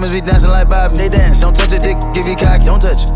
Diamonds 0.00 0.18
be 0.18 0.26
dancing 0.26 0.48
like 0.48 0.66
Bobby. 0.66 0.96
They 0.96 1.08
dance. 1.10 1.40
Don't 1.42 1.54
touch 1.54 1.74
it, 1.74 1.82
dick. 1.82 1.98
Give 2.14 2.24
you 2.24 2.34
cocky. 2.34 2.64
Don't 2.64 2.80
touch 2.80 3.04
it. 3.04 3.12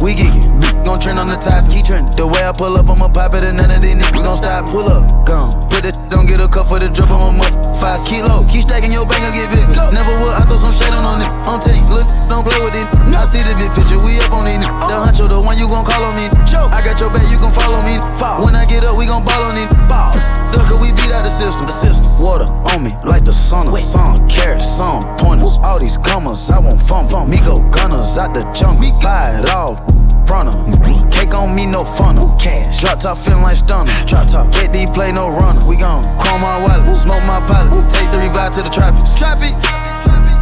We 0.00 0.14
geekin', 0.14 0.55
gon' 0.86 1.02
trend 1.02 1.18
on 1.18 1.26
the 1.26 1.34
top, 1.34 1.66
keep 1.66 1.82
trending. 1.82 2.14
The 2.14 2.22
way 2.22 2.46
I 2.46 2.54
pull 2.54 2.78
up, 2.78 2.86
I'ma 2.86 3.10
pop 3.10 3.34
it, 3.34 3.42
and 3.42 3.58
none 3.58 3.74
of 3.74 3.82
these 3.82 3.98
niggas 3.98 4.22
gon' 4.22 4.38
stop. 4.38 4.70
Pull 4.70 4.86
up, 4.86 5.02
gone. 5.26 5.50
Put 5.66 5.82
that 5.82 5.98
don't 6.14 6.30
get 6.30 6.38
a 6.38 6.46
cup 6.46 6.70
for 6.70 6.78
the 6.78 6.86
drip, 6.86 7.10
I'm 7.10 7.26
a 7.26 7.30
muff. 7.34 7.50
Five 7.82 7.98
kilo, 8.06 8.46
keep 8.46 8.62
stacking 8.62 8.94
your 8.94 9.02
bank, 9.02 9.26
gon' 9.26 9.34
get 9.34 9.50
bigger. 9.50 9.74
Never 9.90 10.14
would, 10.22 10.30
I 10.30 10.46
throw 10.46 10.62
some 10.62 10.70
shade 10.70 10.94
on 10.94 11.02
on 11.02 11.18
it. 11.26 11.30
On 11.50 11.58
take, 11.58 11.82
look, 11.90 12.06
don't 12.30 12.46
play 12.46 12.62
with 12.62 12.78
it. 12.78 12.86
I 13.10 13.26
see 13.26 13.42
the 13.42 13.58
big 13.58 13.74
picture, 13.74 13.98
we 13.98 14.14
up 14.22 14.30
on 14.30 14.46
it. 14.46 14.62
The 14.62 14.94
oh. 14.94 15.02
huncho, 15.02 15.26
the 15.26 15.42
one 15.42 15.58
you 15.58 15.66
gon' 15.66 15.82
call 15.82 16.06
on 16.06 16.14
me. 16.14 16.30
I 16.70 16.78
got 16.86 17.02
your 17.02 17.10
back, 17.10 17.26
you 17.26 17.36
gon' 17.42 17.50
follow 17.50 17.82
me. 17.82 17.98
When 18.46 18.54
I 18.54 18.62
get 18.70 18.86
up, 18.86 18.94
we 18.94 19.10
gon' 19.10 19.26
ball 19.26 19.42
on 19.42 19.58
it. 19.58 19.66
Ball. 19.90 20.14
Look, 20.54 20.70
we 20.78 20.94
beat 20.94 21.10
out 21.10 21.26
the 21.26 21.34
system. 21.34 21.66
The 21.66 21.74
system. 21.74 22.06
Water 22.22 22.46
on 22.70 22.86
me 22.86 22.94
like 23.02 23.26
the 23.26 23.34
sun 23.34 23.66
of 23.66 23.74
sun. 23.82 24.22
Carats, 24.30 24.64
some 24.64 25.02
pointers. 25.18 25.58
All 25.66 25.82
these 25.82 25.98
commas, 25.98 26.46
I 26.50 26.62
want 26.62 26.78
fun. 26.86 27.10
fun. 27.10 27.26
Me 27.26 27.42
go 27.42 27.58
gunners 27.74 28.16
out 28.22 28.32
the 28.38 28.46
jungle. 28.54 28.86
Buy 29.02 29.42
it 29.42 29.50
off. 29.50 29.82
Fronter. 30.26 30.75
Cake 31.10 31.34
on 31.34 31.54
me, 31.54 31.66
no 31.66 31.80
funnel. 31.80 32.36
Cash. 32.36 32.80
Drop 32.80 33.00
top 33.00 33.18
feeling 33.18 33.42
like 33.42 33.56
stunner. 33.56 33.92
Drop 34.06 34.26
top. 34.26 34.52
Get 34.52 34.72
D 34.72 34.86
play, 34.92 35.12
no 35.12 35.28
runner. 35.28 35.62
We 35.68 35.76
gon' 35.76 36.04
chrome 36.20 36.42
my 36.42 36.60
wallet. 36.60 36.96
Smoke 36.96 37.24
my 37.24 37.40
pilot. 37.48 37.72
Take 37.88 38.10
the 38.12 38.20
revive 38.20 38.52
to 38.56 38.62
the 38.62 38.70
tropics. 38.70 39.14
Trappy. 39.16 39.54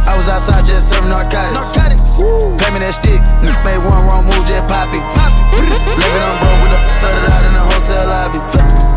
I 0.05 0.13
was 0.17 0.29
outside 0.29 0.65
just 0.65 0.89
serving 0.89 1.09
narcotics. 1.09 1.75
Narcotics. 1.75 2.21
Pay 2.61 2.69
me 2.71 2.79
that 2.79 2.93
stick. 2.93 3.21
Made 3.65 3.81
one 3.83 4.05
wrong 4.05 4.25
move, 4.25 4.45
just 4.45 4.67
pop 4.69 4.87
it. 4.93 5.03
Living 5.97 6.23
on 6.23 6.35
broke 6.39 6.59
with 6.61 6.71
the 6.71 6.79
flooded 6.99 7.31
out 7.31 7.43
in 7.43 7.53
the 7.53 7.63
hotel 7.63 8.03
lobby. 8.07 8.94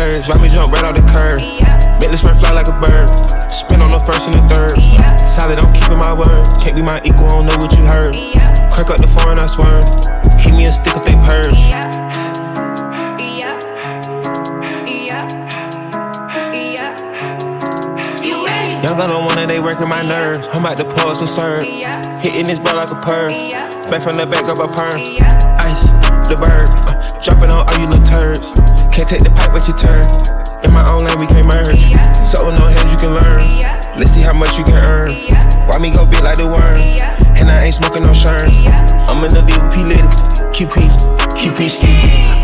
Back 0.00 0.24
calling 0.24 0.42
me. 0.42 0.48
Jump 0.48 0.72
right 0.72 0.84
off 0.84 0.96
the 0.96 1.04
curb. 1.12 1.40
Make 2.00 2.10
the 2.10 2.16
spring 2.16 2.36
fly 2.36 2.52
like 2.52 2.68
a 2.68 2.76
bird. 2.80 3.08
Spin 3.50 3.82
on 3.82 3.90
the 3.90 4.00
first 4.00 4.28
and 4.28 4.36
the 4.36 4.44
third. 4.48 4.76
Solid, 5.28 5.58
I'm 5.58 5.72
keeping 5.72 5.98
my 5.98 6.16
word. 6.16 6.46
Can't 6.64 6.76
be 6.76 6.82
my 6.82 7.00
equal, 7.04 7.26
I 7.26 7.44
don't 7.44 7.46
know 7.46 7.58
what 7.60 7.72
you 7.76 7.84
heard. 7.84 8.16
Crack 8.72 8.88
up 8.90 8.98
the 8.98 9.08
foreign, 9.08 9.38
I 9.38 9.46
swear. 9.46 9.84
Keep 10.40 10.56
me 10.56 10.64
a 10.64 10.72
stick 10.72 10.96
if 10.96 11.04
they 11.04 11.16
purge. 11.28 11.60
Young 18.80 18.96
gun, 18.96 19.10
no 19.10 19.20
one 19.20 19.36
that 19.36 19.48
they 19.50 19.60
working 19.60 19.88
my 19.88 20.00
nerves. 20.08 20.48
I'm 20.52 20.64
about 20.64 20.78
to 20.78 20.84
pause 20.84 21.20
and 21.20 21.28
serve. 21.28 21.62
Hitting 22.24 22.46
this 22.48 22.58
ball 22.58 22.76
like 22.76 22.90
a 22.90 22.96
perm. 23.04 23.28
Back 23.92 24.00
from 24.00 24.16
the 24.16 24.24
back 24.24 24.48
of 24.48 24.56
a 24.56 24.68
perm. 24.72 24.96
Ice, 25.60 25.84
the 26.28 26.36
bird. 26.40 26.68
Uh, 26.88 27.20
dropping 27.20 27.50
on 27.52 27.68
all 27.68 27.78
you 27.78 27.86
little 27.86 28.06
turds. 28.06 28.69
Can't 29.00 29.16
take 29.16 29.24
the 29.24 29.32
pipe, 29.32 29.48
but 29.56 29.64
you 29.64 29.72
turn. 29.80 30.04
In 30.60 30.76
my 30.76 30.84
own 30.92 31.08
lane, 31.08 31.16
we 31.16 31.24
can't 31.24 31.48
merge. 31.48 31.88
So 32.20 32.52
no 32.52 32.68
hands 32.68 32.84
you 32.92 33.00
can 33.00 33.16
learn. 33.16 33.40
Let's 33.96 34.12
see 34.12 34.20
how 34.20 34.36
much 34.36 34.60
you 34.60 34.64
can 34.68 34.76
earn. 34.76 35.08
Why 35.64 35.80
me 35.80 35.88
go 35.88 36.04
big 36.04 36.20
like 36.20 36.36
the 36.36 36.44
worm? 36.44 36.76
And 37.32 37.48
I 37.48 37.64
ain't 37.64 37.72
smoking 37.72 38.04
no 38.04 38.12
sherm. 38.12 38.44
I'm 39.08 39.24
in 39.24 39.32
the 39.32 39.40
VP 39.40 39.88
lit. 39.88 40.04
QP, 40.52 40.92
QP 41.32 41.58
ski. 41.72 41.88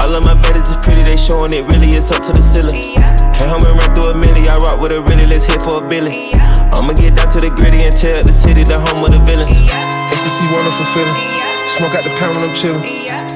All 0.00 0.16
of 0.16 0.24
my 0.24 0.32
brothers 0.40 0.64
is 0.72 0.80
pretty, 0.80 1.04
they 1.04 1.20
showing 1.20 1.52
it 1.52 1.68
really 1.68 1.92
it's 1.92 2.08
up 2.08 2.24
to 2.24 2.32
the 2.32 2.40
ceiling. 2.40 2.96
Came 3.36 3.52
home 3.52 3.60
and 3.60 3.76
ran 3.76 3.92
through 3.92 4.08
a 4.08 4.14
milli. 4.16 4.48
I 4.48 4.56
rock 4.56 4.80
with 4.80 4.96
a 4.96 5.04
really, 5.04 5.28
let's 5.28 5.44
hit 5.44 5.60
for 5.60 5.84
a 5.84 5.88
billion. 5.92 6.40
I'ma 6.72 6.96
get 6.96 7.20
down 7.20 7.28
to 7.36 7.38
the 7.44 7.52
gritty 7.52 7.84
and 7.84 7.92
tell 7.92 8.24
the 8.24 8.32
city 8.32 8.64
the 8.64 8.80
home 8.80 9.04
of 9.04 9.12
the 9.12 9.20
villains. 9.28 9.60
Ecstasy, 10.08 10.48
wonderful 10.56 10.88
feeling. 10.96 11.20
Smoke 11.68 11.92
out 11.92 12.00
the 12.00 12.16
pound 12.16 12.40
when 12.40 12.48
I'm 12.48 12.56
chillin'. 12.56 12.80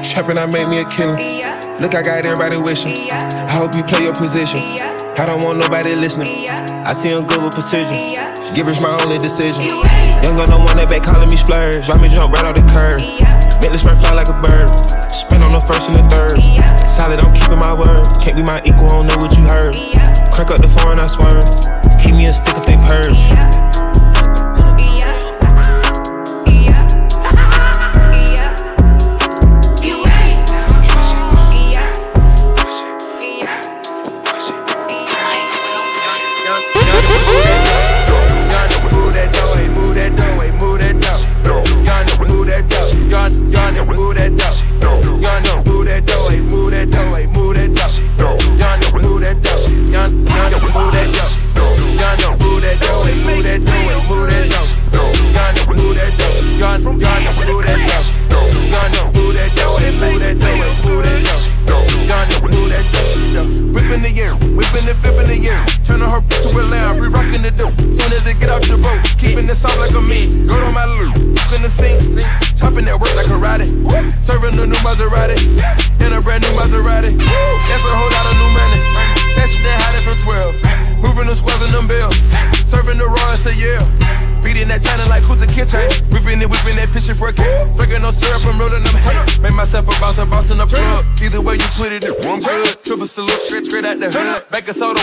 Trapping, 0.01 0.41
I 0.41 0.49
made 0.49 0.65
me 0.73 0.81
a 0.81 0.89
killer. 0.89 1.50
Look, 1.81 1.97
I 1.97 2.05
got 2.05 2.21
everybody 2.21 2.61
wishing. 2.61 3.09
I 3.09 3.57
hope 3.57 3.73
you 3.73 3.81
play 3.81 4.05
your 4.05 4.13
position. 4.13 4.61
I 5.17 5.25
don't 5.25 5.41
want 5.41 5.57
nobody 5.57 5.97
listening. 5.97 6.45
I 6.85 6.93
see 6.93 7.09
him 7.09 7.25
good 7.25 7.41
with 7.41 7.57
precision. 7.57 7.97
Give 8.53 8.69
us 8.69 8.77
my 8.77 8.93
only 9.01 9.17
decision. 9.17 9.65
Young 10.21 10.37
no 10.45 10.61
one 10.61 10.77
that 10.77 10.93
back 10.93 11.01
calling 11.01 11.25
me 11.25 11.35
splurge. 11.35 11.89
Ride 11.89 11.97
me 11.97 12.13
jump 12.13 12.37
right 12.37 12.45
off 12.45 12.53
the 12.53 12.61
curb. 12.69 13.01
Make 13.65 13.73
the 13.73 13.81
spread 13.81 13.97
fly 13.97 14.13
like 14.13 14.29
a 14.29 14.37
bird. 14.37 14.69
Spin 15.09 15.41
on 15.41 15.49
the 15.49 15.61
first 15.65 15.89
and 15.89 15.97
the 15.97 16.05
third. 16.13 16.37
Solid, 16.85 17.17
I'm 17.17 17.33
keeping 17.33 17.57
my 17.57 17.73
word. 17.73 18.05
Can't 18.21 18.37
be 18.37 18.45
my 18.45 18.61
equal, 18.61 18.85
I 18.85 19.01
don't 19.01 19.07
know 19.09 19.17
what 19.17 19.33
you 19.33 19.41
heard. 19.49 19.73
Crack 20.29 20.53
up 20.53 20.61
the 20.61 20.69
phone, 20.69 21.01
I 21.01 21.09
swerve. 21.09 21.49
Keep 21.97 22.13
me 22.13 22.29
a 22.29 22.33
stick 22.33 22.53
if 22.61 22.65
they 22.69 22.77
purge. 22.77 23.17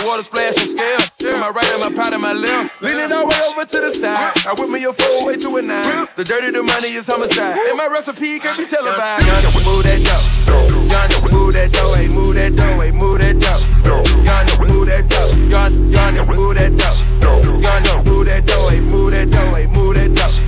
Water 0.08 0.22
splash 0.22 0.56
and 0.58 0.70
scale. 0.70 1.00
Yeah. 1.20 1.40
My 1.40 1.50
right 1.50 1.70
and 1.70 1.80
my 1.80 1.92
pot 1.94 2.12
and 2.12 2.22
my 2.22 2.32
left. 2.32 2.82
Leaning 2.82 3.12
all 3.12 3.26
the 3.26 3.34
way 3.34 3.40
over 3.50 3.64
to 3.64 3.78
the 3.80 3.92
side. 3.92 4.32
I 4.46 4.54
whip 4.54 4.70
me 4.70 4.84
a 4.84 4.92
four 4.92 5.26
way 5.26 5.36
to 5.36 5.56
a 5.56 5.62
nine. 5.62 6.08
The 6.16 6.25
dirty, 6.25 6.50
the 6.50 6.62
money 6.62 6.88
is 6.88 7.06
homicide. 7.06 7.58
And 7.69 7.76
my 7.76 7.86
recipe 7.86 8.38
can't 8.38 8.58
be 8.58 8.66
televised. 8.66 9.26
Yonder, 9.26 9.52
move 9.62 9.84
that 9.84 10.00
dough. 10.02 10.64
Yonder, 10.88 11.20
move 11.30 11.52
that 11.54 11.72
dough. 11.72 11.94
Hey, 11.94 12.08
move 12.08 12.34
that 12.34 12.56
dough. 12.56 12.80
Hey, 12.80 12.90
move 12.90 13.19
that 13.20 13.38
dough. 13.38 13.62
Yonder, 14.25 14.56
move 14.64 14.86
that 14.88 15.08
dough. 15.08 15.30
Yonder, 15.46 16.25
move 16.26 16.54
that 16.56 16.76
dough. 16.76 16.98
Yonder, 17.62 18.10
move 18.10 18.26
that 18.26 18.46
dough. 18.46 18.69
Hey, 18.69 18.80
move 18.80 19.10
that 19.12 19.30
dough. 19.30 19.54
Hey, 19.54 19.66
move 19.66 19.94
that 19.94 20.14
dough. 20.14 20.47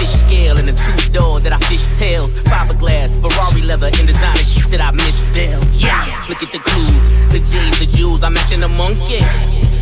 Fish 0.00 0.08
scale 0.08 0.56
and 0.56 0.66
a 0.66 0.72
two 0.72 1.12
door 1.12 1.40
that 1.40 1.52
I 1.52 1.58
fish 1.68 1.86
tails. 1.98 2.30
Fiberglass, 2.48 3.20
Ferrari 3.20 3.60
leather, 3.60 3.88
and 3.88 4.06
designer 4.06 4.42
shit 4.48 4.70
that 4.70 4.80
I 4.80 4.96
misspells. 4.96 5.76
Yeah, 5.76 6.24
look 6.26 6.42
at 6.42 6.50
the 6.52 6.58
clues, 6.58 7.04
the 7.28 7.38
J's, 7.52 7.78
the 7.80 7.84
jewels. 7.84 8.22
I'm 8.22 8.34
acting 8.34 8.62
a 8.62 8.68
monkey. 8.68 9.20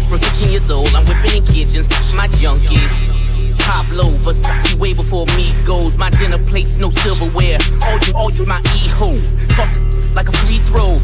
From 0.09 0.19
15 0.19 0.51
years 0.51 0.71
old, 0.73 0.89
I'm 0.89 1.07
whipping 1.07 1.39
in 1.39 1.45
kitchens, 1.47 1.87
my 2.17 2.27
junkies. 2.43 3.28
Pablo, 3.69 4.09
Versace 4.25 4.75
way 4.81 4.95
before 4.95 5.27
me 5.37 5.53
goes. 5.67 5.99
My 5.99 6.09
dinner 6.09 6.39
plates, 6.39 6.79
no 6.79 6.91
silverware. 6.91 7.59
All 7.85 7.99
you, 7.99 8.13
all 8.17 8.31
you, 8.33 8.47
my 8.47 8.61
e-ho. 8.81 9.13
Toss 9.53 9.77
it 9.77 10.15
like 10.15 10.29
a 10.29 10.33
free 10.33 10.57
throw. 10.69 10.97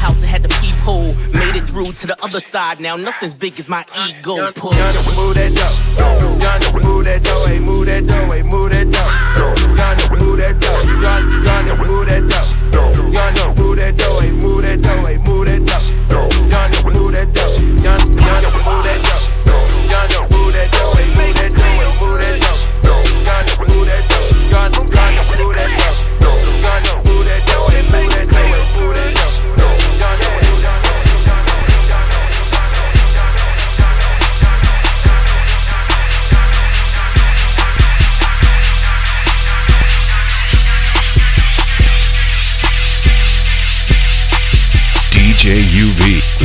House 0.00 0.20
that 0.22 0.28
had 0.32 0.42
the 0.42 0.48
peephole. 0.48 1.12
Made 1.36 1.56
it 1.60 1.68
through 1.68 1.92
to 2.00 2.06
the 2.06 2.16
other 2.24 2.40
side. 2.40 2.80
Now 2.80 2.96
nothing's 2.96 3.34
big 3.34 3.58
as 3.60 3.68
my 3.68 3.84
ego. 4.08 4.50
Push. 4.52 4.76
Move 5.12 5.34
that 5.36 5.52
dough. 5.52 6.40
Yonder, 6.40 6.88
move 6.88 7.04
that 7.04 7.22
dough. 7.22 7.44
Hey, 7.46 7.58
move 7.60 7.84
that 7.86 8.06
dough. 8.06 8.30
Hey, 8.32 8.42
move 8.42 8.70
that 8.70 8.90
dough. 8.90 9.12
Yonder, 9.76 10.08
move 10.16 10.38
that 10.40 10.56
dough. 10.58 10.80
Yonder, 11.04 11.36
yonder, 11.44 11.76
move 11.84 12.06
that 12.08 12.24
dough. 12.32 12.48
Yonder, 13.12 13.60
move 13.60 13.76
that 13.76 13.96
dough. 13.98 14.20
Hey, 14.20 14.32
move 14.32 14.62
that 14.62 14.80
dough. 14.80 15.04
Hey, 15.04 15.18
move 15.18 15.44
that 15.44 15.60
dough. 15.68 16.32
Yonder, 16.48 16.80
move 16.96 17.12
that 17.12 17.28
dough. 17.36 17.60
Yonder, 17.84 18.08
yonder, 18.24 18.50
move 18.64 18.84
that 18.88 19.04
dough. 19.04 19.28
Yonder, 19.92 20.22
move 20.32 20.52
that 20.56 20.68
dough. 20.72 20.96
Hey, 20.96 21.08
move 21.12 21.34
that 21.36 21.52
dough. 21.52 21.65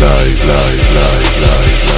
Live, 0.01 0.43
live, 0.43 0.43
live, 0.43 0.43
live, 0.43 0.93
live, 0.93 1.41
live, 1.41 1.90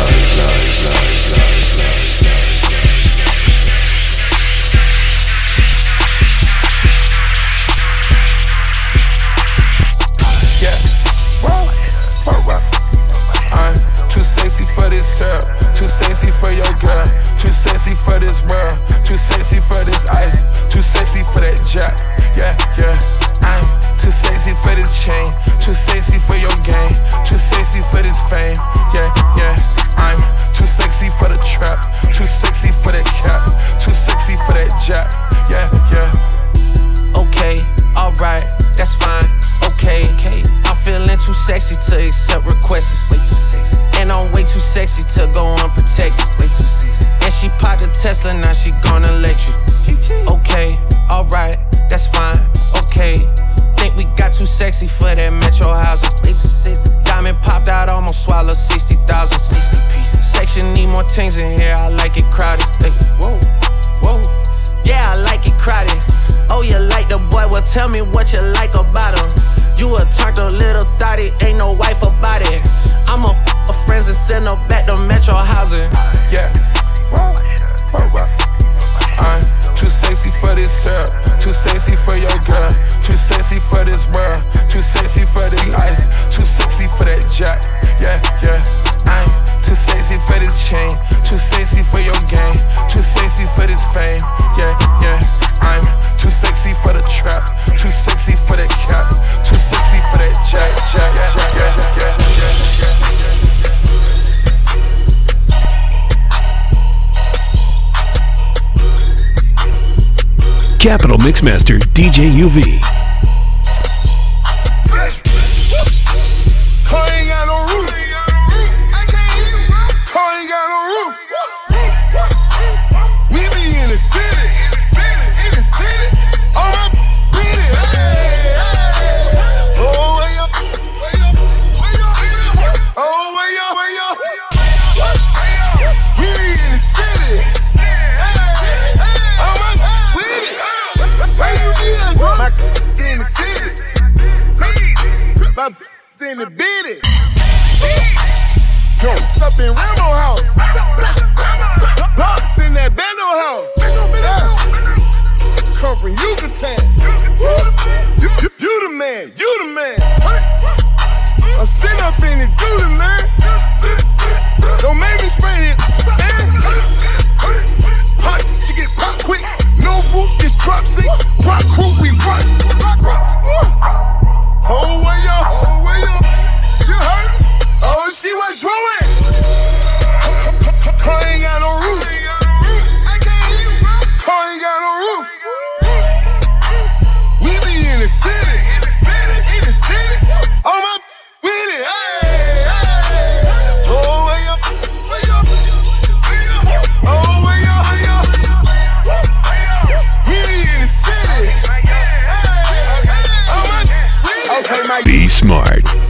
Mixmaster 111.23 111.79
DJ 111.93 112.43
UV. 112.43 113.02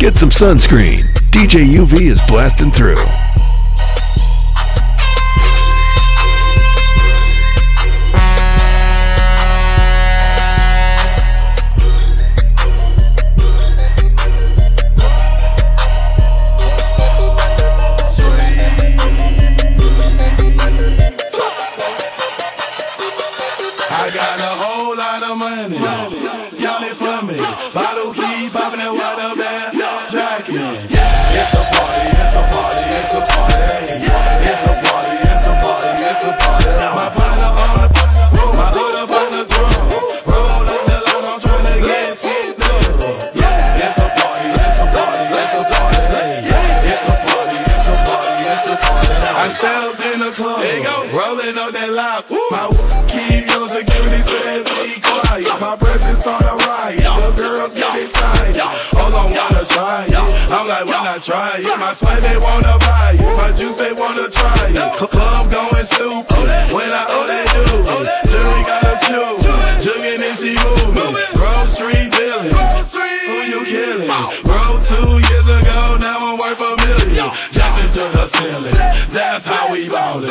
Get 0.04 0.18
some 0.18 0.32
sunscreen. 0.32 1.00
DJ 1.32 1.78
UV 1.78 2.12
is 2.12 2.20
blasting 2.28 2.68
through. 2.68 2.98
try 61.24 61.56
it. 61.56 61.80
My 61.80 61.96
swag 61.96 62.20
they 62.20 62.36
wanna 62.36 62.76
buy 62.84 63.16
it. 63.16 63.24
My 63.40 63.48
juice, 63.56 63.80
they 63.80 63.96
wanna 63.96 64.28
try 64.28 64.76
it. 64.76 64.76
Club 65.00 65.48
going 65.48 65.88
stupid. 65.88 66.52
When 66.76 66.90
I 66.92 67.04
owe 67.16 67.28
that 67.32 67.48
dude, 67.56 67.88
jury 68.28 68.62
gotta 68.68 68.94
chew. 69.08 69.24
Jugging 69.80 70.20
and 70.20 70.36
she 70.36 70.52
moving. 70.60 71.16
Grocery 71.32 72.12
dealing. 72.12 72.52
Who 72.52 73.36
you 73.48 73.64
killing? 73.64 74.12
Bro, 74.44 74.84
two 74.84 75.12
years 75.24 75.48
ago, 75.48 75.80
now 76.04 76.20
I'm 76.28 76.38
worth 76.44 76.60
a 76.60 76.72
million. 76.92 77.32
Jumping 77.56 77.92
to 77.96 78.04
the 78.20 78.28
ceiling. 78.28 78.76
That's 79.16 79.46
how 79.46 79.72
we 79.72 79.88
ballin'. 79.88 80.28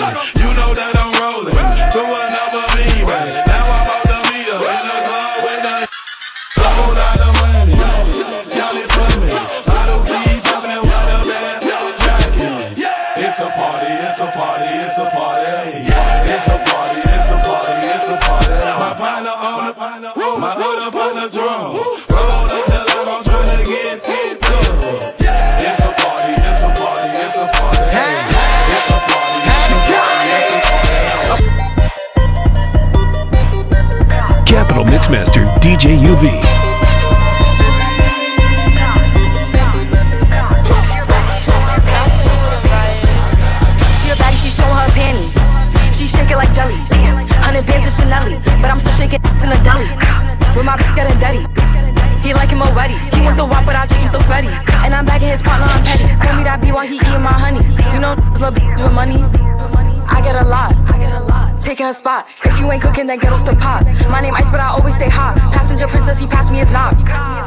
a 61.93 61.95
spot. 61.95 62.27
If 62.45 62.59
you 62.59 62.73
ain't 62.73 62.81
cooking, 62.81 63.07
then 63.07 63.19
get 63.19 63.33
off 63.33 63.45
the 63.45 63.55
pot. 63.55 63.85
My 64.09 64.21
name 64.21 64.35
Ice, 64.35 64.51
but 64.51 64.61
I 64.61 64.69
always 64.69 64.95
stay 64.95 65.11
hot. 65.11 65.37
Passenger 65.53 65.87
princess, 65.89 66.19
he 66.19 66.27
passed 66.27 66.51
me 66.51 66.59
his 66.59 66.71
knock. 66.71 66.97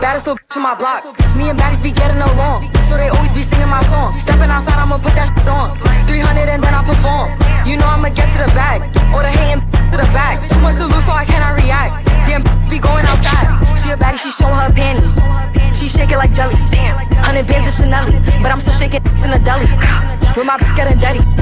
Baddest 0.01 0.27
little 0.27 0.37
to 0.53 0.59
my 0.59 0.75
block. 0.75 1.01
Me 1.35 1.49
and 1.49 1.57
baddies 1.57 1.81
be 1.81 1.91
getting 1.91 2.21
along, 2.21 2.69
so 2.85 2.95
they 2.95 3.09
always 3.09 3.31
be 3.31 3.41
singing 3.41 3.69
my 3.69 3.81
song. 3.81 4.17
Stepping 4.19 4.51
outside, 4.53 4.77
I'ma 4.77 4.97
put 4.97 5.17
that 5.17 5.33
shit 5.33 5.49
on. 5.49 5.73
300 6.05 6.45
and 6.53 6.61
then 6.61 6.73
I 6.73 6.81
perform. 6.85 7.33
You 7.65 7.77
know 7.77 7.89
I'ma 7.89 8.09
get 8.09 8.29
to 8.33 8.39
the 8.45 8.51
bag, 8.53 8.85
or 9.15 9.25
the 9.25 9.33
hating 9.33 9.65
to 9.91 9.97
the 9.97 10.09
back. 10.13 10.47
Too 10.47 10.61
much 10.61 10.77
to 10.77 10.85
lose, 10.85 11.05
so 11.05 11.11
I 11.11 11.25
cannot 11.25 11.57
react. 11.57 12.05
Damn, 12.29 12.45
be 12.69 12.77
going 12.77 13.05
outside. 13.05 13.49
She 13.81 13.89
a 13.89 13.97
baddie, 13.97 14.21
she 14.21 14.29
showing 14.29 14.53
her 14.61 14.69
panties. 14.69 15.13
She 15.73 15.89
shaking 15.89 16.17
like 16.21 16.33
jelly. 16.33 16.55
Hundred 17.25 17.47
bands 17.47 17.65
of 17.65 17.73
Chanel, 17.73 18.05
but 18.43 18.53
I'm 18.53 18.61
still 18.61 18.77
shaking 18.77 19.01
in 19.25 19.33
a 19.33 19.39
deli. 19.41 19.65
With 20.37 20.45
my 20.45 20.57
get 20.77 20.85
a 20.85 20.95
daddy. 21.01 21.34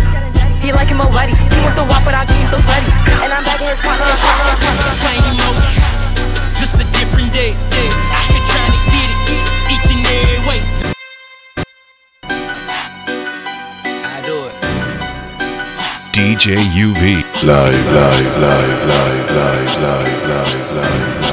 DJ 16.13 16.55
UV. 16.55 17.23
Live, 17.43 17.73
live, 17.73 18.37
live, 18.37 18.87
live, 18.87 19.31
live, 19.31 19.81
live, 19.81 20.27
live, 20.27 20.71
live. 20.75 21.32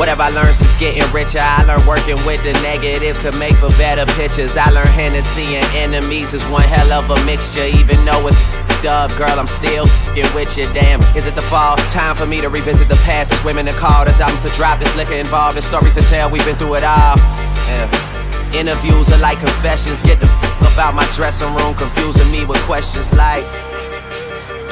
What 0.00 0.08
have 0.08 0.24
I 0.24 0.32
learned 0.32 0.56
since 0.56 0.72
getting 0.80 1.04
richer? 1.12 1.44
I 1.44 1.60
learned 1.68 1.84
working 1.84 2.16
with 2.24 2.40
the 2.40 2.56
negatives 2.64 3.20
to 3.28 3.36
make 3.36 3.52
for 3.60 3.68
better 3.76 4.08
pictures. 4.16 4.56
I 4.56 4.72
learned 4.72 4.88
Hennessy 4.96 5.60
and 5.60 5.68
enemies 5.76 6.32
is 6.32 6.40
one 6.48 6.64
hell 6.64 6.88
of 6.96 7.12
a 7.12 7.20
mixture. 7.28 7.68
Even 7.68 8.00
though 8.08 8.24
it's 8.24 8.56
up, 8.88 9.12
girl, 9.20 9.36
I'm 9.36 9.44
still 9.44 9.84
f***ing 9.84 10.24
with 10.32 10.56
you. 10.56 10.64
Damn, 10.72 11.04
is 11.12 11.28
it 11.28 11.36
the 11.36 11.44
fall? 11.44 11.76
Time 11.92 12.16
for 12.16 12.24
me 12.24 12.40
to 12.40 12.48
revisit 12.48 12.88
the 12.88 12.96
past. 13.04 13.28
It's 13.30 13.44
women 13.44 13.68
to 13.68 13.76
call, 13.76 14.08
there's 14.08 14.18
albums 14.24 14.40
to 14.48 14.56
drop, 14.56 14.80
there's 14.80 14.96
liquor 14.96 15.20
involved, 15.20 15.60
there's 15.60 15.68
stories 15.68 15.92
to 16.00 16.02
tell. 16.08 16.32
We've 16.32 16.46
been 16.48 16.56
through 16.56 16.80
it 16.80 16.84
all. 16.88 17.20
Yeah. 17.68 18.56
Interviews 18.56 19.12
are 19.12 19.20
like 19.20 19.36
confessions. 19.38 20.00
Get 20.00 20.16
the 20.16 20.32
f- 20.32 20.72
about 20.72 20.96
my 20.96 21.04
dressing 21.12 21.52
room, 21.52 21.76
confusing 21.76 22.32
me 22.32 22.48
with 22.48 22.64
questions 22.64 23.12
like. 23.20 23.44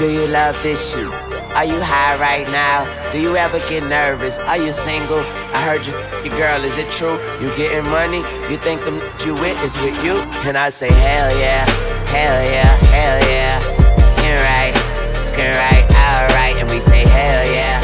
Do 0.01 0.09
you 0.09 0.25
love 0.27 0.57
this 0.64 0.81
shit? 0.97 1.28
Are 1.59 1.64
you 1.64 1.81
high 1.83 2.14
right 2.21 2.47
now? 2.55 2.87
Do 3.11 3.21
you 3.21 3.35
ever 3.35 3.59
get 3.68 3.83
nervous? 3.83 4.38
Are 4.38 4.57
you 4.57 4.71
single? 4.71 5.18
I 5.51 5.59
heard 5.66 5.85
you 5.85 5.92
your 6.23 6.38
girl, 6.38 6.62
is 6.62 6.79
it 6.79 6.88
true? 6.92 7.18
You 7.42 7.51
getting 7.57 7.83
money? 7.90 8.23
You 8.47 8.59
think 8.62 8.79
the 8.87 8.94
n- 8.94 9.27
you 9.27 9.35
with 9.35 9.59
is 9.66 9.75
with 9.83 9.99
you? 10.05 10.23
And 10.47 10.57
I 10.57 10.68
say, 10.68 10.87
hell 10.87 11.31
yeah, 11.42 11.66
hell 12.14 12.38
yeah, 12.47 12.79
hell 12.94 13.18
yeah. 13.27 13.59
You're 14.23 14.38
right, 14.38 14.75
you're 15.35 15.51
right, 15.51 15.83
alright. 16.07 16.55
And 16.62 16.71
we 16.71 16.79
say, 16.79 17.03
hell 17.11 17.42
yeah, 17.51 17.78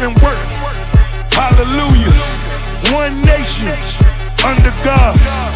whipping 0.00 0.22
work. 0.22 0.38
Hallelujah. 1.32 2.12
One 2.92 3.20
nation, 3.22 3.76
under 4.44 4.72
God. 4.84 5.14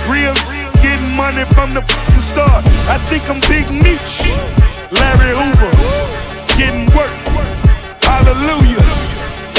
Real 0.09 0.35
getting 0.83 1.17
money 1.17 1.45
from 1.55 1.73
the 1.75 1.83
fucking 1.83 2.21
start. 2.21 2.65
I 2.89 2.99
think 2.99 3.29
I'm 3.31 3.41
Big 3.49 3.71
Meech, 3.71 4.21
Larry 4.93 5.33
Hoover, 5.33 5.73
getting 6.59 6.87
work. 6.95 7.13
Hallelujah. 8.03 8.85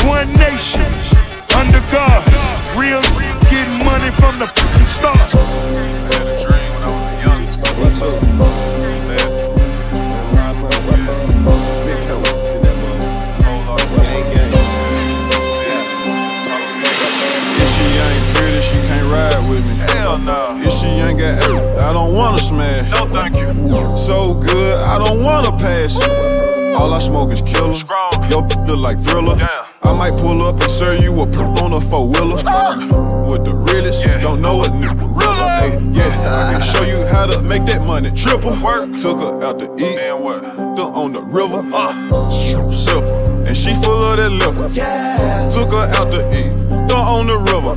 One 0.06 0.32
nation, 0.38 0.86
under 1.58 1.82
God. 1.92 2.22
Real 2.78 3.02
getting 3.50 3.84
money 3.86 4.12
from 4.12 4.38
the 4.38 4.48
fucking 4.48 4.88
start. 4.88 5.30
If 9.18 9.35
can't 18.88 19.08
ride 19.12 19.50
with 19.50 19.64
me. 19.70 19.76
Hell 19.94 20.18
no. 20.20 20.60
If 20.62 20.72
she 20.74 20.88
ain't 20.88 21.20
got 21.20 21.44
ass, 21.44 21.64
I 21.82 21.94
don't 21.94 22.14
wanna 22.16 22.40
smash. 22.40 22.92
No, 22.92 23.06
thank 23.08 23.36
you. 23.36 23.52
So 23.98 24.36
good, 24.36 24.80
I 24.80 24.98
don't 24.98 25.24
wanna 25.24 25.52
pass 25.58 25.98
it. 25.98 26.76
All 26.76 26.94
I 26.94 27.00
smoke 27.00 27.32
is 27.32 27.42
killer. 27.42 27.76
Yo, 28.30 28.40
look 28.68 28.80
like 28.80 29.00
thriller. 29.00 29.36
I 29.84 29.94
might 29.98 30.12
pull 30.20 30.44
up 30.44 30.60
and 30.60 30.70
serve 30.70 31.02
you 31.02 31.14
a 31.22 31.26
p- 31.28 31.38
on 31.64 31.74
a 31.74 31.80
four 31.80 32.08
wheeler. 32.10 32.38
With 33.30 33.46
the 33.46 33.56
realest, 33.56 34.04
don't 34.22 34.42
know 34.42 34.62
a 34.64 34.68
nigga. 34.68 35.06
Hey, 35.60 35.78
yeah, 35.92 36.50
I 36.50 36.54
can 36.54 36.62
show 36.62 36.84
you 36.84 37.06
how 37.08 37.26
to 37.28 37.42
make 37.42 37.66
that 37.66 37.82
money 37.86 38.12
triple. 38.12 38.52
Work. 38.62 38.86
Took 38.98 39.20
her 39.20 39.44
out 39.44 39.60
to 39.60 39.74
eat. 39.76 39.98
And 40.00 40.24
what? 40.24 40.44
On 40.44 41.14
the 41.14 41.22
river. 41.22 41.62
Uh. 41.74 42.30
Sip. 42.30 43.08
And 43.48 43.56
she 43.56 43.74
full 43.76 43.94
of 44.12 44.18
that 44.18 44.32
liquor. 44.32 44.68
Yeah. 44.74 45.50
Took 45.50 45.70
her 45.72 45.88
out 45.96 46.12
to 46.12 46.28
eat. 46.36 46.52
Her 46.96 47.02
on 47.02 47.28
the 47.28 47.36
river. 47.36 47.76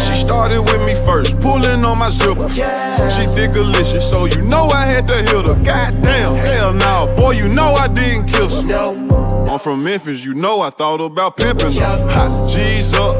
She 0.00 0.14
started 0.14 0.60
with 0.62 0.86
me 0.86 0.94
first, 0.94 1.40
pulling 1.40 1.84
on 1.84 1.98
my 1.98 2.10
zipper. 2.10 2.48
She 2.48 3.26
thick 3.34 3.52
delicious, 3.52 4.08
so 4.08 4.26
you 4.26 4.40
know 4.42 4.68
I 4.68 4.86
had 4.86 5.08
to 5.08 5.16
hit 5.16 5.46
her. 5.48 5.58
Goddamn, 5.64 6.36
hell 6.36 6.72
no, 6.72 7.12
boy, 7.16 7.32
you 7.32 7.48
know 7.48 7.74
I 7.74 7.88
didn't 7.88 8.28
kiss 8.28 8.62
her. 8.62 9.50
I'm 9.50 9.58
from 9.58 9.82
Memphis, 9.82 10.24
you 10.24 10.34
know 10.34 10.60
I 10.60 10.70
thought 10.70 11.00
about 11.00 11.36
pimping 11.36 11.72
her. 11.72 12.08
Hot 12.10 12.48
G's 12.48 12.94
up, 12.94 13.16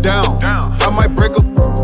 down. 0.00 0.42
I 0.42 0.88
might 0.88 1.14
break 1.14 1.32
a 1.32 1.42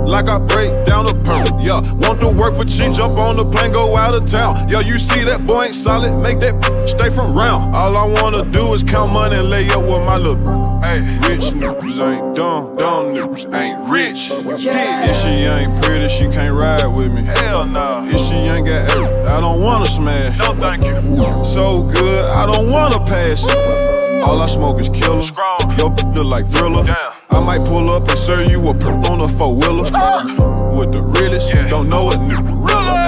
like 0.08 0.28
I 0.28 0.38
break 0.38 0.70
down 0.86 1.04
a 1.06 1.14
perk. 1.22 1.48
Yeah, 1.60 1.80
want 2.00 2.20
to 2.20 2.28
work 2.28 2.54
for 2.54 2.64
cheap, 2.64 2.92
jump 2.94 3.18
on 3.18 3.36
the 3.36 3.44
plane, 3.44 3.72
go 3.72 3.94
out 3.94 4.14
of 4.14 4.28
town. 4.28 4.56
Yeah, 4.68 4.80
you 4.80 4.98
see 4.98 5.22
that 5.24 5.46
boy 5.46 5.64
ain't 5.64 5.74
solid, 5.74 6.16
make 6.22 6.40
that 6.40 6.56
stay 6.88 7.10
from 7.10 7.34
round. 7.34 7.76
All 7.76 7.94
I 7.94 8.06
wanna 8.22 8.44
do 8.50 8.72
is 8.72 8.82
count 8.82 9.12
money 9.12 9.36
and 9.36 9.50
lay 9.50 9.68
up 9.68 9.82
with 9.82 10.04
my 10.06 10.16
little. 10.16 10.61
Hey, 10.82 11.00
rich 11.28 11.54
niggas 11.54 11.98
ain't 12.00 12.36
dumb, 12.36 12.76
dumb 12.76 13.14
niggas 13.14 13.46
ain't 13.54 13.88
rich. 13.88 14.30
Yeah. 14.60 15.10
If 15.10 15.16
she 15.16 15.46
ain't 15.46 15.82
pretty, 15.82 16.08
she 16.08 16.28
can't 16.28 16.54
ride 16.54 16.86
with 16.86 17.14
me. 17.14 17.22
Hell 17.22 17.66
no. 17.66 18.04
If 18.08 18.20
she 18.20 18.34
ain't 18.34 18.66
got 18.66 18.90
air, 18.90 19.26
I 19.28 19.40
don't 19.40 19.62
wanna 19.62 19.86
smash. 19.86 20.38
No, 20.38 20.54
thank 20.54 20.82
you. 20.84 20.98
So 21.44 21.84
good, 21.84 22.24
I 22.30 22.46
don't 22.46 22.70
wanna 22.70 22.98
pass. 23.06 23.46
All 24.26 24.40
I 24.40 24.46
smoke 24.46 24.80
is 24.80 24.88
killer. 24.88 25.24
Yo, 25.78 25.88
look 25.88 26.26
like 26.26 26.46
thriller. 26.46 26.84
I 27.30 27.40
might 27.40 27.64
pull 27.66 27.90
up 27.90 28.08
and 28.08 28.18
serve 28.18 28.50
you 28.50 28.60
a 28.68 28.74
perp 28.74 29.08
on 29.08 29.20
a 29.20 29.28
four 29.28 29.54
wheeler. 29.56 29.88
Uh. 29.94 30.74
With 30.76 30.92
the 30.92 31.02
realest, 31.02 31.52
don't 31.70 31.88
know 31.88 32.10
it, 32.10 32.18
nigga. 32.18 32.52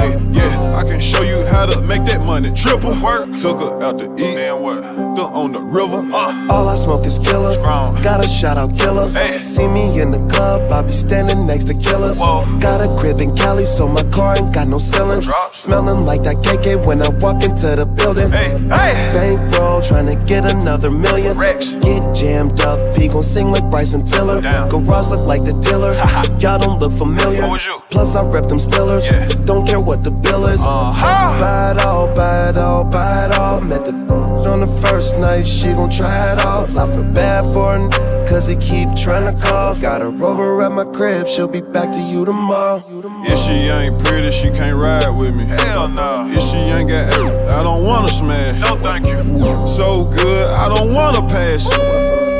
Hey, 0.01 0.17
yeah, 0.35 0.77
I 0.77 0.83
can 0.83 1.01
show 1.01 1.23
you 1.23 1.45
how 1.47 1.67
to 1.67 1.81
make 1.81 2.05
that 2.05 2.21
money 2.25 2.51
triple. 2.51 2.95
Work. 3.01 3.27
Took 3.39 3.59
her 3.61 3.83
out 3.83 3.99
to 3.99 4.07
eat. 4.15 4.35
Then 4.35 4.61
what? 4.61 4.79
Still 5.15 5.31
on 5.33 5.53
the 5.53 5.61
river. 5.61 6.03
All 6.51 6.69
I 6.69 6.75
smoke 6.75 7.07
is 7.07 7.19
killer. 7.19 7.63
Got 8.03 8.25
a 8.25 8.29
shout 8.29 8.59
out 8.59 8.77
killer. 8.77 9.07
See 9.43 9.67
me 9.67 10.01
in 10.01 10.11
the 10.11 10.19
club, 10.33 10.71
I 10.73 10.83
be 10.83 10.91
standing 10.91 11.47
next 11.47 11.65
to 11.67 11.75
killers. 11.75 12.19
Got 12.19 12.81
a 12.81 12.89
crib 12.99 13.21
in 13.21 13.37
Cali, 13.37 13.65
so 13.65 13.87
my 13.87 14.03
car 14.11 14.37
ain't 14.37 14.55
got 14.55 14.69
no 14.69 14.79
ceilings. 14.79 15.31
Smelling 15.53 16.05
like 16.05 16.23
that 16.25 16.37
KK 16.37 16.87
when 16.87 17.03
I 17.03 17.09
walk 17.09 17.45
into 17.45 17.75
the 17.77 17.87
building. 17.87 18.31
Bankroll, 18.31 19.83
trying 19.83 20.07
to 20.07 20.17
get 20.27 20.51
another 20.51 20.91
million. 20.91 21.39
Get 21.39 22.15
jammed 22.15 22.61
up, 22.61 22.81
he 22.97 23.09
gon' 23.09 23.23
sing 23.23 23.49
like 23.51 23.69
Bryson 23.71 24.05
Tiller. 24.07 24.41
Garage 24.69 25.11
look 25.11 25.27
like 25.27 25.45
the 25.45 25.53
dealer. 25.63 25.95
Y'all 26.41 26.59
don't 26.59 26.79
look 26.81 26.93
familiar. 26.93 27.43
Plus, 27.91 28.17
I 28.17 28.25
rep 28.27 28.47
them 28.49 28.59
Stillers. 28.59 29.07
Don't 29.47 29.67
care 29.67 29.81
what 29.81 30.03
the 30.03 30.11
bill 30.25 30.47
is. 30.47 30.65
Buy 30.65 31.73
it 31.73 31.79
all, 31.85 32.13
buy 32.15 32.49
it 32.51 32.57
all, 32.57 32.85
buy 32.85 33.27
it 33.27 33.33
all. 33.33 33.61
Met 33.61 33.85
the 33.85 33.93
on 34.55 34.61
the 34.61 34.67
first 34.67 35.19
night, 35.19 35.45
she 35.45 35.69
gon' 35.73 35.91
try 35.91 36.33
it 36.33 36.39
all. 36.45 36.65
I 36.79 36.87
feel 36.93 37.05
bad 37.13 37.43
for 37.53 37.75
her, 37.75 38.27
cause 38.27 38.47
he 38.47 38.57
keep 38.57 38.95
trying 38.95 39.27
to 39.27 39.35
call. 39.43 39.75
Got 39.81 40.03
her 40.03 40.13
over 40.25 40.63
at 40.63 40.73
my 40.73 40.85
crib, 40.85 41.27
she'll 41.27 41.49
be 41.49 41.61
back 41.61 41.93
to 41.93 42.01
you 42.01 42.25
tomorrow. 42.25 42.83
If 43.27 43.39
she 43.39 43.69
ain't 43.69 44.03
pretty, 44.05 44.31
she 44.31 44.51
can't 44.51 44.77
ride 44.77 45.11
with 45.11 45.35
me. 45.37 45.45
Hell 45.45 45.89
no. 45.89 46.29
If 46.31 46.43
she 46.43 46.59
ain't 46.59 46.89
got 46.89 47.13
air, 47.15 47.51
I 47.51 47.63
don't 47.63 47.85
wanna 47.85 48.09
smash. 48.09 48.61
No, 48.61 48.77
thank 48.77 49.07
you. 49.07 49.21
So 49.67 50.05
good, 50.05 50.51
I 50.51 50.69
don't 50.69 50.95
wanna 50.95 51.27
pass. 51.29 51.69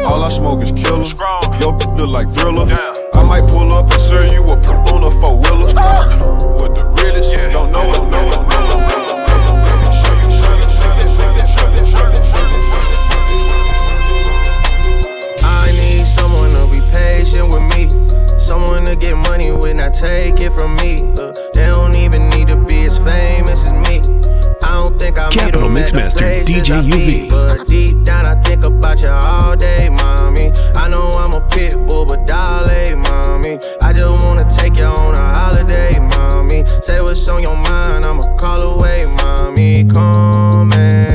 All 0.07 0.23
I 0.23 0.29
smoke 0.29 0.63
is 0.63 0.73
killer. 0.73 1.09
Yo, 1.61 1.71
look 1.99 2.11
like 2.11 2.29
thriller. 2.33 2.67
I 3.15 3.23
might 3.27 3.49
pull 3.51 3.73
up 3.73 3.91
and 3.91 4.01
serve 4.01 4.31
you 4.33 4.43
a 4.45 4.57
perp 4.57 4.93
on 4.93 5.03
a 5.03 5.11
four 5.21 5.41
wheeler. 5.41 5.73
Uh. 5.77 6.64
Get 19.01 19.17
money 19.29 19.51
when 19.51 19.81
I 19.81 19.91
take 19.91 20.41
it 20.41 20.53
from 20.53 20.77
me. 20.77 20.97
Uh, 21.19 21.35
they 21.53 21.67
don't 21.67 21.95
even 21.97 22.29
need 22.31 22.49
to 22.49 22.57
be 22.65 22.85
as 22.85 22.97
famous 22.97 23.69
as 23.69 23.73
me. 23.73 23.99
I 24.63 24.81
don't 24.81 24.99
think 24.99 25.19
I 25.19 25.29
meet 25.29 25.39
Capital 25.39 25.69
them 25.69 25.77
at 25.77 25.93
the 25.93 26.01
Mixmaster, 26.01 26.47
DJ 26.47 26.81
UV. 26.89 27.29
But 27.29 27.67
deep 27.67 28.03
down 28.05 28.25
I 28.25 28.41
think 28.41 28.65
about 28.65 29.03
you 29.03 29.11
all 29.11 29.57
day, 29.57 29.91
mommy. 29.91 30.53
I 30.77 30.89
know 30.89 31.11
I'm 31.19 31.35
a 31.35 31.47
pit 31.49 31.75
bull, 31.87 32.07
but 32.07 32.25
dolly, 32.27 32.95
mommy. 32.95 33.59
I 33.83 33.93
just 33.93 34.25
wanna 34.25 34.49
take 34.49 34.79
you 34.79 34.87
on 34.87 35.15
a 35.15 35.19
holiday, 35.19 35.99
mommy. 35.99 36.65
Say 36.81 37.03
what's 37.03 37.29
on 37.29 37.43
your 37.43 37.57
mind, 37.57 38.07
I'ma 38.07 38.23
call 38.39 38.63
away, 38.63 39.05
mommy. 39.19 39.85
Come 39.85 40.73
and 40.73 41.14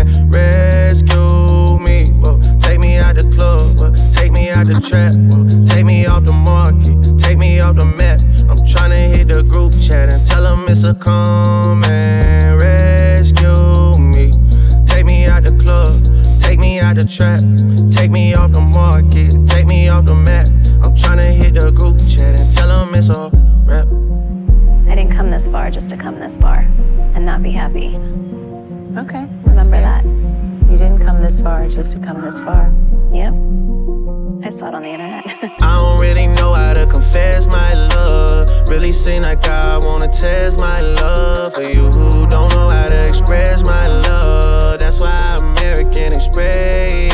the 9.90 9.94
chat 9.94 10.12
and 10.12 10.28
tell 10.28 10.44
them 10.44 10.66
it's 10.68 10.84
a 10.84 10.94
come 10.94 11.84
and 11.84 12.62
rescue 12.62 14.00
me. 14.00 14.32
Take 14.86 15.06
me 15.06 15.26
out 15.26 15.44
the 15.44 15.56
club, 15.58 15.90
take 16.42 16.60
me 16.60 16.80
out 16.80 16.96
the 16.96 17.06
trap, 17.06 17.40
take 17.92 18.12
me 18.12 18.34
off 18.34 18.52
the 18.52 18.62
market, 18.62 19.34
take 19.48 19.66
me 19.66 19.90
off 19.90 20.06
the 20.06 20.16
map. 20.16 20.48
I'm 20.84 20.96
tryna 20.96 21.32
hit 21.32 21.56
the 21.56 21.72
group 21.72 21.98
chat 21.98 22.40
and 22.40 22.56
tell 22.56 22.68
them 22.68 22.94
it's 22.96 23.10
a 23.10 23.30
rap. 23.66 23.88
I 24.90 24.96
didn't 24.96 25.12
come 25.12 25.32
this 25.32 25.48
far 25.48 25.70
just 25.72 25.90
to 25.90 25.98
come 25.98 26.20
this 26.20 26.38
far 26.38 26.60
and 27.16 27.26
not 27.26 27.44
be 27.44 27.52
happy. 27.52 27.96
Okay. 28.98 29.28
Remember 29.44 29.80
that. 29.80 30.04
You 30.70 30.78
didn't 30.78 31.00
come 31.00 31.22
this 31.22 31.40
far 31.40 31.68
just 31.68 31.94
to 31.94 32.00
come 32.00 32.22
this 32.22 32.42
far. 32.42 32.72
Yep. 33.12 33.59
I 34.42 34.50
saw 34.50 34.70
it 34.70 34.76
on 34.76 34.84
the 34.84 34.90
internet. 34.90 35.26
I 35.62 35.78
don't 35.78 36.00
really 36.00 36.28
know 36.28 36.54
how 36.54 36.74
to 36.74 36.88
confess 36.88 37.46
my 37.48 37.74
love. 37.74 38.48
Really 38.70 38.94
seem 38.94 39.24
like 39.24 39.46
I 39.46 39.78
wanna 39.80 40.08
test 40.08 40.60
my 40.60 40.80
love 40.80 41.54
for 41.54 41.64
you 41.64 41.90
who 41.92 42.26
don't 42.28 42.50
know 42.54 42.70
how 42.70 42.88
to 42.88 43.04
express 43.04 43.66
my 43.66 43.86
love. 43.88 44.80
That's 44.80 45.02
why 45.02 45.38
American 45.42 46.14
Express 46.14 47.10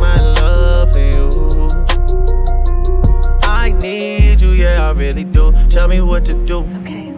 my 0.00 0.16
love 0.40 0.92
for 0.92 1.00
you. 1.00 1.28
I 3.42 3.70
need 3.80 4.40
you, 4.40 4.50
yeah, 4.50 4.88
I 4.88 4.92
really 4.92 5.24
do. 5.24 5.52
Tell 5.68 5.86
me 5.88 6.00
what 6.00 6.24
to 6.24 6.34
do. 6.34 6.66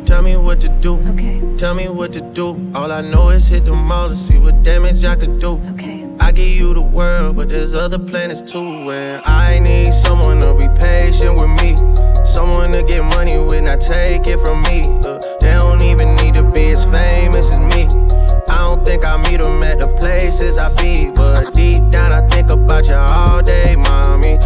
Tell 0.04 0.22
me 0.22 0.36
what 0.36 0.60
to 0.60 0.68
do. 0.68 0.96
Okay. 1.12 1.42
Tell 1.56 1.74
me 1.74 1.88
what 1.88 2.12
to 2.12 2.20
do. 2.20 2.70
All 2.74 2.92
I 2.92 3.00
know 3.00 3.30
is 3.30 3.48
hit 3.48 3.64
the 3.64 3.74
mall 3.74 4.08
to 4.08 4.16
see 4.16 4.38
what 4.38 4.62
damage 4.62 5.04
I 5.04 5.16
could 5.16 5.38
do. 5.38 5.60
Okay. 5.74 5.99
I 6.20 6.32
give 6.32 6.48
you 6.48 6.74
the 6.74 6.82
world, 6.82 7.36
but 7.36 7.48
there's 7.48 7.74
other 7.74 7.98
planets 7.98 8.42
too. 8.42 8.90
And 8.90 9.22
I 9.24 9.58
need 9.58 9.92
someone 9.92 10.40
to 10.42 10.54
be 10.54 10.68
patient 10.78 11.34
with 11.34 11.50
me. 11.62 11.74
Someone 12.24 12.70
to 12.72 12.82
get 12.82 13.02
money 13.16 13.38
when 13.38 13.66
I 13.66 13.76
take 13.76 14.26
it 14.26 14.38
from 14.44 14.62
me. 14.62 14.84
Uh, 15.04 15.18
they 15.40 15.52
don't 15.56 15.82
even 15.82 16.14
need 16.16 16.34
to 16.36 16.44
be 16.52 16.70
as 16.70 16.84
famous 16.84 17.50
as 17.50 17.58
me. 17.58 17.88
I 18.48 18.66
don't 18.66 18.84
think 18.84 19.06
I 19.06 19.16
meet 19.16 19.42
them 19.42 19.62
at 19.62 19.80
the 19.80 19.88
places 19.98 20.58
I 20.58 20.68
be. 20.80 21.10
But 21.16 21.54
deep 21.54 21.88
down, 21.90 22.12
I 22.12 22.26
think 22.28 22.50
about 22.50 22.86
you 22.86 22.94
all 22.96 23.42
day, 23.42 23.74
mommy. 23.76 24.36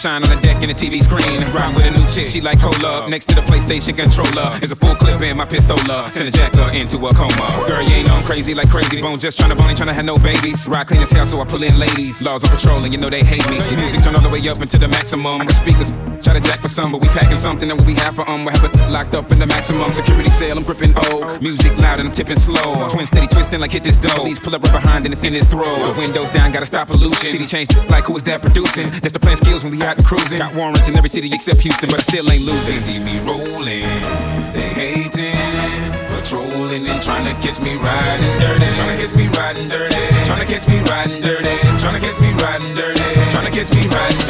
Shine 0.00 0.24
on 0.24 0.30
the 0.34 0.40
deck 0.40 0.62
in 0.62 0.68
the 0.68 0.74
TV 0.74 1.02
screen. 1.04 1.44
Ride 1.52 1.76
with 1.76 1.84
a 1.84 1.90
new 1.92 2.06
chick, 2.08 2.28
she 2.28 2.40
like 2.40 2.58
cola. 2.58 3.08
Next 3.10 3.26
to 3.26 3.34
the 3.34 3.42
PlayStation 3.42 3.94
controller 3.94 4.58
is 4.62 4.72
a 4.72 4.76
full 4.76 4.94
clip 4.94 5.20
in 5.20 5.36
my 5.36 5.44
pistola. 5.44 6.10
Send 6.10 6.28
a 6.28 6.30
jacker 6.30 6.76
into 6.76 6.96
a 7.06 7.12
coma. 7.12 7.64
Girl, 7.68 7.82
you 7.82 7.94
ain't 7.96 8.10
on 8.10 8.22
crazy 8.22 8.54
like 8.54 8.70
crazy. 8.70 9.02
Bone 9.02 9.18
just 9.18 9.36
trying 9.36 9.50
to 9.50 9.56
bone, 9.56 9.68
ain't 9.68 9.76
trying 9.76 9.88
to 9.88 9.94
have 9.94 10.06
no 10.06 10.16
babies. 10.16 10.66
Ride 10.66 10.86
clean 10.86 11.02
as 11.02 11.10
hell, 11.10 11.26
so 11.26 11.40
I 11.40 11.44
pull 11.44 11.62
in 11.62 11.78
ladies. 11.78 12.22
Laws 12.22 12.42
on 12.44 12.50
patrol, 12.56 12.82
and 12.82 12.92
you 12.92 12.98
know 12.98 13.10
they 13.10 13.22
hate 13.22 13.46
me. 13.50 13.58
Music 13.76 14.02
turn 14.02 14.14
all 14.16 14.22
the 14.22 14.30
way 14.30 14.40
up 14.48 14.60
into 14.62 14.78
the 14.78 14.88
maximum. 14.88 15.42
I 15.42 15.44
got 15.44 15.56
speakers. 15.60 16.09
Try 16.22 16.34
to 16.34 16.40
jack 16.40 16.60
for 16.60 16.68
some, 16.68 16.92
but 16.92 17.00
we 17.00 17.08
packing 17.08 17.38
something 17.38 17.68
that 17.68 17.80
we 17.86 17.94
have 17.94 18.14
for 18.14 18.28
um. 18.28 18.44
We 18.44 18.52
have 18.52 18.90
locked 18.90 19.14
up 19.14 19.32
in 19.32 19.38
the 19.38 19.46
maximum 19.46 19.88
security 19.90 20.30
cell. 20.30 20.56
I'm 20.56 20.64
gripping 20.64 20.92
O. 20.96 21.38
Music 21.40 21.76
loud 21.78 21.98
and 21.98 22.08
I'm 22.08 22.12
tipping 22.12 22.36
slow. 22.36 22.88
Twin 22.90 23.06
steady 23.06 23.26
twisting 23.26 23.60
like 23.60 23.72
hit 23.72 23.84
this 23.84 23.96
dough. 23.96 24.24
These 24.24 24.38
pull 24.38 24.54
up 24.54 24.62
right 24.62 24.72
behind 24.72 25.06
and 25.06 25.14
it's 25.14 25.24
in 25.24 25.32
his 25.32 25.46
throat. 25.46 25.64
The 25.64 25.98
windows 25.98 26.30
down, 26.30 26.52
gotta 26.52 26.66
stop 26.66 26.88
pollution. 26.88 27.30
City 27.30 27.46
change 27.46 27.68
like 27.88 28.04
who 28.04 28.16
is 28.16 28.22
that 28.24 28.42
producing? 28.42 28.90
That's 29.00 29.12
the 29.12 29.20
plan 29.20 29.36
skills 29.36 29.64
when 29.64 29.72
we 29.72 29.82
out 29.82 29.96
and 29.96 30.06
cruising. 30.06 30.38
Got 30.38 30.54
warrants 30.54 30.88
in 30.88 30.96
every 30.96 31.08
city 31.08 31.32
except 31.32 31.60
Houston, 31.60 31.88
but 31.88 31.98
I 31.98 32.02
still 32.02 32.30
ain't 32.30 32.44
losing. 32.44 32.66
They 32.66 32.78
see 32.78 32.98
me 32.98 33.18
rolling, 33.24 33.88
they 34.52 34.68
hating, 34.76 35.40
patrolling 36.12 36.86
and 36.86 37.02
trying 37.02 37.24
to 37.24 37.34
catch 37.40 37.60
me 37.60 37.76
riding 37.76 38.38
dirty, 38.38 38.68
trying 38.76 38.96
to 38.96 39.02
catch 39.02 39.16
me 39.16 39.26
riding 39.40 39.68
dirty, 39.68 39.96
trying 40.26 40.40
to 40.40 40.52
catch 40.52 40.68
me 40.68 40.78
riding 40.84 41.20
dirty, 41.22 41.56
trying 41.80 41.96
to 41.96 42.06
catch 42.06 42.20
me 42.20 42.30
riding 42.44 42.74
dirty, 42.74 43.00
trying 43.32 43.46
to 43.46 43.50
catch 43.50 43.70
me 43.74 43.82
riding 43.88 44.20
dirty. 44.28 44.29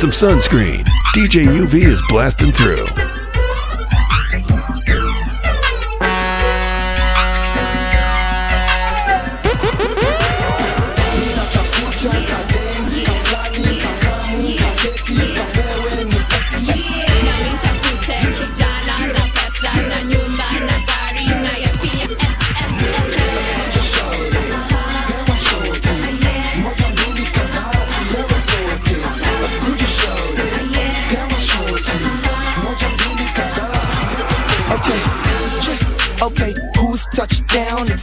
Some 0.00 0.10
sunscreen. 0.12 0.82
DJ 1.14 1.44
UV 1.44 1.84
is 1.84 2.02
blasting 2.08 2.50
through. 2.52 3.19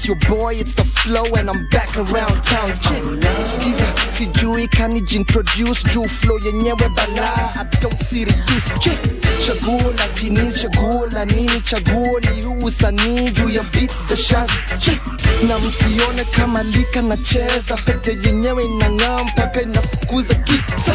It's 0.10 0.24
your 0.30 0.38
boy, 0.39 0.54
it's 0.56 0.74
the 0.74 0.86
flow, 0.86 1.26
and 1.38 1.50
I'm 1.50 1.67
back 1.67 1.98
around 1.98 2.41
town. 2.41 2.72
Skiza, 3.43 3.86
sijui 4.12 4.67
kanijintroduce 4.67 5.84
juu 5.93 6.08
flow 6.08 6.39
yenyewe 6.46 6.89
bala. 6.96 7.52
I 7.56 7.65
don't 7.82 8.00
see 8.04 8.24
the 8.24 8.32
use. 8.56 8.70
Chaguo 9.46 9.91
la 9.98 10.08
tini, 10.13 10.50
chaguo 10.54 11.06
la 11.12 11.26
nini, 11.26 11.62
chaguo 11.62 12.20
ni 12.20 12.46
usanii 12.65 13.32
juu 13.32 13.50
ya 13.50 13.63
beats 13.63 13.96
za 14.10 14.15
shaz. 14.17 14.50
Na 15.48 15.60
msione 15.60 16.24
kama 16.32 16.63
lika 16.63 17.02
nacheza, 17.02 17.76
pete 17.86 18.17
yenyewe 18.26 18.63
inang'aa 18.63 19.24
mpaka 19.24 19.62
inafukuza 19.62 20.34
giza. 20.34 20.93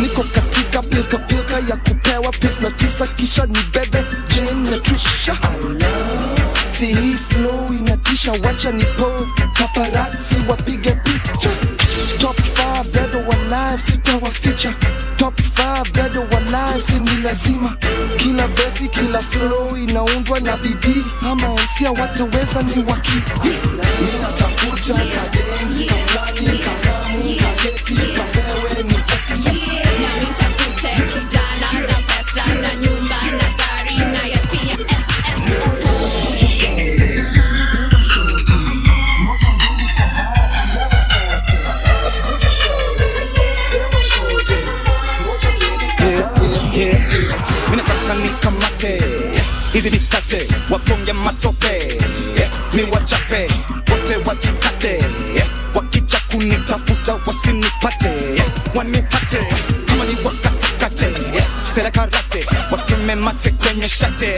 Niko 0.00 0.22
katika 0.22 0.82
pilka 0.82 1.18
pilka 1.18 1.54
ya 1.54 1.76
kupewa 1.76 2.32
pesa 2.32 2.60
na 2.60 2.70
tisa 2.70 3.06
kisha 3.06 3.46
ni 3.46 3.58
bebe 3.74 4.04
Jane 4.28 4.70
na 4.70 4.78
Trisha 4.80 5.38
See 6.70 6.94
flow 7.28 7.51
inatisha 8.22 8.48
wacha 8.48 8.70
ni 8.72 8.84
pose. 8.84 9.32
Paparazzi 9.58 10.36
wapige 10.48 10.90
picha 10.90 11.50
Top 12.18 12.36
5 12.36 12.84
dead 12.92 13.14
or 13.14 13.34
alive 13.34 13.82
sitawaficha 13.86 14.74
Top 15.16 15.34
5 15.40 15.92
dead 15.92 16.16
or 16.16 16.26
alive 16.36 16.82
si 16.86 16.92
ni 17.00 17.22
lazima 17.22 17.76
Kila 18.16 18.46
vesi 18.48 18.88
kila 18.88 19.18
flow 19.22 19.76
inaundwa 19.76 20.40
na 20.40 20.56
bidii 20.56 21.04
Ama 21.30 21.48
hisia 21.60 21.90
wataweza 21.90 22.62
ni 22.62 22.84
waki 22.84 23.12
kadeni 25.14 25.84
kaflani 25.84 26.58
kakamu 26.58 26.81
matope 51.24 51.98
ni 52.74 52.82
wachape 52.82 53.48
wote 53.90 54.16
wajikate 54.28 55.04
wakija 55.74 56.18
kunitafuta 56.30 57.14
wasinipate 57.26 58.42
wanipate 58.74 59.38
kama 59.86 60.04
ni 60.04 60.16
wakatekate 60.24 61.06
stela 61.64 61.90
karate 61.90 62.46
wateme 62.70 63.14
mate 63.14 63.50
kwenye 63.50 63.88
shate 63.88 64.36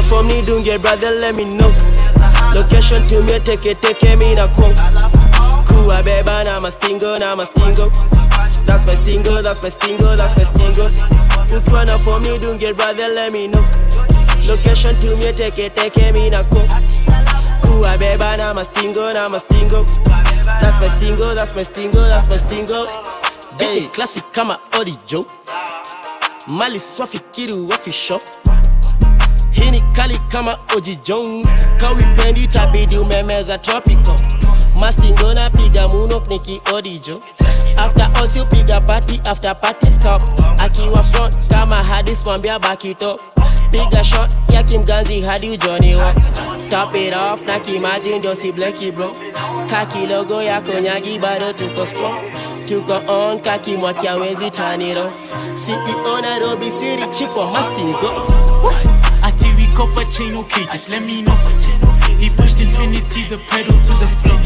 Na 0.00 0.06
form 0.08 0.28
ni 0.28 0.40
dunge 0.42 0.78
brother 0.80 1.10
let 1.20 1.36
me 1.36 1.44
know. 1.44 1.68
Location 2.54 3.06
tumie 3.06 3.38
teke 3.40 3.74
teke 3.74 4.16
mi 4.16 4.34
na 4.34 4.48
kwa 4.48 4.70
Kuwa 5.68 6.02
beba 6.02 6.42
na 6.44 6.58
mastingo 6.60 7.18
na 7.18 7.36
mastingo 7.36 7.90
That's 8.66 8.86
my 8.86 8.94
stingo, 8.94 9.42
that's 9.42 9.62
my 9.62 9.68
stingo, 9.68 10.16
that's 10.16 10.36
my 10.36 10.44
stingo 10.44 10.88
Ukiwa 11.56 11.84
na 11.86 11.98
form 11.98 12.22
ni 12.22 12.38
dunge 12.38 12.72
brother 12.76 13.08
let 13.08 13.32
me 13.32 13.46
know. 13.46 13.62
Location 14.48 14.96
tumie 15.00 15.32
teke 15.32 15.70
teke 15.70 16.12
mi 16.14 16.30
na 16.30 16.44
kwa 16.44 16.62
Kuwa 17.60 17.98
beba 17.98 18.36
na 18.36 18.54
mastingo 18.54 19.12
na 19.12 19.28
mastingo 19.28 19.84
That's 20.60 20.80
my 20.80 20.88
stingo, 20.96 21.34
that's 21.34 21.54
my 21.54 21.62
stingo, 21.62 22.00
that's 22.08 22.26
my 22.28 22.36
stingo 22.38 22.86
Hey, 23.58 23.86
classic 23.92 24.24
kama 24.32 24.56
orijo 24.78 25.24
mali 26.46 26.78
swafikiri 26.78 27.52
wafisho 27.52 28.20
hii 29.60 29.70
ni 29.70 29.80
kali 29.80 30.18
kama 30.28 30.56
Oji 30.76 30.96
Jones. 30.96 31.46
Kawipendi 31.76 32.46
tabidi 32.48 32.98
umemeza 32.98 33.58
tropical. 33.58 34.18
Mastingo 34.80 35.34
na 35.34 35.50
piga 35.50 35.88
munok 35.88 36.28
niki 36.30 36.60
odijo 36.74 37.18
after 37.76 38.10
us 38.24 38.36
you 38.36 38.46
piga 38.46 38.80
party 38.80 39.20
after 39.24 39.54
party 39.60 39.92
stop. 39.92 40.22
Akiwa 40.58 41.02
front 41.02 41.36
kama 41.48 41.76
hadis 41.84 42.24
mwambia 42.24 42.58
bakito 42.58 43.20
piga 43.70 44.04
shot 44.04 44.32
ya 44.52 44.62
kimganzi 44.62 45.20
hadi 45.20 45.50
ujoni 45.50 45.94
wa 45.94 46.12
top 46.70 46.94
it 46.96 47.14
off 47.14 47.42
na 47.46 47.60
kimaji 47.60 48.18
ndio 48.18 48.34
si 48.34 48.52
bleki 48.52 48.92
bro. 48.92 49.16
Kaki 49.70 50.06
logo 50.06 50.42
yako 50.42 50.72
nyagi 50.80 51.18
bado 51.18 51.52
tuko 51.52 51.86
strong. 51.86 52.20
Tuko 52.66 53.02
on 53.12 53.40
kaki 53.40 53.76
mwaki 53.76 54.08
awezi 54.08 54.50
turn 54.50 54.80
it 54.82 54.96
off. 54.96 55.32
CEO 55.66 56.20
Nairobi 56.20 56.70
City 56.70 57.06
chief 57.18 57.36
wa 57.36 57.46
mastingo 57.50 58.10
Ati 58.70 58.89
chain, 60.10 60.34
okay, 60.34 60.66
just 60.66 60.90
let 60.90 61.04
me 61.04 61.22
know. 61.22 61.36
He 62.18 62.28
pushed 62.28 62.60
infinity, 62.60 63.22
the 63.30 63.38
pedal 63.48 63.78
to 63.80 63.94
the 64.02 64.10
floor. 64.20 64.40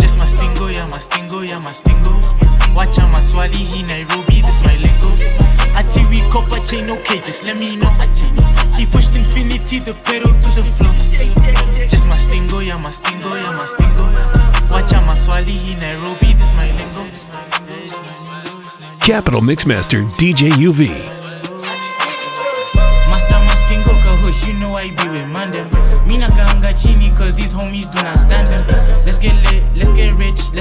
Just 0.00 0.18
my 0.18 0.24
stingo, 0.24 0.68
yeah, 0.68 0.88
my 0.88 0.98
stingo, 0.98 1.42
yeah, 1.42 1.58
my 1.60 1.72
stingo. 1.72 2.12
Watch 2.74 2.98
out, 2.98 3.10
my 3.12 3.20
swali, 3.20 3.62
he 3.62 3.82
Nairobi, 3.82 4.40
this 4.40 4.64
my 4.64 4.74
lingo. 4.80 5.12
Ati 5.76 6.02
we 6.08 6.20
chain, 6.64 6.90
okay, 6.90 7.20
just 7.20 7.46
let 7.46 7.58
me 7.58 7.76
know. 7.76 7.92
He 8.76 8.86
pushed 8.86 9.14
infinity, 9.14 9.78
the 9.78 9.94
pedal 10.04 10.32
to 10.32 10.50
the 10.56 10.64
floor. 10.64 10.94
Just 11.86 12.06
my 12.08 12.16
stingo, 12.16 12.60
yeah, 12.60 12.78
my 12.78 12.90
stingo, 12.90 13.34
yeah, 13.34 13.52
my 13.52 13.66
stingo. 13.66 14.04
Watch 14.70 14.92
out, 14.94 15.04
my 15.04 15.14
swali, 15.14 15.54
he 15.54 15.74
Nairobi, 15.74 16.32
this 16.34 16.54
my 16.54 16.72
lingo. 16.72 17.04
Capital 19.04 19.40
Mixmaster 19.40 20.02
DJ 20.18 20.50
UV. 20.50 21.21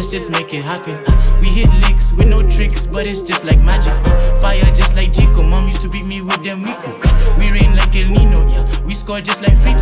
Let's 0.01 0.09
just 0.11 0.31
make 0.31 0.51
it 0.51 0.65
happen. 0.65 0.97
Uh, 1.05 1.37
we 1.41 1.47
hit 1.47 1.69
licks 1.85 2.11
with 2.13 2.27
no 2.27 2.39
tricks, 2.39 2.87
but 2.87 3.05
it's 3.05 3.21
just 3.21 3.45
like 3.45 3.59
magic. 3.59 3.93
Uh, 4.01 4.41
fire 4.41 4.65
just 4.73 4.95
like 4.95 5.13
Chico, 5.13 5.43
mom 5.43 5.67
used 5.67 5.83
to 5.83 5.89
beat 5.89 6.07
me 6.07 6.23
with 6.23 6.43
them 6.43 6.63
Rico. 6.63 6.89
Uh, 6.89 7.37
we 7.37 7.51
rain 7.51 7.75
like 7.75 7.95
El 7.95 8.09
Nino, 8.09 8.49
yeah, 8.49 8.65
we 8.81 8.95
score 8.95 9.21
just 9.21 9.43
like 9.43 9.55
free. 9.57 9.75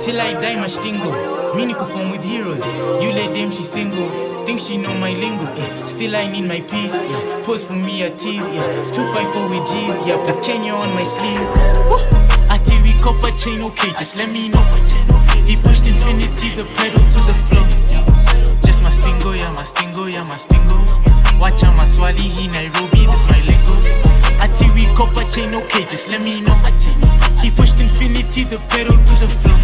Till 0.00 0.18
I 0.18 0.32
die, 0.32 0.56
Mastingo. 0.56 1.54
Mini 1.54 1.74
perform 1.74 2.10
with 2.10 2.24
heroes. 2.24 2.64
You 3.04 3.12
let 3.12 3.34
them, 3.34 3.50
she 3.50 3.62
single. 3.62 4.08
Think 4.46 4.60
she 4.60 4.78
know 4.78 4.94
my 4.94 5.12
lingo, 5.12 5.44
yeah. 5.54 5.84
Still 5.84 6.16
I 6.16 6.26
need 6.26 6.48
my 6.48 6.60
peace, 6.62 7.04
yeah. 7.04 7.42
Pose 7.44 7.62
for 7.62 7.74
me 7.74 8.04
a 8.04 8.10
tease, 8.16 8.48
yeah. 8.48 8.64
254 8.92 9.48
with 9.50 9.68
G's, 9.68 10.06
yeah. 10.08 10.16
Put 10.24 10.42
Kenya 10.42 10.72
on 10.72 10.88
my 10.94 11.04
sleeve. 11.04 11.44
Woo! 11.92 12.00
Ati 12.48 12.80
we 12.80 12.94
copper 13.02 13.30
chain, 13.36 13.60
okay, 13.60 13.92
just 13.98 14.16
let 14.16 14.32
me 14.32 14.48
know. 14.48 14.64
He 15.44 15.56
pushed 15.56 15.86
infinity, 15.86 16.56
the 16.56 16.64
pedal 16.78 17.04
to 17.12 17.20
the 17.28 17.34
floor. 17.34 17.79
Just 18.90 19.04
my 19.04 19.12
stingo, 19.12 19.32
yeah, 19.32 19.52
my 19.52 19.62
stingo, 19.62 20.06
yeah, 20.06 20.24
my. 20.24 21.38
Watch 21.38 21.62
out, 21.62 21.76
my 21.76 21.84
swali, 21.84 22.26
he 22.26 22.48
Nairobi, 22.48 23.06
this 23.06 23.24
my 23.28 23.38
lingo. 23.46 23.78
Ati 24.42 24.66
we 24.74 24.92
copper 24.96 25.22
chain, 25.30 25.54
okay, 25.54 25.84
just 25.86 26.10
let 26.10 26.24
me 26.24 26.40
know. 26.40 26.56
He 27.40 27.50
pushed 27.52 27.80
infinity, 27.80 28.42
the 28.42 28.58
pedal 28.68 28.96
to 28.96 29.14
the 29.14 29.28
floor. 29.28 29.56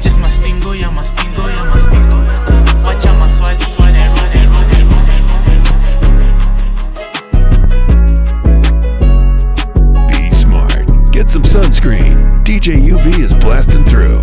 Just 0.00 0.20
my 0.20 0.28
stingo, 0.30 0.70
yeah, 0.70 0.88
my 0.90 1.02
stingo, 1.02 1.48
yeah, 1.48 1.64
my. 1.64 1.80
Watch 2.84 3.06
out, 3.06 3.18
my 3.18 3.26
swali, 3.26 3.58
Nairobi, 3.90 4.86
Be 10.12 10.30
smart. 10.30 10.86
Get 11.10 11.26
some 11.26 11.42
sunscreen. 11.42 12.16
DJ 12.44 12.76
UV 12.88 13.18
is 13.18 13.34
blasting 13.34 13.84
through. 13.84 14.22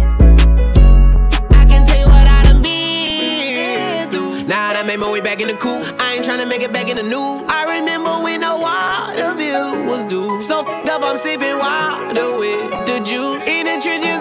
Now 4.47 4.73
that 4.73 4.86
made 4.86 4.99
my 4.99 5.10
way 5.12 5.21
back 5.21 5.41
in 5.41 5.47
the 5.47 5.55
coop. 5.55 5.81
I 5.97 6.15
ain't 6.15 6.25
tryna 6.25 6.47
make 6.47 6.62
it 6.62 6.71
back 6.71 6.88
in 6.88 6.97
the 6.97 7.03
new. 7.03 7.43
I 7.49 7.79
remember 7.79 8.21
when 8.21 8.41
the 8.41 8.53
water 8.53 9.34
bill 9.34 9.86
was 9.89 10.05
due. 10.05 10.39
So 10.39 10.62
up, 10.62 11.01
I'm 11.03 11.17
sipping 11.17 11.58
water 11.58 12.38
with 12.38 12.69
the 12.86 13.01
juice. 13.03 13.41
In 13.49 13.65
the 13.65 13.81
trenches, 13.81 14.14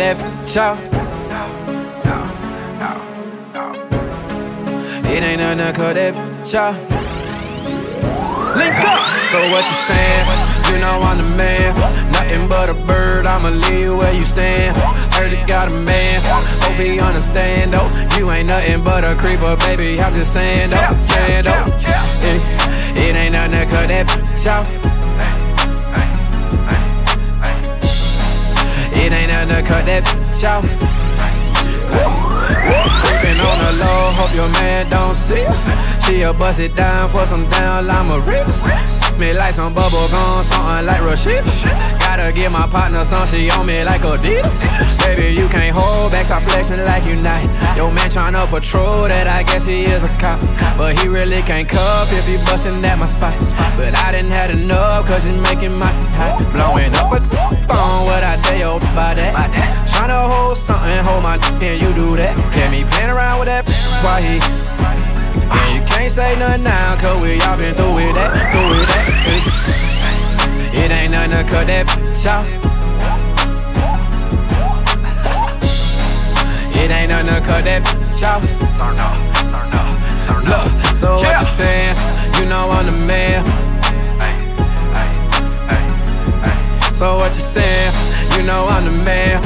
that 0.00 0.16
bitch 0.16 0.56
off. 0.56 0.80
It 5.04 5.22
ain't 5.22 5.40
nothing 5.40 5.74
cut 5.74 5.94
that 5.94 6.14
bitch 6.14 6.54
off. 6.58 6.76
Link 8.56 8.74
up. 8.80 9.04
So 9.28 9.38
what 9.52 9.64
you 9.68 9.76
saying? 9.84 10.26
You 10.72 10.80
know 10.80 11.00
I'm 11.04 11.18
the 11.18 11.26
man. 11.36 11.74
Nothing 12.12 12.48
but 12.48 12.70
a 12.70 12.74
bird. 12.86 13.26
I'ma 13.26 13.50
leave 13.50 13.94
where 13.94 14.14
you 14.14 14.24
stand. 14.24 14.76
Heard 15.14 15.32
you 15.32 15.46
got 15.46 15.70
a 15.70 15.74
man. 15.74 16.20
Hope 16.64 16.80
he 16.80 16.98
understand 16.98 17.74
though. 17.74 17.90
You 18.16 18.30
ain't 18.30 18.48
nothing 18.48 18.82
but 18.82 19.04
a 19.04 19.14
creeper, 19.14 19.56
baby. 19.68 20.00
I'm 20.00 20.16
just 20.16 20.32
saying 20.32 20.70
though, 20.70 20.90
saying 21.02 21.44
though. 21.44 21.64
It, 22.24 22.40
it 22.98 23.16
ain't 23.18 23.34
nothing 23.34 23.68
cut 23.68 23.88
that 23.90 24.06
bitch 24.06 24.50
off. 24.50 24.79
Cut 29.66 29.86
that 29.86 30.02
bitch 30.04 30.42
off. 30.48 30.64
Creeping 33.06 33.40
on 33.40 33.58
the 33.60 33.72
low, 33.84 34.10
hope 34.16 34.34
your 34.34 34.48
man 34.48 34.88
don't 34.90 35.12
see. 35.12 35.44
she'll 36.02 36.32
bust 36.32 36.60
it 36.60 36.74
down 36.74 37.08
for 37.10 37.24
some 37.26 37.48
down 37.50 37.86
llama 37.86 38.18
rips. 38.20 38.66
Me 39.18 39.34
like 39.34 39.54
some 39.54 39.74
bubble 39.74 40.08
gum, 40.08 40.42
something 40.44 40.86
like 40.86 41.02
Rashida. 41.02 41.44
Gotta 42.00 42.32
give 42.32 42.50
my 42.50 42.66
partner 42.66 43.04
some, 43.04 43.26
she 43.26 43.50
on 43.50 43.66
me 43.66 43.84
like 43.84 44.00
Adidas. 44.00 44.64
Baby, 45.04 45.38
you 45.38 45.46
can't 45.48 45.76
hold 45.76 46.10
back, 46.10 46.26
stop 46.26 46.42
flexing 46.44 46.84
like 46.84 47.06
you 47.06 47.16
night. 47.16 47.44
Yo, 47.76 47.90
man 47.90 48.10
tryna 48.10 48.50
patrol 48.50 49.08
that, 49.08 49.28
I 49.28 49.42
guess 49.42 49.68
he 49.68 49.82
is 49.82 50.04
a 50.04 50.08
cop. 50.18 50.40
But 50.78 50.98
he 50.98 51.08
really 51.08 51.42
can't 51.42 51.68
cuff 51.68 52.12
if 52.12 52.26
he 52.26 52.36
bustin' 52.48 52.84
at 52.84 52.98
my 52.98 53.06
spot. 53.06 53.38
But 53.76 53.94
I 53.98 54.12
didn't 54.12 54.32
have 54.32 54.54
enough, 54.54 55.06
cause 55.06 55.28
it's 55.28 55.38
making 55.52 55.76
my 55.76 55.92
hot. 56.16 56.40
Blowing 56.54 56.94
up 56.94 57.12
a 57.12 57.20
phone, 57.68 58.04
what 58.06 58.24
Tell 58.50 58.58
you 58.58 58.76
about 58.82 59.14
that? 59.16 59.86
Tryna 59.86 60.26
hold 60.26 60.58
something, 60.58 60.98
hold 61.06 61.22
my 61.22 61.38
and 61.62 61.80
you 61.80 61.94
do 61.94 62.16
that. 62.16 62.34
Get 62.50 62.74
me 62.74 62.82
playing 62.82 63.14
around 63.14 63.38
with 63.38 63.46
that, 63.46 63.62
why 64.02 64.18
he? 64.18 64.42
And 65.54 65.74
you 65.78 65.82
can't 65.86 66.10
say 66.10 66.34
nothing 66.36 66.64
now, 66.64 66.98
cause 66.98 67.22
we 67.22 67.38
all 67.46 67.56
been 67.56 67.78
through 67.78 67.94
with 67.94 68.18
that, 68.18 68.34
through 68.50 68.74
with 68.74 68.90
that. 68.90 69.06
Eh? 69.30 70.82
It 70.82 70.90
ain't 70.90 71.12
nothing 71.14 71.30
to 71.30 71.44
cut 71.46 71.70
that 71.70 71.86
bitch 71.94 72.26
off. 72.26 72.50
It 76.74 76.90
ain't 76.90 77.14
nothing 77.14 77.30
to 77.30 77.40
cut 77.46 77.64
that 77.70 77.86
bitch 77.86 78.18
off. 78.26 78.42
Turn 78.82 78.98
up, 78.98 79.14
turn 79.54 79.70
up, 79.78 79.94
turn 80.26 80.42
up. 80.50 80.66
Look, 80.66 80.96
so 80.98 81.22
what 81.22 81.38
you 81.38 81.46
saying? 81.54 81.94
You 82.34 82.50
know 82.50 82.66
I'm 82.68 82.90
the 82.90 82.98
man. 83.06 83.46
So 86.92 87.14
what 87.14 87.32
you 87.32 87.38
saying? 87.38 88.09
You 88.36 88.46
know 88.46 88.66
I'm 88.66 88.86
the 88.86 88.92
man. 89.04 89.42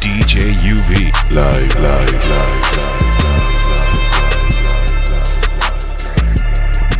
DJ 0.00 0.54
UV. 0.54 1.12
Live, 1.34 1.74
live, 1.80 2.30
live, 2.30 2.62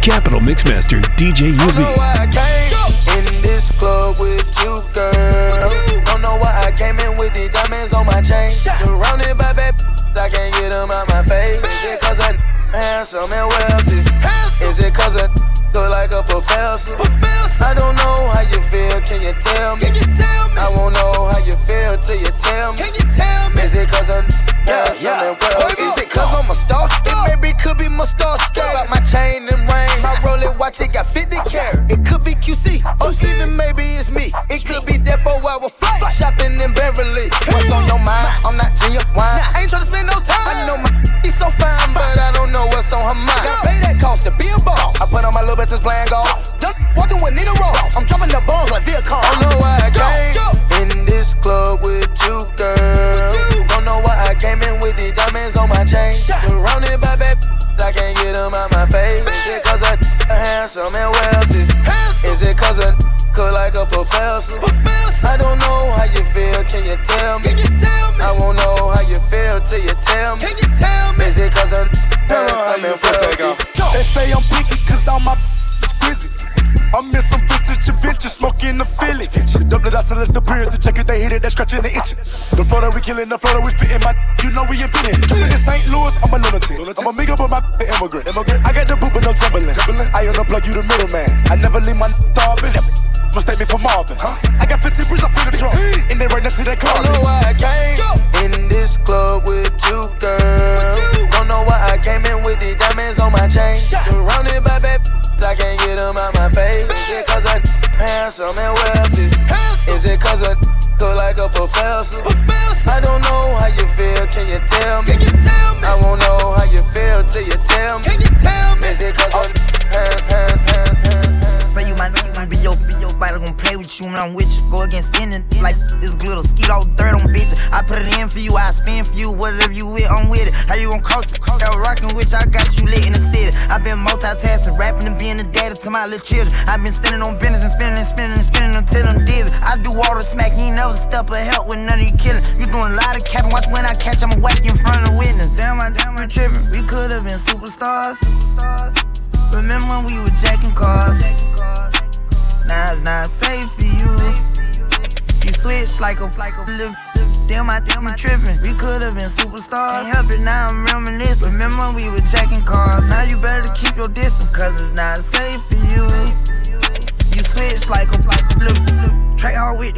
Capital 0.02 0.40
Mixmaster 0.40 1.00
DJ 1.16 1.56
UV. 1.56 2.01
Killing, 83.12 83.28
the 83.28 83.38
Florida 83.38 83.60
we 83.64 83.70
spitting 83.72 84.00
my, 84.00 84.21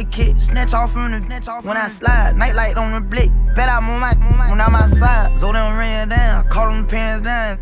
the 0.05 0.11
kid, 0.11 0.41
snatch 0.41 0.73
off 0.73 0.93
from 0.93 1.11
the 1.11 1.21
snatch 1.21 1.47
off 1.47 1.65
when 1.65 1.77
I 1.77 1.87
slide. 1.87 2.35
Nightlight 2.35 2.77
on 2.77 2.93
the 2.93 3.01
blick, 3.01 3.29
bet 3.55 3.69
I'm 3.69 3.89
on 3.89 3.99
my 3.99 4.13
when 4.49 4.61
I'm 4.61 4.75
outside. 4.75 5.37
So 5.37 5.51
them 5.51 5.77
ran 5.77 6.09
down, 6.09 6.47
caught 6.49 6.69
them 6.69 6.85
pants 6.87 7.23
down. 7.23 7.59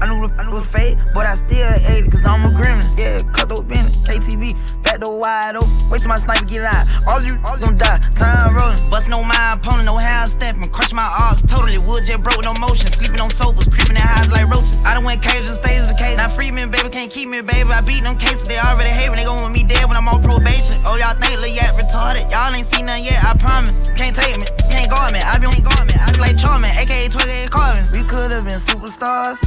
I 0.00 0.06
knew, 0.06 0.28
the, 0.28 0.34
I 0.34 0.44
knew 0.44 0.52
it 0.52 0.54
was 0.54 0.66
fake, 0.66 0.96
but 1.12 1.26
I 1.26 1.34
still 1.34 1.66
ate 1.90 2.06
it, 2.06 2.10
cause 2.10 2.24
I'm 2.24 2.44
a 2.46 2.54
criminal. 2.54 2.86
Yeah, 2.96 3.20
cut 3.32 3.48
those 3.48 3.64
business, 3.64 4.06
KTV, 4.06 4.77
back 4.98 5.06
door 5.06 5.20
wide 5.20 5.54
open. 5.56 5.70
Wait 5.90 6.00
till 6.00 6.08
my 6.08 6.18
sniper 6.18 6.44
get 6.44 6.66
out. 6.66 6.84
All 7.06 7.22
you, 7.22 7.38
all 7.46 7.58
gon' 7.58 7.76
die. 7.76 7.98
Time 8.18 8.54
rolling. 8.54 8.78
Bustin' 8.90 9.14
on 9.14 9.26
my 9.26 9.54
opponent, 9.54 9.86
no 9.86 9.96
hand 9.96 10.28
stepping. 10.28 10.66
Crush 10.70 10.92
my 10.92 11.06
arms 11.06 11.42
totally. 11.42 11.78
Wood 11.86 12.04
jet 12.04 12.22
broke, 12.22 12.42
no 12.44 12.52
motion. 12.58 12.90
Sleeping 12.90 13.20
on 13.20 13.30
sofas, 13.30 13.68
creeping 13.70 13.96
in 13.96 14.02
highs 14.02 14.30
like 14.32 14.46
roaches. 14.50 14.82
I 14.84 14.94
done 14.94 15.04
went 15.04 15.22
cage 15.22 15.46
to 15.46 15.54
stage 15.54 15.86
the 15.86 15.94
cage. 15.94 16.18
Now 16.18 16.28
free 16.28 16.50
baby, 16.50 16.90
can't 16.90 17.10
keep 17.10 17.28
me, 17.30 17.40
baby. 17.42 17.70
I 17.70 17.80
beat 17.86 18.02
them 18.02 18.18
cases, 18.18 18.48
they 18.48 18.58
already 18.58 18.90
hate 18.90 19.10
me. 19.10 19.22
They 19.22 19.26
gon' 19.26 19.40
want 19.42 19.54
me 19.54 19.62
dead 19.64 19.86
when 19.86 19.96
I'm 19.96 20.08
on 20.08 20.22
probation. 20.22 20.76
Oh, 20.88 20.98
y'all 20.98 21.14
think 21.16 21.38
Lil 21.38 21.54
Yak 21.54 21.72
retarded? 21.78 22.26
Y'all 22.30 22.50
ain't 22.50 22.66
seen 22.66 22.86
nothing 22.86 23.06
yet, 23.06 23.22
I 23.22 23.36
promise. 23.38 23.90
Can't 23.94 24.14
take 24.14 24.34
me, 24.36 24.46
can't 24.70 24.90
guard 24.90 25.14
me. 25.14 25.20
I 25.22 25.38
be 25.38 25.46
on 25.46 25.54
guard 25.62 25.86
me. 25.86 25.94
I 25.94 26.10
be 26.10 26.18
like 26.18 26.36
Charmin, 26.36 26.70
aka 26.74 27.08
28 27.08 27.50
Carvin. 27.50 27.84
We 27.94 28.02
could've 28.02 28.44
been 28.44 28.58
superstars. 28.58 29.38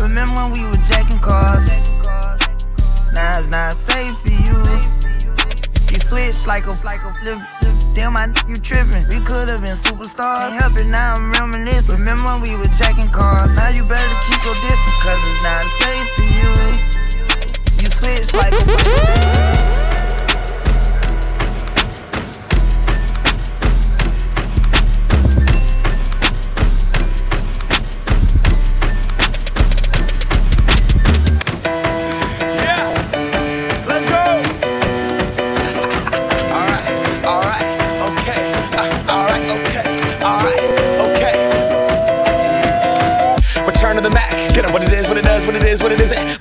Remember 0.00 0.48
when 0.48 0.50
we 0.52 0.60
were 0.64 0.80
jacking 0.84 1.20
cars? 1.20 1.94
Now 3.14 3.38
it's 3.38 3.48
not 3.48 3.72
safe 3.72 4.12
for 4.18 4.34
you. 4.34 4.58
You 5.94 6.00
switch 6.02 6.46
like 6.46 6.66
a 6.66 6.74
like 6.84 7.02
a 7.06 7.14
little. 7.22 7.42
Damn, 7.94 8.16
I 8.16 8.26
you 8.48 8.58
trippin'. 8.58 9.06
We 9.08 9.22
could 9.22 9.48
have 9.48 9.62
been 9.62 9.78
superstars. 9.78 10.50
Can't 10.50 10.58
help 10.58 10.74
it, 10.74 10.90
now 10.90 11.14
I'm 11.14 11.30
reminiscing. 11.30 12.00
Remember 12.00 12.26
when 12.26 12.42
we 12.42 12.56
were 12.58 12.70
jacking 12.74 13.10
cars? 13.10 13.54
Now 13.54 13.70
you 13.70 13.86
better 13.86 14.18
keep 14.26 14.42
your 14.42 14.58
distance, 14.66 14.98
cause 14.98 15.20
it's 15.22 15.42
not 15.46 15.62
safe 15.78 16.08
for 16.18 16.26
you. 16.34 16.50
You 17.78 17.88
switch 17.94 18.34
like 18.34 18.52
a 18.52 19.53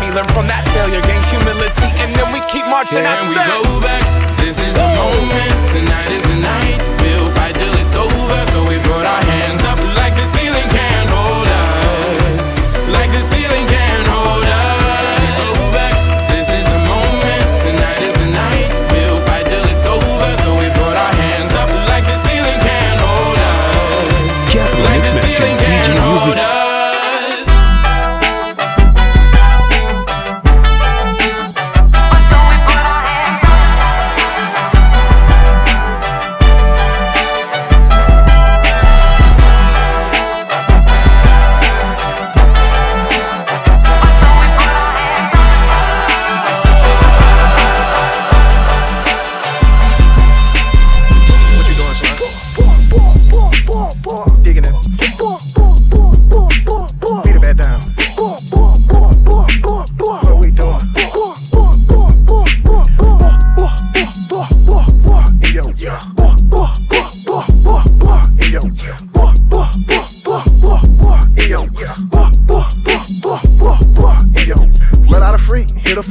me. 0.00 0.10
Learn 0.14 0.28
from 0.32 0.46
that 0.48 0.64
failure, 0.72 1.02
gain 1.02 1.22
humility, 1.28 1.88
and 2.00 2.14
then 2.14 2.28
we 2.32 2.40
keep 2.48 2.64
marching. 2.66 3.04
Can 3.04 3.28
we 3.28 3.36
go 3.36 3.80
back? 3.80 4.02
This 4.38 4.58
is 4.58 4.74
the 4.74 4.86
moment. 4.96 5.52
Tonight 5.74 6.10
is 6.10 6.22
the 6.22 6.36
night. 6.40 6.71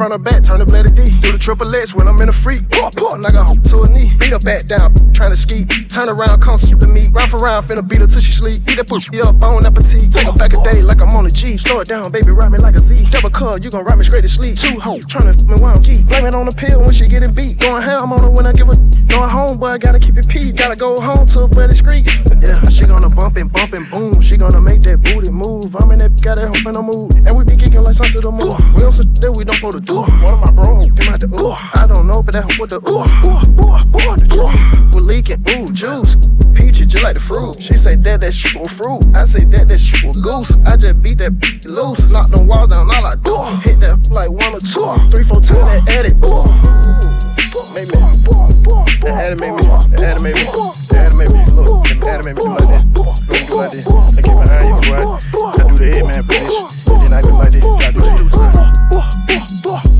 Front 0.01 0.15
or 0.15 0.23
back, 0.23 0.41
turn 0.41 0.57
the 0.57 0.65
blade 0.65 0.89
D. 0.97 1.13
Do 1.21 1.31
the 1.31 1.37
triple 1.37 1.69
X 1.75 1.93
when 1.93 2.07
I'm 2.07 2.19
in 2.21 2.29
a 2.29 2.31
freak. 2.31 2.67
Poor, 2.71 2.89
poor, 2.97 3.19
knock 3.19 3.37
her 3.37 3.53
to 3.53 3.81
a 3.85 3.89
knee. 3.93 4.09
Beat 4.17 4.33
her 4.33 4.39
back 4.39 4.65
down, 4.65 4.89
trying 5.13 5.29
to 5.29 5.37
ski. 5.37 5.69
Turn 6.01 6.17
around, 6.17 6.41
come 6.41 6.57
shoot 6.57 6.81
the 6.81 6.89
meat. 6.89 7.13
Round 7.13 7.29
for 7.29 7.37
round, 7.37 7.61
finna 7.69 7.85
beat 7.85 8.01
her 8.01 8.09
till 8.09 8.25
she 8.25 8.33
sleep. 8.33 8.65
Eat 8.65 8.81
that 8.81 8.89
pussy 8.89 9.21
up, 9.21 9.37
bon 9.37 9.61
appetit. 9.61 10.09
Take 10.09 10.25
her 10.25 10.33
back 10.33 10.49
a 10.49 10.57
day 10.65 10.81
like 10.81 10.97
I'm 10.97 11.13
on 11.13 11.29
a 11.29 11.29
G. 11.29 11.61
Slow 11.61 11.77
it 11.77 11.93
down, 11.93 12.09
baby, 12.09 12.33
ride 12.33 12.49
me 12.49 12.57
like 12.57 12.73
a 12.73 12.81
Z. 12.81 13.05
Double 13.13 13.29
cut, 13.29 13.61
you 13.61 13.69
gon' 13.69 13.85
ride 13.85 14.01
me 14.01 14.05
straight 14.09 14.25
to 14.25 14.27
sleep. 14.27 14.57
Two 14.57 14.81
hoes, 14.81 15.05
tryna 15.05 15.37
f 15.37 15.45
me 15.45 15.61
while 15.61 15.77
I'm 15.77 15.81
geek. 15.85 16.01
Blame 16.09 16.25
it 16.25 16.33
on 16.33 16.49
the 16.49 16.57
pill 16.57 16.81
when 16.81 16.89
she 16.89 17.05
getting 17.05 17.29
beat. 17.37 17.61
Going 17.61 17.85
ham 17.85 18.09
on 18.09 18.17
her 18.17 18.33
when 18.33 18.49
I 18.49 18.53
give 18.57 18.65
her. 18.65 18.73
Going 19.13 19.29
home, 19.29 19.61
boy, 19.61 19.77
gotta 19.77 20.01
keep 20.01 20.17
it 20.17 20.25
peep. 20.25 20.57
Gotta 20.57 20.73
go 20.73 20.97
home 20.97 21.29
to 21.37 21.45
a 21.45 21.47
better 21.53 21.77
street. 21.77 22.09
Yeah, 22.41 22.57
she 22.73 22.89
gonna 22.89 23.05
bump 23.05 23.37
and 23.37 23.53
bump 23.53 23.77
and 23.77 23.85
boom. 23.93 24.17
She 24.25 24.41
gonna 24.41 24.57
make 24.57 24.81
that 24.89 25.05
booty 25.05 25.29
move. 25.29 25.69
I'm 25.77 25.93
in 25.93 26.01
that, 26.01 26.17
got 26.25 26.41
that 26.41 26.49
hope 26.49 26.65
in 26.65 26.73
the 26.73 26.81
mood. 26.81 27.13
And 27.29 27.29
we 27.37 27.45
be 27.45 27.53
kicking 27.53 27.85
like 27.85 27.93
something 27.93 28.17
to 28.17 28.25
the 28.25 28.33
moon. 28.33 28.57
We 28.73 28.81
on 28.81 28.89
some 28.89 29.05
that 29.21 29.29
we 29.37 29.45
don't 29.45 29.61
supposed 29.61 29.77
to 29.77 29.85
do. 29.85 30.01
One 30.01 30.33
of 30.33 30.41
my 30.41 30.49
bros 30.49 30.89
came 30.97 31.13
out 31.13 31.21
the 31.21 31.29
ooh. 31.29 31.53
I 31.77 31.85
don't 31.85 32.09
know, 32.09 32.25
but 32.25 32.33
that 32.33 32.49
hoe 32.49 32.57
with 32.57 32.73
the 32.73 32.81
ooh, 32.89 33.05
ooh, 33.21 33.37
ooh, 33.61 33.77
ooh, 33.77 34.17
the 34.17 34.25
ooh. 34.33 34.49
We're 34.97 35.05
leaking 35.05 35.45
ooh 35.53 35.69
juice. 35.91 36.15
Peachy 36.55 36.85
just 36.85 37.03
like 37.03 37.15
the 37.15 37.21
fruit. 37.21 37.61
She 37.61 37.73
say 37.73 37.95
that 37.95 38.21
that 38.21 38.33
shit 38.33 38.55
was 38.55 38.71
fruit. 38.71 39.03
I 39.15 39.25
say 39.25 39.43
that 39.45 39.67
that 39.67 39.79
shit 39.79 40.03
was 40.03 40.17
goose. 40.17 40.55
I 40.65 40.77
just 40.77 41.01
beat 41.01 41.17
that 41.19 41.33
loose. 41.65 42.11
Knock 42.11 42.29
them 42.29 42.47
walls 42.47 42.69
down 42.69 42.87
all 42.91 43.05
I 43.05 43.15
do. 43.19 43.35
Hit 43.63 43.79
that 43.81 44.09
like 44.11 44.31
one 44.31 44.55
or 44.55 44.63
two. 44.63 44.87
Three, 45.11 45.23
four 45.23 45.41
times 45.41 45.67
that 45.71 45.83
edit. 45.91 46.15
Ooh. 46.23 46.47
Maybe. 47.75 47.91
That 49.03 49.27
animate 49.27 49.55
me. 49.57 49.63
That 49.97 50.15
animate 50.15 50.35
me. 50.35 50.43
That 50.91 51.11
animate 51.11 51.31
me. 51.33 51.41
Look, 51.55 51.87
that 51.87 52.07
animate 52.07 52.35
me 52.35 52.41
do 52.43 52.49
like 52.51 52.67
that. 52.71 52.83
Me 53.27 53.37
do 53.47 53.53
like 53.55 53.71
this. 53.71 53.87
I 53.87 54.21
get 54.21 54.35
behind 54.35 54.67
you, 54.67 54.79
boy. 54.87 54.99
I 55.01 55.67
do 55.67 55.75
the 55.75 55.87
hitman 55.91 56.23
position. 56.27 56.65
Then 56.85 57.13
I 57.13 57.21
do 57.21 57.31
like 57.35 57.51
this. 57.51 57.65
I 57.65 57.91
do 57.91 57.99
the 57.99 59.90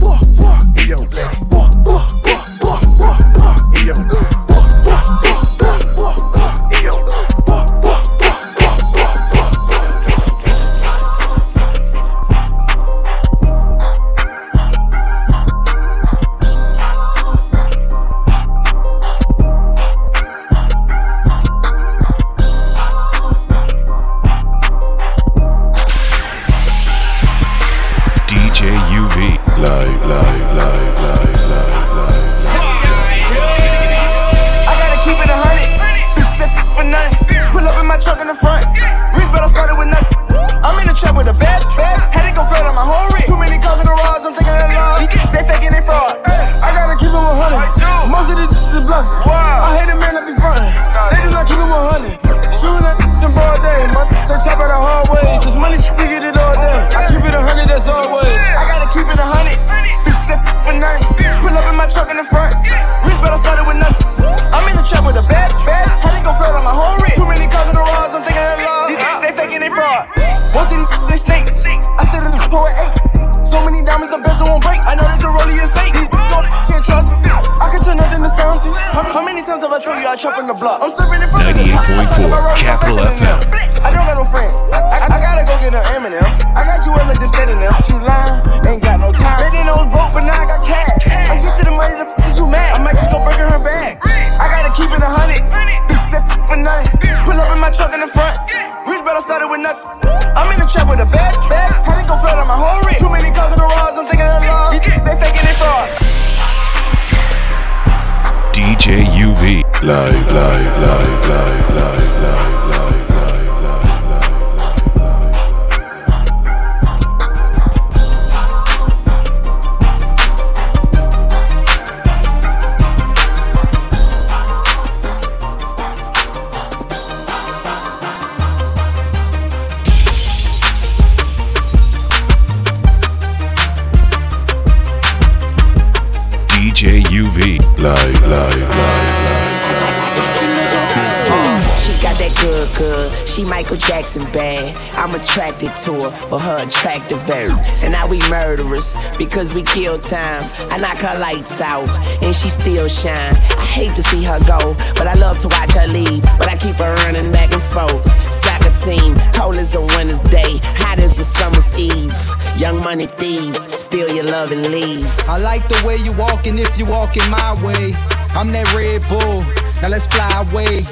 attracted 145.61 145.85
to 145.85 146.09
her 146.09 146.11
for 146.11 146.39
her 146.39 146.67
attractive 146.67 147.29
air. 147.29 147.49
And 147.83 147.91
now 147.91 148.07
we 148.07 148.19
murderers 148.29 148.95
because 149.17 149.53
we 149.53 149.63
kill 149.63 149.99
time. 149.99 150.49
I 150.69 150.77
knock 150.79 150.97
her 150.97 151.19
lights 151.19 151.61
out 151.61 151.87
and 152.23 152.35
she 152.35 152.49
still 152.49 152.87
shine. 152.87 153.35
I 153.35 153.65
hate 153.65 153.95
to 153.95 154.01
see 154.01 154.23
her 154.23 154.39
go, 154.47 154.73
but 154.95 155.07
I 155.07 155.13
love 155.15 155.39
to 155.39 155.47
watch 155.47 155.71
her 155.71 155.87
leave. 155.87 156.23
But 156.37 156.49
I 156.49 156.57
keep 156.57 156.75
her 156.75 156.93
running 157.05 157.31
back 157.31 157.51
and 157.53 157.61
forth. 157.61 158.09
Soccer 158.09 158.73
team, 158.73 159.15
cold 159.33 159.55
as 159.55 159.75
a 159.75 159.81
winter's 159.81 160.21
day, 160.21 160.59
hot 160.81 160.99
as 160.99 161.19
a 161.19 161.23
summer's 161.23 161.77
eve. 161.77 162.15
Young 162.57 162.77
money 162.83 163.07
thieves, 163.07 163.59
steal 163.75 164.09
your 164.09 164.25
love 164.25 164.51
and 164.51 164.67
leave. 164.69 165.05
I 165.27 165.39
like 165.39 165.67
the 165.67 165.81
way 165.85 165.97
you 165.97 166.11
walking 166.17 166.57
if 166.59 166.77
you 166.77 166.85
walking 166.89 167.29
my 167.29 167.53
way. 167.63 167.93
I'm 168.33 168.51
that 168.53 168.73
Red 168.73 169.01
Bull. 169.09 169.41
Now 169.81 169.89
let's 169.89 170.07
fly 170.07 170.45
away. 170.49 170.85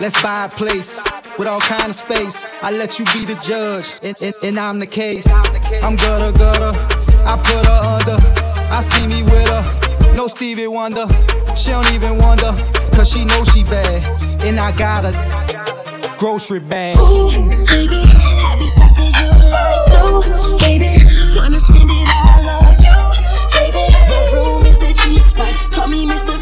Let's 0.00 0.22
buy 0.22 0.44
a 0.44 0.48
place 0.48 1.07
with 1.38 1.46
all 1.46 1.60
kind 1.60 1.88
of 1.88 1.94
space. 1.94 2.44
I 2.62 2.72
let 2.72 2.98
you 2.98 3.04
be 3.06 3.24
the 3.24 3.36
judge, 3.36 3.92
and, 4.02 4.16
and, 4.20 4.34
and 4.42 4.58
I'm 4.58 4.78
the 4.78 4.86
case. 4.86 5.26
I'm 5.82 5.96
gutter 5.96 6.36
gutter. 6.36 6.72
I 7.26 7.36
put 7.38 7.66
her 7.66 7.80
under. 7.94 8.18
I 8.72 8.80
see 8.82 9.06
me 9.06 9.22
with 9.22 9.48
her. 9.48 10.16
No 10.16 10.26
Stevie 10.26 10.66
Wonder. 10.66 11.06
She 11.56 11.70
don't 11.70 11.90
even 11.92 12.18
wonder, 12.18 12.52
cause 12.92 13.10
she 13.10 13.24
know 13.24 13.44
she 13.44 13.62
bad. 13.64 14.02
And 14.42 14.58
I 14.58 14.72
got 14.72 15.04
a 15.04 15.12
grocery 16.18 16.60
bag. 16.60 16.96
Ooh, 16.98 17.30
baby, 17.66 18.02
have 18.42 18.60
you 18.60 18.66
stuck 18.66 18.94
to 18.94 19.02
you 19.02 19.30
like 19.50 19.82
glue? 19.90 20.58
Baby, 20.58 21.04
wanna 21.36 21.60
spend 21.60 21.90
it 21.90 22.08
all 22.14 22.66
on 22.66 22.74
you, 22.82 22.98
baby. 23.54 23.84
My 24.10 24.18
room 24.34 24.62
is 24.66 24.78
the 24.78 24.92
G 24.94 25.18
spot. 25.18 25.54
Call 25.72 25.88
me 25.88 26.06
Mr. 26.06 26.34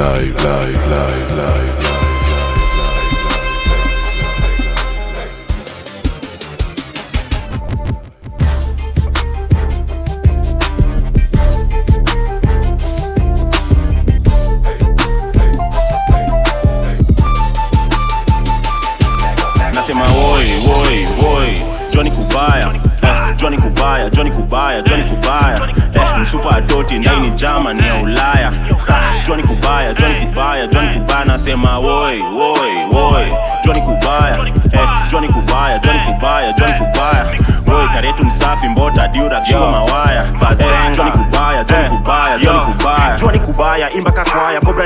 live, 0.00 0.34
live, 0.36 0.59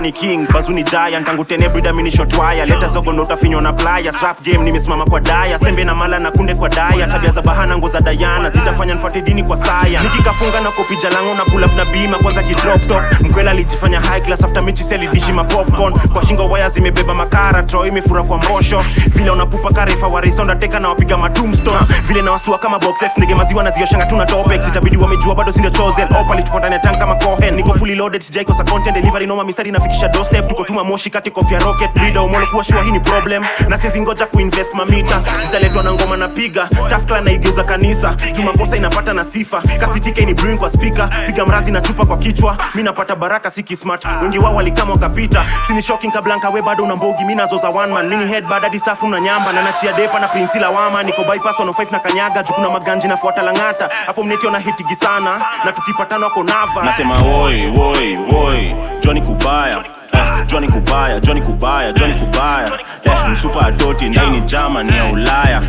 ni 0.05 0.13
king. 0.13 0.47
Bazuni 0.53 0.83
jaya 0.83 1.21
ntangu 1.21 1.45
tenebrida 1.45 1.93
minishotwaya 1.93 2.67
leta 2.67 2.89
zogo 2.89 3.13
ndo 3.13 3.23
utafinywa 3.23 3.63
na 3.63 3.73
playa. 3.73 4.13
Slap 4.13 4.43
game 4.43 4.65
nimesimama 4.65 5.05
kwa 5.05 5.21
daya. 5.21 5.59
Sembe 5.59 5.85
na 5.85 5.95
mala 5.95 6.19
na 6.19 6.31
kunde 6.31 6.55
kwa 6.55 6.69
daya. 6.69 7.07
Tabia 7.07 7.31
za 7.31 7.43
bahana 7.43 7.79
ngo 7.79 7.89
za 7.89 8.01
dayana 8.01 8.51
zitafanya 8.75 8.95
nfuate 8.95 9.21
dini 9.23 9.43
kwa 9.43 9.57
saya 9.57 10.01
nikikafunga 10.03 10.61
na 10.61 10.71
kopija 10.71 11.11
langu 11.11 11.35
na 11.35 11.45
pull 11.45 11.65
up 11.65 11.77
na 11.77 11.85
bima 11.85 12.19
kwanza 12.19 12.43
kidrop 12.43 12.89
top. 12.89 13.03
Mkwela 13.21 13.51
alijifanya 13.51 14.01
high 14.01 14.21
class 14.21 14.45
after 14.45 14.63
mechi 14.63 14.83
seli 14.85 15.09
dishi 15.09 15.33
ma 15.33 15.45
popcorn. 15.45 15.95
Kwa 16.13 16.27
shingo 16.27 16.49
waya 16.49 16.69
zimebeba 16.69 17.15
makara 17.15 17.63
tro 17.63 17.87
imefura 17.87 18.23
kwa 18.23 18.39
mbosho 18.39 18.85
vile 19.07 19.31
unapupa 19.31 19.71
karefa 19.73 20.07
warisonda 20.07 20.55
teka 20.57 20.81
na 20.81 20.89
wapiga 20.89 21.17
matumstone 21.17 21.79
vile 22.07 22.23
na 22.23 22.31
wastua 22.33 22.59
kama 22.59 22.79
box 22.79 23.03
X 23.03 23.19
nige 23.19 23.35
maziwa 23.35 23.63
na 23.63 23.71
zioshanga 23.71 24.07
tuna 24.07 24.27
topex 24.27 24.69
itabidi 24.69 24.97
wamejua 24.97 25.35
bado 25.35 25.53
sindio 25.53 25.71
chosen. 25.71 26.05
Opa 26.21 26.33
alichukua 26.35 26.59
ndani 26.61 26.75
ya 26.75 26.81
tank 26.81 26.99
kama 26.99 27.15
cohen. 27.15 27.55
Niko 27.55 27.75
fully 27.75 27.95
loaded 27.95 28.23
sijai 28.23 28.45
kosa 28.45 28.65
content. 28.65 28.95
Delivery 28.97 29.27
noma 29.27 29.45
mistari 29.45 29.71
nafikisha 29.71 30.09
doorstep. 30.09 30.49
Tuko 30.49 30.65
tuma 30.65 30.85
moshi 30.85 31.11
kati 31.11 31.31
kofia 31.31 31.59
rocket. 31.59 31.91
Breeder 31.95 32.23
umolo 32.23 32.47
kuwa 32.47 32.65
shua 32.65 32.83
hii 32.83 32.91
ni 32.91 33.01
problem. 33.01 33.45
Na 33.69 33.79
siwezi 33.79 34.01
ngoja 34.01 34.27
kuinvest 34.27 34.75
mamita 34.75 35.23
zitaletwa 35.43 35.83
na 35.83 35.93
ngoma 35.93 36.17
na 36.17 36.29
piga. 36.29 36.69
Tafkla 36.91 37.21
na 37.21 37.31
igeuza 37.33 37.65
kanisa. 37.65 38.15
Juma 38.33 38.53
kosa 38.65 38.77
inapata 38.77 39.13
na 39.13 39.25
sifa. 39.25 39.63
Kasitike 39.81 40.25
ni 40.25 40.35
brewing 40.35 40.59
kwa 40.59 40.71
speaker. 40.71 41.09
Piga 41.27 41.47
mrazi 41.47 41.73
na 41.73 41.81
chupa 41.81 42.07
kwa 42.07 42.17
kichwa. 42.17 42.57
Mi 42.75 42.83
napata 42.83 43.17
baraka 43.17 43.51
siki 43.51 43.77
smart 43.77 44.05
wengi 44.23 44.39
wao 44.39 44.55
walikama 44.55 44.93
wakapita. 44.93 45.45
Sini 45.67 45.83
shocking 45.83 46.11
kablanka 46.13 46.51
we 46.51 46.63
bado 46.63 46.85
una 46.85 46.97
mbogi. 46.97 47.25
Mi 47.25 47.35
nazo 47.35 47.57
one 47.75 47.93
man. 47.93 48.09
Mini 48.09 48.27
head 48.27 48.47
bad 48.49 48.63
hadi 48.63 48.79
staff 48.79 49.03
una 49.03 49.21
nyamba. 49.21 49.53
Na 49.53 49.63
nachia 49.63 49.93
depa 49.93 50.21
na 50.21 50.29
prinsi 50.29 50.59
lawama 50.59 51.03
niko 51.03 51.25
bypass 51.25 51.59
105 51.61 51.93
na 51.93 51.99
kanyaga. 51.99 52.43
Juu 52.43 52.55
kuna 52.55 52.71
maganji 52.71 53.09
nafuata 53.09 53.43
langata. 53.43 53.89
Hapo 54.07 54.23
mneti 54.23 54.47
ona 54.47 54.59
hitigi 54.59 54.97
sana. 54.97 55.41
Na 55.65 55.73
tukipatana 55.73 56.27
wako 56.27 56.43
nava. 56.45 56.83
Nasema 56.85 57.19
woi 57.19 57.67
woi 57.67 58.17
woi. 58.33 58.75
Johnny 59.01 59.21
Kubaya. 59.23 59.85
Eh, 60.13 60.47
Johnny 60.47 60.69
Kubaya 60.69 61.21
Johnny 61.21 61.43
Kubaya 61.43 61.93
Johnny 61.93 62.15
Kubaya. 62.15 62.69
Eh, 63.05 63.29
msupa 63.33 63.67
adoti 63.67 64.09
ndani 64.09 64.41
jama 64.41 64.83
ni 64.83 64.97
ya 64.97 65.05
Ulaya. 65.05 65.63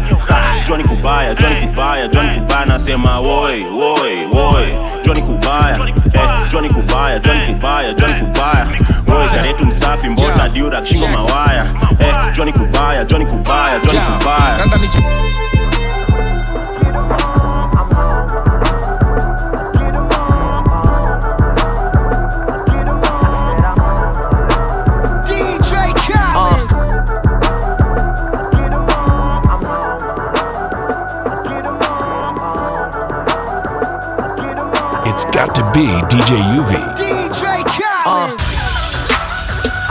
Johnny 0.67 0.83
Kubaya 0.83 1.33
Johnny 1.35 1.61
Kubaya 1.67 2.07
Johnny 2.07 2.35
Kubaya 2.39 2.65
nasema 2.85 3.19
woi 3.19 3.63
woi 3.63 4.25
woi 4.31 4.75
Johnny 5.03 5.21
Kubaya 5.21 5.77
eh, 6.13 6.49
Johnny 6.51 6.69
Kubaya 6.69 7.19
Johnny 7.19 7.53
Kubaya 7.53 7.93
Johnny 7.93 8.19
Kubaya. 8.19 8.67
Woi 9.07 9.27
karetu 9.35 9.65
msafi 9.65 10.09
mbota 10.09 10.49
diura 10.49 10.81
kishingo 10.81 11.07
mawaya. 11.07 11.65
Eh, 11.99 12.15
Johnny 12.33 12.53
Kubaya 12.53 13.05
Kubaya, 13.05 13.05
Johnny 13.05 13.25
Kubaya, 13.25 13.79
Johnny 13.79 13.99
Kubaya. 13.99 14.65
Got 35.35 35.53
to 35.53 35.63
be 35.75 35.83
DJ 36.07 36.39
UV. 36.55 36.71
DJ 36.95 37.59
Khaled. 37.67 38.39
Uh, 38.39 38.55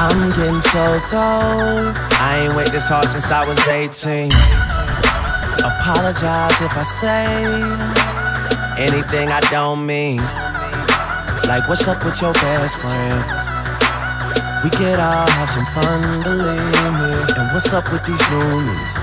I'm 0.01 0.30
getting 0.32 0.62
so 0.72 0.80
cold. 1.12 1.92
I 2.16 2.49
ain't 2.49 2.57
wait 2.57 2.72
this 2.72 2.88
hard 2.88 3.05
since 3.05 3.30
I 3.30 3.45
was 3.45 3.61
18. 3.68 4.32
Apologize 5.61 6.57
if 6.64 6.72
I 6.72 6.82
say 6.82 7.28
anything 8.80 9.28
I 9.28 9.40
don't 9.53 9.84
mean. 9.84 10.24
Like, 11.45 11.68
what's 11.68 11.86
up 11.88 12.03
with 12.07 12.22
your 12.22 12.32
best 12.32 12.80
friend? 12.80 13.20
We 14.64 14.70
could 14.72 14.97
all 14.97 15.28
have 15.28 15.51
some 15.53 15.68
fun, 15.76 16.22
believe 16.24 16.88
me. 17.05 17.12
And 17.36 17.53
what's 17.53 17.70
up 17.70 17.92
with 17.92 18.01
these 18.09 18.24
news? 18.32 18.97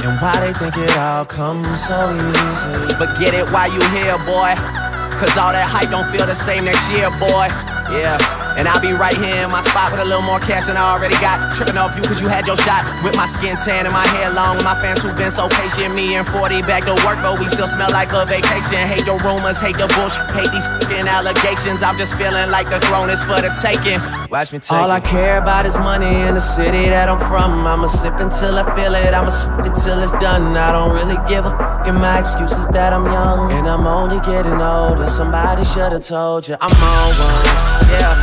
And 0.00 0.16
why 0.24 0.32
they 0.40 0.56
think 0.56 0.78
it 0.78 0.96
all 0.96 1.26
comes 1.26 1.84
so 1.84 2.08
easy? 2.08 2.96
But 2.96 3.20
get 3.20 3.34
it 3.34 3.44
while 3.52 3.68
you 3.68 3.84
here, 3.92 4.16
boy. 4.24 4.79
Cause 5.20 5.36
all 5.36 5.52
that 5.52 5.68
hype 5.68 5.92
don't 5.92 6.08
feel 6.08 6.24
the 6.24 6.34
same 6.34 6.64
next 6.64 6.88
year, 6.88 7.12
boy. 7.20 7.52
Yeah. 7.92 8.16
And 8.56 8.64
I'll 8.64 8.80
be 8.80 8.96
right 8.96 9.14
here 9.14 9.44
in 9.44 9.50
my 9.52 9.60
spot 9.60 9.92
with 9.92 10.00
a 10.00 10.08
little 10.08 10.24
more 10.24 10.40
cash 10.40 10.66
than 10.66 10.80
I 10.80 10.96
already 10.96 11.14
got. 11.20 11.52
Tripping 11.52 11.76
off 11.76 11.92
you 11.92 12.02
cause 12.02 12.20
you 12.24 12.28
had 12.28 12.48
your 12.48 12.56
shot. 12.56 12.88
With 13.04 13.16
my 13.16 13.28
skin 13.28 13.60
tan 13.60 13.84
and 13.84 13.92
my 13.92 14.04
hair 14.16 14.32
long. 14.32 14.56
And 14.56 14.64
my 14.64 14.72
fans 14.80 15.04
who've 15.04 15.16
been 15.16 15.30
so 15.30 15.48
patient. 15.60 15.92
Me 15.92 16.16
and 16.16 16.24
40 16.24 16.64
back 16.64 16.88
to 16.88 16.96
work, 17.04 17.20
but 17.20 17.36
we 17.36 17.46
still 17.52 17.68
smell 17.68 17.92
like 17.92 18.16
a 18.16 18.24
vacation. 18.24 18.80
Hate 18.80 19.04
the 19.04 19.20
rumors, 19.20 19.60
hate 19.60 19.76
the 19.76 19.88
bullshit, 19.92 20.24
hate 20.32 20.48
these 20.56 20.66
fucking 20.80 21.04
allegations. 21.04 21.84
I'm 21.84 22.00
just 22.00 22.16
feeling 22.16 22.48
like 22.48 22.72
the 22.72 22.80
throne 22.88 23.12
is 23.12 23.20
for 23.24 23.38
the 23.44 23.52
taking. 23.60 24.00
Watch 24.32 24.52
me 24.52 24.58
take 24.58 24.72
All 24.72 24.90
I 24.90 25.00
care 25.00 25.36
about 25.36 25.64
is 25.68 25.76
money 25.76 26.24
in 26.24 26.32
the 26.32 26.44
city 26.44 26.88
that 26.88 27.12
I'm 27.12 27.20
from. 27.28 27.68
I'ma 27.68 27.92
sip 27.92 28.16
until 28.18 28.56
I 28.56 28.64
feel 28.72 28.96
it. 28.96 29.12
I'ma 29.12 29.28
sip 29.28 29.68
it 29.68 29.76
till 29.84 30.00
it's 30.00 30.16
done. 30.16 30.56
I 30.56 30.72
don't 30.72 30.96
really 30.96 31.20
give 31.28 31.44
a 31.44 31.52
fuck. 31.90 31.94
And 31.94 32.00
my 32.00 32.18
excuse 32.18 32.52
is 32.52 32.66
that 32.68 32.92
I'm 32.92 33.04
young. 33.06 33.52
And 33.52 33.66
I'm 33.68 33.86
only 33.86 34.20
getting 34.20 34.60
older. 34.60 35.06
Somebody 35.06 35.64
should've 35.64 36.04
told 36.04 36.48
you 36.48 36.56
I'm 36.60 36.70
on 36.70 37.10
one. 37.18 37.46
Yeah. 37.90 38.14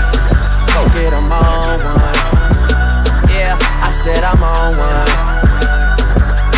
Go 0.74 0.86
get 0.94 1.12
'em 1.14 1.32
on 1.32 1.80
one. 1.84 2.16
Yeah, 3.30 3.58
I 3.82 3.90
said 3.90 4.24
I'm 4.24 4.44
on 4.44 4.78
one. 4.78 5.10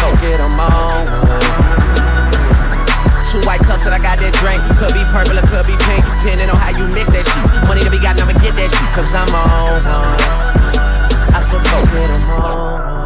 Go 0.01 0.11
get 0.21 0.39
'em 0.39 0.59
on 0.59 1.05
one. 1.25 1.39
Two 3.29 3.41
white 3.45 3.61
cups 3.61 3.83
that 3.83 3.93
I 3.93 3.99
got 3.99 4.19
that 4.19 4.33
drink. 4.41 4.61
Could 4.77 4.93
be 4.93 5.03
purple 5.13 5.37
or 5.37 5.45
could 5.47 5.65
be 5.67 5.77
pink, 5.85 6.03
depending 6.17 6.49
on 6.49 6.57
how 6.57 6.71
you 6.77 6.85
mix 6.93 7.11
that 7.11 7.25
shit. 7.25 7.67
Money 7.67 7.81
to 7.83 7.91
be 7.91 7.99
got, 7.99 8.17
never 8.17 8.33
get 8.33 8.55
that 8.55 8.71
shit, 8.71 8.89
cause 8.91 9.13
I'm 9.13 9.29
on 9.33 9.77
one. 9.85 10.19
I 11.33 11.39
said, 11.39 11.61
go 11.69 11.79
get 11.93 12.09
'em 12.09 12.29
on 12.41 12.93
one. 12.93 12.98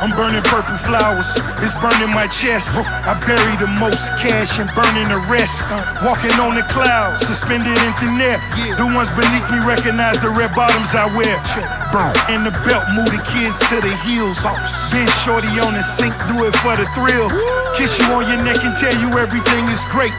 I'm 0.00 0.16
burning 0.16 0.40
purple 0.48 0.80
flowers, 0.80 1.28
it's 1.60 1.76
burning 1.76 2.08
my 2.08 2.24
chest. 2.24 2.72
I 2.80 3.12
bury 3.28 3.54
the 3.60 3.68
most 3.76 4.16
cash 4.16 4.56
and 4.56 4.64
burning 4.72 5.12
the 5.12 5.20
rest. 5.28 5.68
Walking 6.00 6.32
on 6.40 6.56
the 6.56 6.64
clouds, 6.72 7.28
suspended 7.28 7.76
in 7.84 7.92
thin 8.00 8.16
air. 8.16 8.40
The 8.80 8.88
ones 8.96 9.12
beneath 9.12 9.44
me 9.52 9.60
recognize 9.60 10.16
the 10.16 10.32
red 10.32 10.56
bottoms 10.56 10.96
I 10.96 11.04
wear. 11.12 11.36
In 12.32 12.48
the 12.48 12.54
belt, 12.64 12.88
move 12.96 13.12
the 13.12 13.20
kids 13.28 13.60
to 13.68 13.76
the 13.84 13.92
heels. 14.08 14.40
Then 14.88 15.04
shorty 15.20 15.52
on 15.60 15.76
the 15.76 15.84
sink, 15.84 16.16
do 16.32 16.48
it 16.48 16.56
for 16.64 16.80
the 16.80 16.88
thrill. 16.96 17.28
Kiss 17.76 18.00
you 18.00 18.08
on 18.16 18.24
your 18.24 18.40
neck 18.40 18.64
and 18.64 18.72
tell 18.80 18.96
you 19.04 19.12
everything 19.20 19.68
is 19.68 19.84
great. 19.92 20.16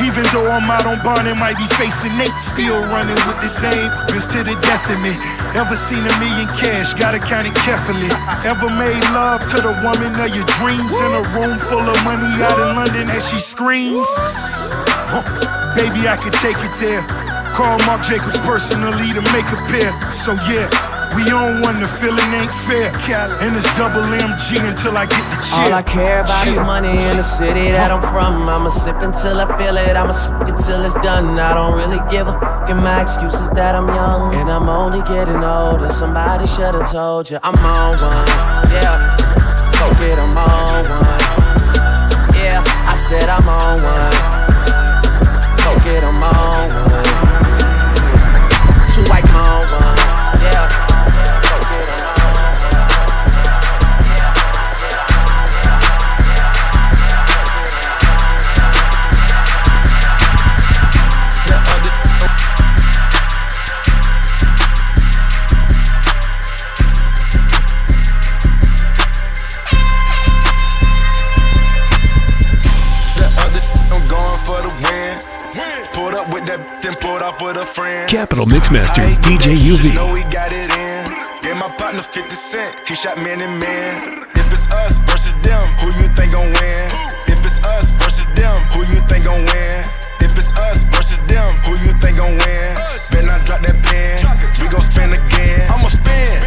Even 0.00 0.24
though 0.32 0.48
I'm 0.48 0.64
out 0.70 0.86
on 0.86 1.02
bond 1.04 1.28
and 1.28 1.38
might 1.38 1.58
be 1.60 1.68
facing 1.76 2.16
Nate, 2.16 2.32
still 2.40 2.80
running 2.88 3.18
with 3.28 3.38
the 3.44 3.50
same 3.50 3.90
bitch 4.08 4.24
to 4.32 4.40
the 4.40 4.56
death 4.64 4.88
of 4.88 4.98
me. 5.04 5.12
Ever 5.52 5.76
seen 5.76 6.00
a 6.00 6.14
million 6.16 6.48
cash? 6.56 6.94
Gotta 6.94 7.18
count 7.18 7.46
it 7.46 7.54
carefully. 7.60 8.08
Ever 8.48 8.70
made 8.72 9.02
love 9.12 9.44
to 9.52 9.58
the 9.60 9.74
woman 9.84 10.16
of 10.16 10.30
your 10.32 10.46
dreams 10.56 10.92
in 10.92 11.10
a 11.12 11.24
room 11.36 11.58
full 11.58 11.84
of 11.84 11.98
money 12.04 12.28
out 12.40 12.56
in 12.56 12.70
London 12.76 13.10
as 13.10 13.28
she 13.28 13.40
screams? 13.40 14.08
Huh. 15.12 15.22
Baby, 15.76 16.08
I 16.08 16.16
could 16.16 16.32
take 16.40 16.56
it 16.56 16.72
there. 16.80 17.02
Call 17.52 17.76
Marc 17.84 18.02
Jacobs 18.02 18.38
personally 18.40 19.12
to 19.12 19.22
make 19.32 19.48
a 19.52 19.60
pair. 19.68 19.92
So 20.16 20.32
yeah. 20.48 20.91
We 21.14 21.28
on 21.30 21.60
one, 21.60 21.80
the 21.80 21.88
feeling 21.88 22.32
ain't 22.32 22.52
fair. 22.66 22.88
And 23.42 23.54
it's 23.56 23.68
double 23.76 24.00
MG 24.00 24.56
until 24.68 24.96
I 24.96 25.04
get 25.06 25.20
the 25.30 25.38
check. 25.44 25.68
All 25.68 25.74
I 25.74 25.82
care 25.82 26.20
about 26.22 26.46
is 26.46 26.56
money 26.60 26.88
in 27.10 27.16
the 27.16 27.22
city 27.22 27.70
that 27.70 27.90
I'm 27.90 28.00
from. 28.12 28.48
I'ma 28.48 28.70
sip 28.70 28.96
until 29.02 29.40
I 29.40 29.46
feel 29.58 29.76
it. 29.76 29.94
I'ma 29.96 30.12
sip 30.12 30.32
until 30.48 30.84
it's 30.84 30.94
done. 31.04 31.38
I 31.38 31.52
don't 31.54 31.76
really 31.76 32.00
give 32.10 32.28
a 32.28 32.32
fuck. 32.32 32.70
And 32.70 32.80
my 32.80 33.02
excuse 33.02 33.34
is 33.34 33.50
that 33.50 33.74
I'm 33.74 33.88
young. 33.88 34.34
And 34.34 34.48
I'm 34.50 34.68
only 34.68 35.02
getting 35.02 35.44
older. 35.44 35.88
Somebody 35.88 36.46
should've 36.46 36.88
told 36.90 37.28
you 37.30 37.38
I'm 37.42 37.56
on 37.60 37.92
one. 38.00 38.28
Yeah. 38.72 38.96
Go 39.78 39.90
get 40.00 40.16
'em 40.16 40.38
on 40.38 40.82
one. 40.88 41.20
Yeah. 42.40 42.62
I 42.88 42.94
said 42.96 43.28
I'm 43.28 43.48
on 43.48 43.76
one. 43.82 44.16
Go 45.60 45.70
get 45.84 46.02
'em 46.02 46.22
on 46.22 46.68
one. 46.90 47.31
Then 77.42 77.54
pulled 77.54 77.56
with 77.56 77.62
a 77.62 77.66
friend. 77.66 78.10
Capital 78.10 78.46
Mixmasters, 78.46 79.16
DJ 79.18 79.56
UV. 79.56 79.94
Know 79.94 80.12
we 80.12 80.22
got 80.24 80.52
it 80.52 80.70
in. 80.70 81.42
Gave 81.42 81.56
my 81.56 81.68
partner 81.76 82.02
50 82.02 82.30
cent. 82.30 82.88
He 82.88 82.94
shot 82.94 83.18
man 83.18 83.40
and 83.40 83.58
man. 83.58 84.24
If 84.34 84.52
it's 84.52 84.70
us 84.72 84.98
versus 85.06 85.34
them, 85.42 85.62
who 85.80 85.88
you 86.00 86.08
think 86.14 86.32
gon' 86.32 86.52
win? 86.52 86.90
If 87.26 87.44
it's 87.44 87.58
us 87.64 87.90
versus 87.98 88.26
them, 88.34 88.56
who 88.72 88.80
you 88.86 89.00
think 89.08 89.24
gon' 89.24 89.44
win? 89.44 89.84
If 90.20 90.36
it's 90.38 90.52
us 90.58 90.82
versus 90.90 91.18
them, 91.26 91.54
who 91.66 91.74
you 91.78 91.92
think 92.00 92.18
gon' 92.18 92.36
win? 92.38 92.68
Better 93.10 93.26
not 93.26 93.44
drop 93.46 93.60
that 93.62 93.76
pen. 93.82 94.22
We 94.60 94.68
gon' 94.68 94.82
spin 94.82 95.12
again. 95.12 95.70
I'ma 95.70 95.88
spin. 95.88 96.41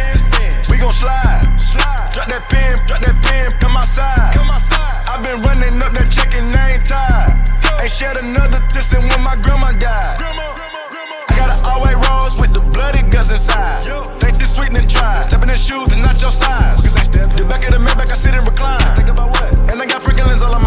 Try. 15.56 15.76
Shoes 15.76 15.92
is 15.92 15.98
not 15.98 16.20
your 16.20 16.30
size. 16.30 16.94
The 17.36 17.44
back 17.48 17.64
of 17.64 17.72
the 17.72 17.78
Maybach, 17.78 18.10
I 18.10 18.16
sit 18.16 18.34
and 18.34 18.46
recline. 18.46 18.78
Think 18.96 19.08
about 19.08 19.30
what? 19.30 19.72
And 19.72 19.80
I 19.80 19.86
got 19.86 20.02
freaking 20.02 20.26
lens 20.26 20.42
all 20.42 20.54
on 20.54 20.62
my 20.62 20.65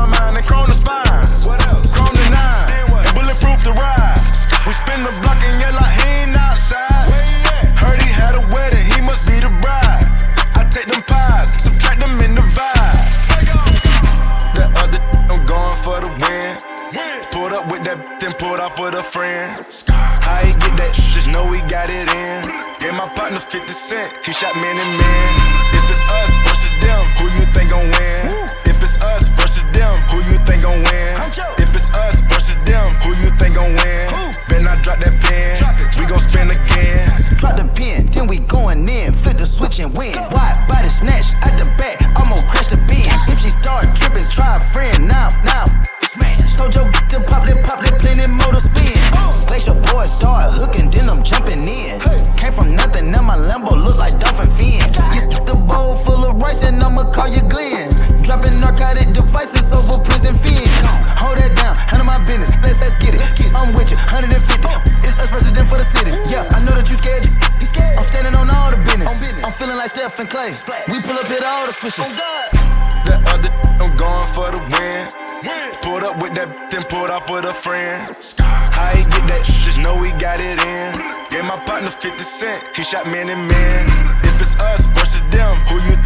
he 82.75 82.83
shot 82.83 83.05
man 83.07 83.29
and 83.29 83.47
man. 83.47 83.85
If 84.23 84.39
it's 84.39 84.55
us 84.59 84.85
versus 84.93 85.21
them, 85.29 85.55
who 85.67 85.81
you 85.83 85.98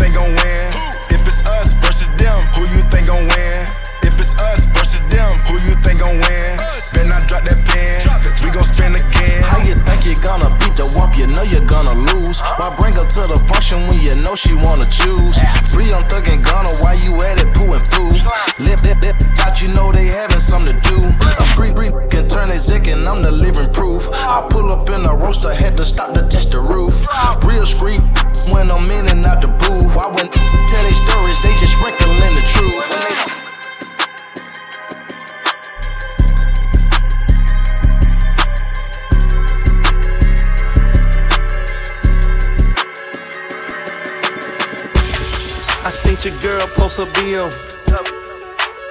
a 46.99 47.05
BM. 47.17 47.49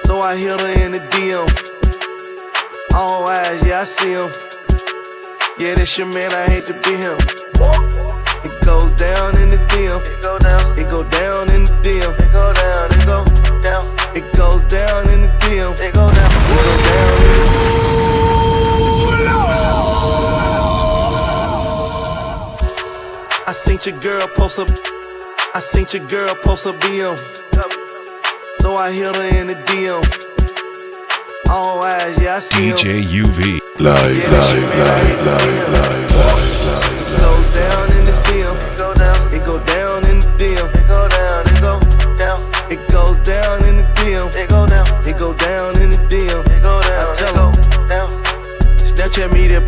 So 0.05 0.19
I 0.19 0.35
hit 0.35 0.59
her 0.59 0.85
in 0.85 0.91
the 0.91 0.99
DM. 1.13 1.47
All 2.93 3.27
eyes, 3.29 3.61
yeah, 3.65 3.79
I 3.79 3.85
see 3.85 4.11
him. 4.11 4.29
Yeah, 5.57 5.75
that's 5.75 5.97
your 5.97 6.07
man, 6.07 6.33
I 6.33 6.43
hate 6.51 6.65
to 6.67 6.73
be 6.83 6.97
him. 6.99 7.15
It 8.43 8.65
goes 8.65 8.91
down 8.99 9.37
in 9.39 9.51
the 9.51 9.59
DM. 9.71 10.01
It 10.03 10.21
go 10.21 10.37
down. 10.39 10.77
It 10.77 10.89
go 10.91 11.07
down 11.15 11.49
in 11.55 11.63
the 11.63 11.71
DM. 11.79 12.11
It 12.19 12.31
go 12.33 12.51
down. 12.51 12.91
It 12.91 13.05
go 13.07 13.23
down. 13.61 13.85
It 14.17 14.35
goes 14.35 14.63
down 14.63 15.07
in 15.07 15.21
the 15.21 15.31
DM. 15.39 15.71
It 15.79 15.93
go 15.93 16.11
down. 16.11 16.31
It 16.33 16.51
go 16.51 16.63
down 16.83 17.21
in 17.23 17.37
the 17.37 17.53
I 23.47 23.53
seen 23.53 23.79
your 23.85 23.99
girl 24.01 24.27
post 24.35 24.59
a 24.59 24.65
I 25.55 25.59
seen 25.61 25.85
your 25.91 26.07
girl 26.09 26.35
post 26.43 26.65
a 26.65 26.73
BM. 26.73 27.43
So 28.63 28.77
I 28.77 28.93
hit 28.95 29.13
her 29.13 29.27
in 29.43 29.47
the 29.51 29.59
DM. 29.67 29.99
All 31.51 31.83
eyes, 31.83 32.15
yeah, 32.23 32.35
I 32.35 32.39
see 32.39 32.71
him. 32.71 32.77
DJ 32.79 33.03
UV. 33.11 33.59
Live, 33.83 34.15
Yeah, 34.15 34.29
that's 34.31 34.53
your 34.55 34.63
live, 34.63 34.71
man, 34.71 34.87
I 34.87 34.99
hate 35.03 35.19
live, 35.19 35.67
live, 35.67 35.99
him. 35.99 36.15
live, 36.15 36.87
It 37.03 37.19
goes 37.19 37.47
down 37.59 37.85
in 37.91 38.03
the 38.07 38.15
DM. 38.23 38.55
It 38.63 38.77
go 38.79 38.93
down. 38.95 39.19
It 39.35 39.43
go 39.43 39.59
down 39.67 39.99
in 40.07 40.23
the 40.23 40.31
DM. 40.39 40.63
It 40.79 40.87
go 40.87 41.01
down. 41.11 41.43
It 41.43 41.59
go 41.59 41.75
down. 42.15 42.39
It 42.71 42.81
goes 42.87 43.17
down 43.19 43.67
in 43.67 43.75
the 43.83 43.85
DM. 43.99 44.31
It 44.31 44.47
go 44.47 44.63
down. 44.63 44.87
It 45.03 45.19
go 45.19 45.33
down 45.35 45.81
in 45.83 45.89
the 45.91 45.99
DM. 46.07 46.39
It 46.47 46.61
go 46.63 46.79
down. 46.87 47.03
I 47.03 47.15
tell 47.19 47.35
it 47.35 47.67
go 47.67 47.87
down. 47.91 48.09
Snapchat 48.79 49.27
me 49.35 49.51
that 49.51 49.67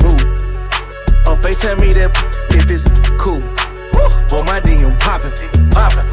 move. 0.00 0.24
Or 1.28 1.36
FaceTime 1.36 1.76
me 1.76 1.92
that 1.92 2.08
if 2.56 2.72
it's 2.72 2.88
cool. 3.20 3.44
Boy, 4.32 4.40
my 4.48 4.64
DM 4.64 4.96
poppin', 4.98 5.36
poppin'. 5.68 6.08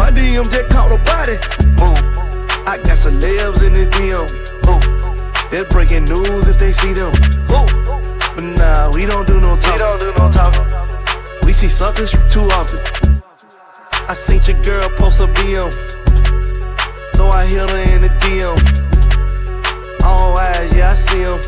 My 0.00 0.10
DM 0.10 0.48
just 0.50 0.73
caught 1.24 1.32
a. 1.32 1.66
Move. 1.80 2.00
I 2.66 2.76
got 2.78 2.96
celebs 2.96 3.64
in 3.66 3.72
the 3.72 3.86
DM. 3.96 4.28
Ooh. 4.68 5.50
They're 5.50 5.64
breaking 5.64 6.04
news 6.04 6.48
if 6.48 6.58
they 6.58 6.72
see 6.72 6.92
them. 6.92 7.12
Ooh. 7.52 7.66
But 8.34 8.44
nah, 8.44 8.90
we 8.92 9.06
don't 9.06 9.26
do 9.26 9.40
no 9.40 9.56
talking. 9.56 9.72
We 9.72 9.78
don't 9.78 10.00
do 10.00 10.12
no 10.18 10.30
talking. 10.30 10.66
We 11.44 11.52
see 11.52 11.68
suckers 11.68 12.10
too 12.32 12.46
often. 12.58 12.80
I 14.08 14.14
seen 14.14 14.40
your 14.44 14.60
girl 14.62 14.88
post 14.96 15.20
a 15.20 15.26
BM. 15.26 15.72
So 17.14 17.28
I 17.28 17.46
hit 17.46 17.70
her 17.70 17.82
in 17.94 18.02
the 18.02 18.12
DM. 18.24 18.56
All 20.04 20.36
eyes, 20.36 20.76
yeah, 20.76 20.90
I 20.90 20.94
see 20.94 21.22
him. 21.24 21.38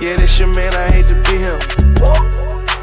Yeah, 0.00 0.16
this 0.16 0.38
your 0.38 0.48
man, 0.54 0.72
I 0.74 0.88
hate 0.92 1.08
to 1.08 1.16
be 1.28 1.36
him. 1.40 1.58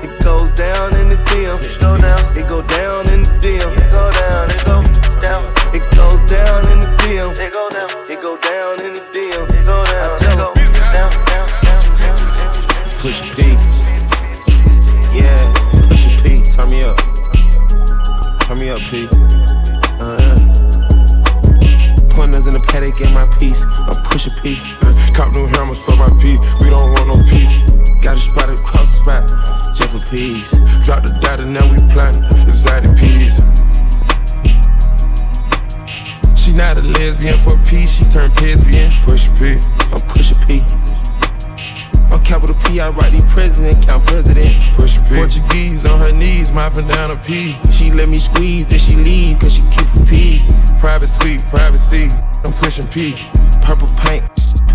It 0.03 0.21
goes 0.23 0.49
down 0.51 0.93
in 0.95 1.09
the 1.09 1.17
DM. 1.29 1.57
It 1.63 1.79
go 1.79 1.97
down. 1.97 2.37
It 2.37 2.47
go 2.49 2.61
down 2.67 3.07
in 3.13 3.23
the 3.23 3.33
DM. 3.41 3.71
It 3.73 3.91
go 3.91 4.11
down. 4.11 4.49
It 4.49 4.65
go 4.65 5.19
down. 5.21 5.62
It 5.73 5.83
goes 5.95 6.21
down 6.29 6.61
in 6.71 6.79
the 6.79 6.89
DM. 7.01 7.33
It 7.37 7.51
go 7.51 7.69
down. 7.69 7.89
It 8.09 8.21
go 8.21 8.37
down 8.37 8.79
in 8.85 8.93
the 8.93 9.03
DM. 9.11 9.45
It 9.49 9.65
go 9.65 9.83
down. 9.85 10.15
It 10.21 10.37
go 10.37 10.53
down. 10.93 10.93
Down. 10.93 11.11
Down. 11.33 12.23
Push 13.01 13.19
P. 13.35 13.57
Yeah, 15.17 15.41
push 15.89 16.05
P. 16.23 16.41
Turn 16.51 16.69
me 16.69 16.83
up. 16.83 16.97
Turn 18.45 18.57
me 18.57 18.69
up, 18.69 18.79
P. 18.89 19.07
Uh-uh. 19.99 20.37
Pointers 22.13 22.47
in 22.47 22.53
the 22.53 22.63
Patek 22.67 23.01
in 23.05 23.13
my 23.13 23.25
piece. 23.39 23.63
I'm 23.63 24.01
pushing 24.03 24.33
P. 24.41 24.61
Uh, 24.81 24.93
cop 25.13 25.33
new 25.33 25.47
hammers 25.47 25.79
for 25.79 25.95
my 25.95 26.09
P. 26.21 26.37
We 26.63 26.69
don't 26.69 26.93
want 26.93 27.07
no 27.07 27.17
peace. 27.29 27.57
Got 28.01 28.17
a 28.17 28.21
spot 28.21 28.49
across 28.49 28.97
the 28.97 29.03
spot. 29.03 29.75
Just 29.75 29.89
for 29.89 30.09
peace. 30.09 30.51
Drop 30.85 31.03
the 31.03 31.17
data, 31.21 31.45
now 31.45 31.65
we 31.65 31.77
planting 31.93 32.23
exotic 32.43 32.95
peas. 32.97 33.42
She 36.53 36.57
not 36.59 36.77
a 36.77 36.83
lesbian 36.83 37.39
for 37.39 37.57
peace. 37.65 37.89
She 37.89 38.03
turned 38.03 38.39
lesbian. 38.39 38.91
Push 39.01 39.31
P. 39.39 39.57
I'm 39.91 39.99
pushing 40.13 40.37
P. 40.45 40.61
On 42.13 42.23
capital 42.23 42.55
P, 42.65 42.79
I 42.79 42.89
write 42.91 43.11
these 43.11 43.25
president, 43.33 43.83
count 43.83 44.05
presidents. 44.05 44.69
Push 44.77 45.01
P. 45.09 45.15
Portuguese 45.15 45.83
on 45.87 45.99
her 45.99 46.11
knees, 46.11 46.51
mopping 46.51 46.87
down 46.87 47.09
a 47.09 47.15
P. 47.15 47.57
She 47.71 47.89
let 47.89 48.07
me 48.07 48.19
squeeze 48.19 48.71
and 48.71 48.79
she 48.79 48.95
leave, 48.95 49.39
cause 49.39 49.53
she 49.53 49.63
keep 49.63 49.89
a 49.95 50.05
P. 50.05 50.45
Private 50.77 51.07
suite, 51.07 51.41
privacy. 51.49 52.09
I'm 52.45 52.53
pushing 52.53 52.85
P. 52.85 53.15
Purple 53.63 53.87
paint, 53.97 54.23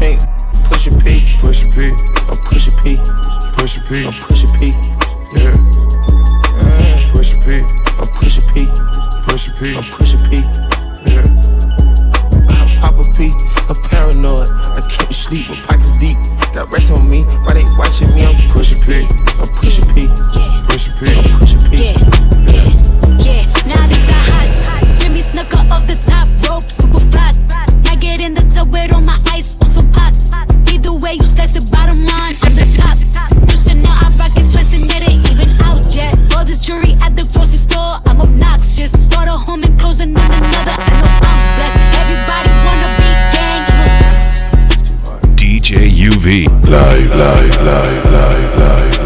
pink, 0.00 0.20
pushing 0.64 0.98
P. 0.98 1.30
Push 1.38 1.62
P. 1.76 1.94
I'm 2.26 2.38
pushing 2.50 2.76
P. 2.82 2.98
Push 3.54 3.78
P. 3.86 4.04
I'm 4.04 4.12
pushing 4.26 4.50
P. 4.58 4.74
Yeah. 5.36 5.54
Push 7.12 7.38
P. 7.46 7.62
I'm 8.02 8.08
pushing 8.18 8.48
P. 8.50 8.66
Push 9.28 9.52
P. 9.60 9.76
I'm 9.76 9.84
pushing 9.84 10.28
P. 10.28 10.42
Yeah. 11.06 11.37
Pop 13.18 13.26
P, 13.26 13.34
a 13.68 13.74
paranoid. 13.88 14.48
I 14.48 14.80
can't 14.88 15.12
sleep 15.12 15.48
with 15.48 15.58
pockets 15.66 15.92
deep. 15.98 16.16
Got 16.54 16.70
rest 16.70 16.92
on 16.92 17.08
me, 17.10 17.24
why 17.42 17.54
they 17.54 17.64
watching 17.76 18.14
me? 18.14 18.24
I'm 18.24 18.36
pushing 18.50 18.78
P. 18.82 19.06
I'm 19.38 19.48
pushing 19.58 19.86
P. 19.94 20.06
Push 20.66 20.94
P. 20.98 21.10
I'm 21.10 21.38
pushing 21.38 21.70
P. 21.70 21.76
Yeah, 21.82 21.98
yeah, 23.18 23.42
now 23.66 23.86
this 23.90 24.02
got 24.06 24.22
hot. 24.30 24.96
Jimmy 25.00 25.18
snuck 25.18 25.50
her 25.50 25.66
off 25.74 25.86
the 25.86 25.98
top 25.98 26.28
rope, 26.46 26.62
super 26.62 27.00
flat. 27.10 27.34
I 27.90 27.96
get 27.96 28.20
in 28.20 28.34
the 28.34 28.42
tub 28.54 28.72
with 28.72 28.92
all 28.94 29.02
my 29.02 29.18
ice 29.32 29.56
on 29.62 29.70
some 29.70 29.90
pot. 29.90 30.14
Either 30.70 30.92
way, 30.92 31.14
you 31.14 31.26
slice 31.26 31.58
the 31.58 31.64
bottom 31.74 32.04
line 32.04 32.34
on 32.46 32.54
the 32.54 32.66
top. 32.78 32.98
Pushing 33.50 33.82
out, 33.82 33.98
I 33.98 34.14
rock 34.14 34.36
it 34.36 34.46
twice 34.52 34.72
and 34.78 34.86
it 34.86 35.02
ain't 35.10 35.26
even 35.32 35.50
out 35.66 35.82
yet. 35.90 36.14
All 36.36 36.44
this 36.44 36.60
jewelry 36.60 36.94
at 37.02 37.16
the 37.16 37.26
grocery 37.34 37.58
store, 37.66 37.98
I'm 38.06 38.20
obnoxious. 38.20 38.92
Bought 39.10 39.26
a 39.28 39.32
home 39.32 39.64
and 39.64 39.78
closing 39.80 40.14
on 40.16 40.30
another. 40.30 40.76
I 40.78 41.02
know 41.02 41.27
UV. 46.08 46.46
Live, 46.70 47.10
live, 47.10 47.60
live, 47.60 48.10
live, 48.12 48.60
live, 48.60 48.97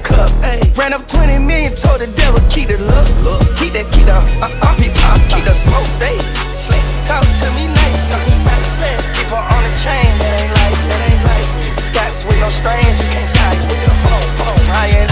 my 0.00 0.08
cup. 0.08 0.30
Ay. 0.42 0.60
Ran 0.76 0.92
up 0.92 1.06
20 1.08 1.38
million, 1.38 1.74
told 1.74 2.00
the 2.00 2.08
devil, 2.16 2.40
keep 2.48 2.68
the 2.68 2.78
look. 2.78 3.08
look. 3.24 3.42
Keep 3.58 3.76
that, 3.76 3.86
keep 3.92 4.06
the, 4.08 4.16
uh, 4.16 4.48
uh, 4.48 4.74
keep, 4.80 4.92
uh, 4.96 5.18
keep 5.28 5.44
the 5.44 5.54
smoke. 5.54 5.88
They 6.00 6.16
slick, 6.56 6.82
talk 7.04 7.24
to 7.24 7.48
me 7.56 7.68
nice, 7.68 8.08
talk 8.08 8.22
me 8.24 8.36
nice. 8.44 8.80
Keep 9.16 9.28
her 9.28 9.40
on 9.40 9.62
the 9.64 9.72
chain, 9.76 10.08
that 10.20 10.32
ain't 10.40 10.52
like, 10.56 10.78
that 10.88 11.00
ain't 11.04 11.24
like. 11.24 11.48
Scots 11.84 12.24
with 12.24 12.38
no 12.40 12.48
strings, 12.48 12.96
you 12.96 13.08
can't 13.12 13.30
tie 13.34 13.56
with 13.68 13.80
the 13.84 13.92
home, 14.08 14.30
home. 14.40 14.66
I 14.72 14.84
ain't, 15.04 15.10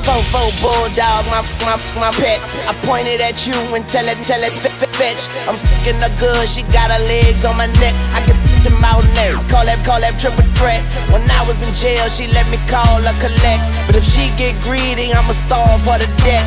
Fofo 0.00 0.40
bulldog, 0.64 1.28
my, 1.28 1.44
my, 1.68 1.76
my 2.00 2.10
pet. 2.16 2.40
I 2.66 2.72
pointed 2.88 3.20
at 3.20 3.46
you 3.46 3.54
and 3.76 3.86
tell 3.86 4.08
it, 4.08 4.16
tell 4.24 4.40
it, 4.40 4.52
fetch. 4.96 5.28
I'm 5.44 5.54
fucking 5.60 6.00
her 6.00 6.12
good, 6.18 6.48
she 6.48 6.62
got 6.72 6.90
her 6.90 7.02
legs 7.04 7.44
on 7.44 7.56
my 7.56 7.68
neck. 7.84 7.94
I 8.16 8.24
to 8.64 8.70
out 8.84 9.04
there. 9.16 9.34
Call 9.48 9.64
that, 9.64 9.80
call 9.86 10.00
that 10.00 10.18
triple 10.20 10.44
threat. 10.58 10.82
When 11.12 11.22
I 11.22 11.42
was 11.46 11.60
in 11.62 11.70
jail, 11.76 12.08
she 12.08 12.26
let 12.30 12.46
me 12.50 12.58
call 12.68 13.00
her 13.00 13.16
collect. 13.22 13.62
But 13.86 13.96
if 13.96 14.04
she 14.04 14.28
get 14.36 14.56
greedy, 14.66 15.12
I'ma 15.12 15.32
starve 15.32 15.80
for 15.86 15.96
the 15.96 16.08
debt. 16.26 16.44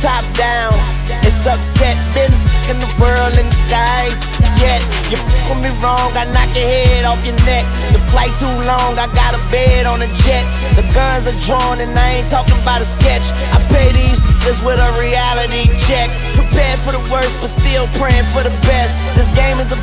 Top 0.00 0.24
down, 0.36 0.76
it's 1.24 1.46
upset. 1.48 1.96
Been 2.12 2.32
in 2.68 2.76
the 2.80 2.90
world 3.00 3.34
and 3.36 3.48
die 3.68 4.12
yet. 4.60 4.80
You 5.08 5.16
put 5.48 5.58
me 5.60 5.72
wrong, 5.80 6.12
I 6.16 6.28
knock 6.32 6.52
your 6.56 6.68
head 6.68 7.04
off 7.04 7.20
your 7.24 7.36
neck. 7.48 7.64
The 7.92 8.00
flight 8.12 8.32
too 8.36 8.50
long, 8.68 8.96
I 8.96 9.08
got 9.16 9.32
a 9.36 9.40
bed 9.52 9.86
on 9.86 10.00
a 10.00 10.10
jet. 10.24 10.44
The 10.76 10.84
guns 10.92 11.28
are 11.28 11.38
drawn 11.44 11.80
and 11.80 11.92
I 11.96 12.20
ain't 12.20 12.28
talking 12.28 12.56
about 12.60 12.80
a 12.80 12.88
sketch. 12.88 13.32
I 13.52 13.58
pay 13.72 13.92
these 13.92 14.20
niggas 14.46 14.64
with 14.64 14.78
a 14.78 14.90
reality 15.00 15.66
check. 15.86 16.10
Prepared 16.34 16.78
for 16.80 16.92
the 16.92 17.02
worst, 17.10 17.38
but 17.40 17.48
still 17.48 17.86
praying 17.98 18.24
for 18.30 18.42
the 18.42 18.54
best. 18.62 19.02
This 19.16 19.30
game 19.34 19.58
is 19.58 19.72
a 19.72 19.78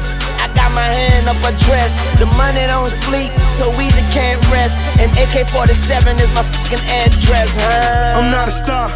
got 0.63 0.71
my 0.75 0.87
hand 0.87 1.27
up 1.27 1.39
a 1.43 1.51
dress. 1.67 1.99
The 2.19 2.27
money 2.39 2.63
don't 2.71 2.89
sleep, 2.89 3.31
so 3.51 3.67
Weezy 3.75 4.03
can't 4.15 4.39
rest. 4.47 4.79
And 4.99 5.11
AK 5.19 5.43
47 5.51 6.15
is 6.23 6.31
my 6.35 6.43
fucking 6.43 6.83
address, 7.03 7.59
huh? 7.59 8.19
I'm 8.19 8.31
not 8.31 8.47
a 8.47 8.55
star. 8.55 8.87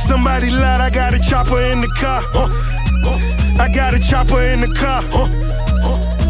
Somebody 0.00 0.50
lied, 0.50 0.80
I 0.80 0.90
got 0.90 1.14
a 1.14 1.20
chopper 1.20 1.60
in 1.72 1.80
the 1.80 1.88
car. 1.96 2.20
Huh. 2.36 2.48
I 3.58 3.68
got 3.72 3.94
a 3.94 4.00
chopper 4.00 4.42
in 4.42 4.60
the 4.60 4.68
car. 4.76 5.00
Huh. 5.08 5.28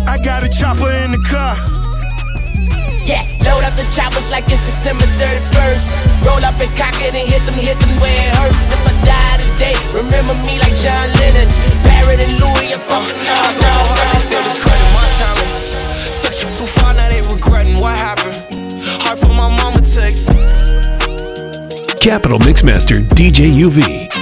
I 0.07 0.19
got 0.23 0.45
a 0.45 0.49
chopper 0.49 0.91
in 1.03 1.11
the 1.11 1.23
car. 1.27 1.55
Yeah, 3.03 3.23
load 3.43 3.63
up 3.67 3.75
the 3.75 3.87
choppers 3.95 4.31
like 4.31 4.47
it's 4.47 4.63
December 4.63 5.07
31st. 5.19 6.27
Roll 6.27 6.43
up 6.47 6.59
and 6.63 6.71
cock 6.79 6.95
it 7.03 7.15
and 7.15 7.27
hit 7.27 7.43
them, 7.47 7.59
hit 7.59 7.79
them 7.79 7.93
where 7.99 8.15
it 8.15 8.35
hurts. 8.39 8.71
If 8.71 8.83
I 8.87 8.95
die 9.07 9.39
today, 9.43 9.77
remember 9.95 10.35
me 10.47 10.59
like 10.63 10.75
John 10.79 11.07
Lennon. 11.19 11.49
Barrett 11.83 12.23
and 12.23 12.35
Louis, 12.39 12.75
I'm 12.75 12.83
all 12.91 13.46
Capital 22.07 22.39
Mixmaster 22.39 23.03
DJ 23.17 23.51
UV. 23.51 24.16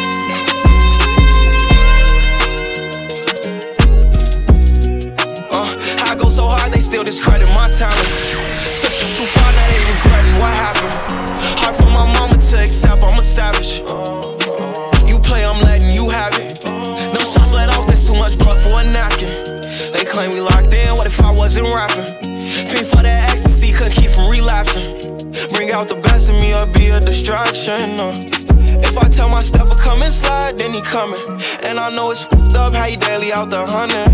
Coming. 30.95 31.21
And 31.65 31.81
I 31.81 31.91
know 31.91 32.13
it's 32.13 32.29
up 32.55 32.73
how 32.73 32.87
you 32.87 32.97
daily 32.97 33.33
out 33.33 33.51
there 33.51 33.67
hunting. 33.67 34.14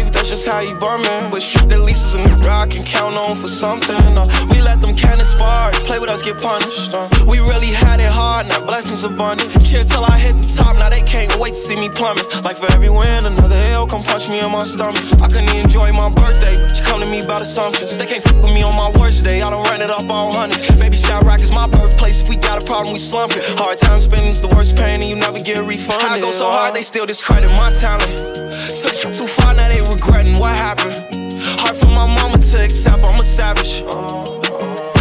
Life, 0.00 0.12
that's 0.12 0.28
just 0.28 0.46
how 0.46 0.60
he 0.60 0.72
bumming. 0.78 1.30
But 1.30 1.42
shit, 1.42 1.70
at 1.72 1.80
least 1.80 2.04
is 2.06 2.14
a 2.14 2.18
nigga 2.18 2.48
I 2.48 2.66
can 2.66 2.84
count 2.84 3.16
on 3.16 3.36
for 3.36 3.48
something. 3.48 3.96
Uh, 4.16 4.28
we 4.50 4.60
let 4.60 4.80
them 4.80 4.94
cannons 4.94 5.28
spar, 5.28 5.72
play 5.84 5.98
with 5.98 6.10
us, 6.10 6.22
get 6.22 6.40
punished. 6.40 6.92
Uh, 6.92 7.08
we 7.26 7.38
really 7.40 7.72
had 7.72 8.00
it 8.00 8.10
hard, 8.10 8.48
now 8.48 8.64
blessings 8.64 9.04
abundant. 9.04 9.48
Chill 9.64 9.84
till 9.84 10.04
I 10.04 10.18
hit 10.18 10.36
the 10.36 10.48
top, 10.56 10.76
now 10.78 10.88
they 10.88 11.02
can't 11.02 11.34
wait 11.36 11.54
to 11.54 11.60
see 11.60 11.76
me 11.76 11.88
plummet. 11.88 12.26
Like 12.44 12.56
for 12.56 12.70
every 12.72 12.90
win, 12.90 13.26
another 13.26 13.60
L 13.72 13.86
come 13.86 14.02
punch 14.02 14.28
me 14.28 14.40
in 14.40 14.50
my 14.50 14.64
stomach. 14.64 15.04
I 15.20 15.28
couldn't 15.28 15.54
enjoy 15.54 15.92
my 15.92 16.10
birthday, 16.10 16.56
she 16.74 16.82
come 16.82 17.00
to 17.00 17.08
me 17.08 17.20
about 17.20 17.42
assumptions. 17.42 17.96
They 17.96 18.06
can't 18.06 18.22
fuck 18.22 18.42
with 18.42 18.54
me 18.54 18.62
on 18.62 18.74
my 18.76 18.90
worst 18.98 19.24
day, 19.24 19.42
I 19.42 19.50
don't 19.50 19.64
run 19.68 19.80
it 19.80 19.90
up 19.90 20.08
all 20.08 20.32
hundreds. 20.32 20.70
Baby, 20.76 20.96
Shot 20.96 21.24
Rock 21.24 21.40
is 21.40 21.52
my 21.52 21.68
birthplace, 21.68 22.22
if 22.22 22.28
we 22.28 22.36
got 22.36 22.62
a 22.62 22.64
problem, 22.64 22.92
we 22.92 22.98
slump 22.98 23.32
it. 23.36 23.44
Hard 23.58 23.78
time 23.78 24.00
spending's 24.00 24.40
the 24.40 24.48
worst 24.48 24.76
pain, 24.76 25.00
and 25.00 25.10
you 25.10 25.16
never 25.16 25.38
get 25.38 25.58
refunded. 25.62 26.10
I 26.10 26.20
go 26.20 26.30
so 26.30 26.50
hard, 26.50 26.74
they 26.74 26.82
still 26.82 27.06
discredit 27.06 27.50
my 27.52 27.72
talent. 27.72 28.49
Too 28.70 29.26
far, 29.26 29.52
now 29.54 29.68
they 29.68 29.80
regretting 29.92 30.38
what 30.38 30.54
happened. 30.54 31.02
Hard 31.58 31.76
for 31.76 31.86
my 31.86 32.06
mama 32.06 32.38
to 32.38 32.62
accept, 32.62 33.02
I'm 33.04 33.18
a 33.18 33.22
savage. 33.22 33.80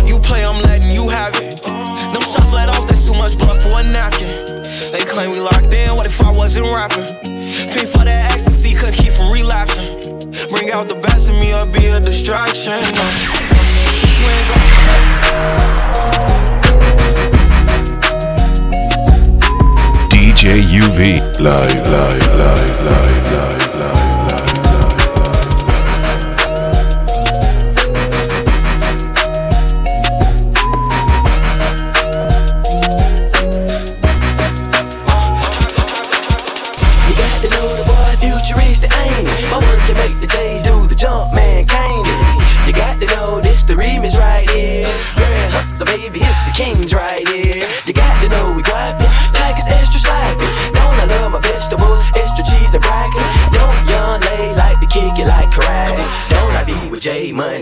You 0.10 0.18
play, 0.20 0.44
I'm 0.44 0.60
letting 0.64 0.90
you 0.92 1.08
have 1.08 1.36
it. 1.36 1.62
Them 1.62 2.22
shots 2.24 2.52
let 2.52 2.70
off, 2.70 2.88
there's 2.88 3.06
too 3.06 3.14
much 3.14 3.38
blood 3.38 3.62
for 3.62 3.80
a 3.80 3.84
napkin. 3.84 4.28
They 4.92 5.06
claim 5.06 5.32
we 5.32 5.40
locked 5.40 5.72
in, 5.72 5.96
what 5.96 6.08
if 6.08 6.20
I 6.20 6.32
wasn't 6.32 6.66
rapping? 6.74 7.06
For 7.88 8.04
that 8.04 8.32
ecstasy, 8.34 8.74
could 8.74 8.94
keep 8.94 9.14
from 9.14 9.32
relapsing. 9.32 9.86
Bring 10.50 10.72
out 10.72 10.90
the 10.90 10.96
best 10.96 11.30
in 11.30 11.40
me 11.40 11.54
or 11.54 11.66
be 11.68 11.86
a 11.88 12.00
distraction. 12.00 12.74
DJ 20.10 20.64
UV. 20.64 21.40
Live, 21.40 21.74
live, 21.88 22.28
live, 22.36 22.82
live, 22.86 23.32
live. 23.32 23.59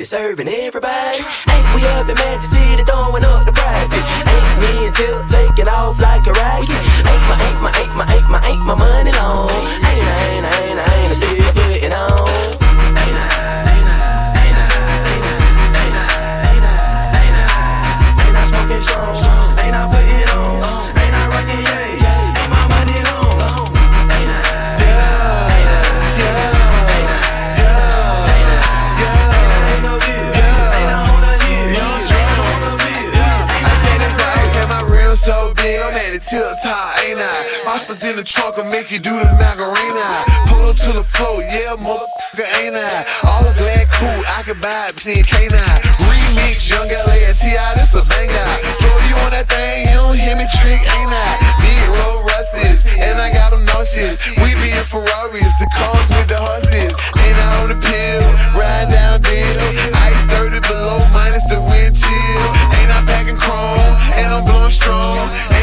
Serving 0.08 0.48
everybody? 0.48 1.20
Ain't 1.52 1.76
we 1.76 1.84
up 2.00 2.08
in 2.08 2.16
Magic 2.16 2.44
City 2.44 2.82
throwing 2.84 3.26
in 38.18 38.26
the 38.26 38.30
trunk 38.30 38.58
will 38.58 38.66
make 38.66 38.90
you 38.90 38.98
do 38.98 39.14
the 39.14 39.30
Macarena. 39.38 40.26
Pull 40.50 40.74
up 40.74 40.78
to 40.78 40.92
the 40.94 41.06
floor, 41.14 41.42
yeah, 41.42 41.78
motherfucker, 41.78 42.50
ain't 42.58 42.74
I? 42.74 43.06
All 43.30 43.46
black, 43.54 43.86
cool, 43.94 44.22
I 44.26 44.42
can 44.42 44.58
buy 44.58 44.90
it, 44.90 44.98
seeing 44.98 45.24
K9. 45.24 45.54
Remix, 46.02 46.66
Young 46.66 46.90
LA 46.90 47.30
and 47.30 47.38
T.I., 47.38 47.76
this 47.78 47.94
a 47.94 48.02
banger. 48.10 48.48
Throw 48.82 48.98
you 49.06 49.16
on 49.22 49.32
that 49.38 49.46
thing, 49.46 49.86
you 49.86 49.98
don't 50.02 50.18
hear 50.18 50.34
me 50.34 50.50
trick, 50.58 50.82
ain't 50.82 51.14
I? 51.14 51.30
Big 51.62 51.78
roll 51.94 52.26
rusties, 52.26 52.90
and 52.98 53.22
I 53.22 53.30
got 53.30 53.52
them 53.54 53.66
nauseous. 53.66 54.26
We 54.42 54.58
be 54.58 54.74
in 54.74 54.86
Ferraris, 54.86 55.54
the 55.62 55.70
cars 55.78 56.08
with 56.10 56.30
the 56.32 56.42
horses. 56.42 56.94
Ain't 57.22 57.38
I 57.38 57.48
on 57.62 57.70
the 57.70 57.78
pill, 57.78 58.24
ride 58.58 58.90
down 58.90 59.22
deal. 59.22 59.62
Ice 59.94 60.24
30 60.34 60.66
below, 60.66 60.98
minus 61.14 61.46
the 61.54 61.62
wind 61.62 61.94
chill. 61.94 62.46
Ain't 62.82 62.92
I 62.94 63.04
packing 63.06 63.38
chrome, 63.38 63.94
and 64.18 64.34
I'm 64.34 64.42
blowing 64.42 64.74
strong. 64.74 65.57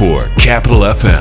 for 0.00 0.24
Capital 0.40 0.80
FM. 0.80 1.20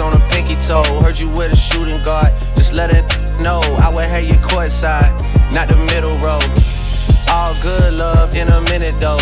On 0.00 0.12
a 0.14 0.28
pinky 0.30 0.56
toe. 0.56 0.82
Heard 1.04 1.20
you 1.20 1.28
with 1.28 1.52
a 1.52 1.56
shooting 1.56 2.02
guard, 2.02 2.32
just 2.56 2.74
let 2.74 2.90
it 2.90 3.04
know. 3.40 3.60
I 3.84 3.92
would 3.92 4.08
have 4.08 4.24
not 5.52 5.68
the 5.68 5.76
middle 5.92 6.16
row. 6.24 6.40
All 7.28 7.52
good 7.60 7.98
love 7.98 8.34
in 8.34 8.48
a 8.48 8.60
minute 8.72 8.96
though. 8.98 9.20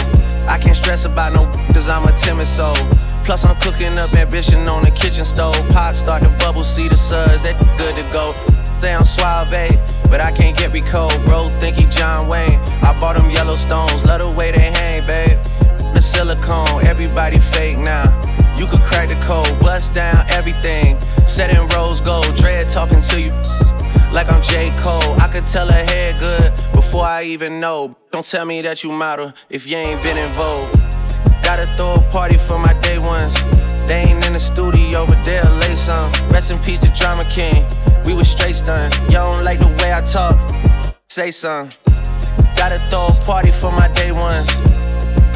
I 0.48 0.58
can't 0.58 0.76
stress 0.76 1.04
about 1.04 1.34
no 1.34 1.44
cause 1.74 1.90
I'm 1.90 2.04
a 2.04 2.12
timid 2.16 2.46
soul. 2.46 2.76
Plus 3.24 3.44
I'm 3.44 3.56
cooking 3.60 3.98
up 3.98 4.14
ambition 4.14 4.66
on 4.68 4.82
the 4.82 4.92
kitchen 4.92 5.24
stove. 5.24 5.58
Pot 5.70 5.96
start 5.96 6.22
to 6.22 6.30
bubble, 6.38 6.64
see 6.64 6.88
the 6.88 6.96
suds, 6.96 7.42
that 7.42 7.58
good 7.76 7.96
to 7.96 8.06
go. 8.14 8.32
Damn 8.80 9.04
suave, 9.04 9.89
but 10.10 10.20
I 10.20 10.32
can't 10.32 10.56
get 10.56 10.74
me 10.74 10.80
cold. 10.80 11.14
Bro, 11.24 11.44
think 11.60 11.76
he 11.76 11.86
John 11.86 12.28
Wayne. 12.28 12.58
I 12.82 12.96
bought 13.00 13.16
them 13.16 13.30
Yellowstones, 13.30 14.04
love 14.04 14.22
the 14.22 14.30
way 14.30 14.50
they 14.50 14.70
hang, 14.70 15.06
babe. 15.06 15.38
The 15.94 16.02
silicone, 16.02 16.84
everybody 16.84 17.38
fake 17.38 17.78
now. 17.78 18.04
You 18.58 18.66
could 18.66 18.82
crack 18.82 19.08
the 19.08 19.20
code, 19.24 19.48
bust 19.60 19.94
down 19.94 20.28
everything. 20.30 20.98
Set 21.26 21.54
in 21.54 21.66
rose 21.68 22.00
gold, 22.00 22.34
dread 22.36 22.68
talking 22.68 23.00
to 23.00 23.20
you 23.20 23.32
like 24.12 24.28
I'm 24.30 24.42
J. 24.42 24.66
Cole. 24.82 25.14
I 25.20 25.28
could 25.32 25.46
tell 25.46 25.70
her 25.70 26.20
good 26.20 26.52
before 26.74 27.04
I 27.04 27.24
even 27.24 27.60
know. 27.60 27.96
Don't 28.10 28.26
tell 28.26 28.44
me 28.44 28.60
that 28.62 28.82
you 28.82 28.90
model 28.90 29.32
if 29.48 29.66
you 29.66 29.76
ain't 29.76 30.02
been 30.02 30.18
in 30.18 30.28
vogue. 30.32 30.68
Gotta 31.42 31.66
throw 31.76 31.94
a 31.94 32.02
party 32.10 32.36
for 32.36 32.58
my 32.58 32.72
day 32.80 32.98
ones. 32.98 33.34
They 33.86 34.02
ain't 34.02 34.24
in 34.26 34.32
the 34.34 34.40
studio, 34.40 35.06
but 35.06 35.24
they'll 35.24 35.59
lay 35.70 35.76
some. 35.76 36.10
Rest 36.30 36.50
in 36.50 36.58
peace 36.58 36.80
to 36.80 36.90
Drama 36.98 37.24
King. 37.30 37.64
We 38.04 38.14
was 38.14 38.28
straight 38.28 38.56
stunned. 38.56 38.92
Y'all 39.10 39.26
don't 39.26 39.44
like 39.44 39.60
the 39.60 39.70
way 39.80 39.92
I 39.92 40.00
talk. 40.02 40.34
Say 41.08 41.30
something. 41.30 41.70
Gotta 42.56 42.78
throw 42.90 43.06
a 43.06 43.14
party 43.24 43.50
for 43.50 43.70
my 43.72 43.88
day 43.94 44.10
ones. 44.12 44.50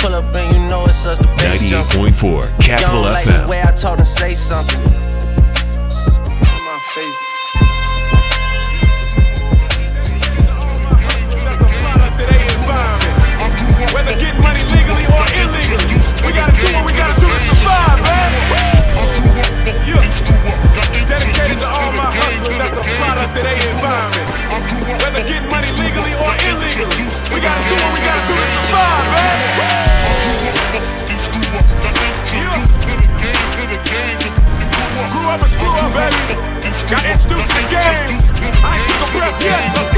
Pull 0.03 0.15
up 0.15 0.35
and 0.35 0.49
you 0.55 0.69
know 0.69 0.85
it's 0.85 1.07
us, 1.07 1.19
the 1.19 1.29
bass 1.39 1.63
jump. 1.71 1.87
Ninety-eight 1.87 1.99
point 1.99 2.17
four 2.19 2.43
Y'all 2.43 2.79
Capital 2.79 3.03
don't 3.05 3.13
like 3.15 3.27
FM. 3.27 3.47
the 3.47 3.51
way 3.51 3.61
I 3.63 3.73
talk 3.73 3.99
and 3.99 4.07
say 4.07 4.35
something. 4.35 4.83
Whether 13.95 14.19
getting 14.19 14.43
money 14.43 14.63
legally 14.75 15.07
or 15.07 15.25
illegally, 15.39 15.95
we 16.27 16.31
gotta 16.35 16.53
do 16.59 16.67
what 16.75 16.85
we 16.87 16.93
gotta 16.93 17.21
do 17.21 17.29
to 17.31 17.41
survive, 17.47 18.03
man. 18.03 19.54
Yeah. 19.95 21.07
Dedicated 21.07 21.59
to 21.63 21.69
all 21.71 21.93
my 21.95 22.11
hustlers 22.11 22.59
that's 22.59 22.77
a 22.77 22.85
product 22.99 23.37
of 23.37 23.43
their 23.47 23.55
environment. 23.55 24.27
Whether 25.03 25.23
getting 25.23 25.49
money 25.51 25.71
legally 25.79 26.15
or 26.19 26.33
illegally, 26.51 27.07
we 27.31 27.39
gotta 27.39 27.63
do 27.71 27.75
what 27.79 27.93
we 27.95 28.01
gotta 28.03 28.25
do 28.27 28.35
to 28.35 28.47
survive, 28.51 29.07
man. 29.15 29.39
Yeah. 29.59 29.95
Grew 35.13 35.27
up 35.31 35.41
and 35.41 35.53
screw 35.53 35.71
up, 35.71 35.91
baby. 35.95 36.35
Got 36.91 37.05
introduced 37.07 37.49
to 37.49 37.55
the 37.55 37.69
game. 37.71 38.34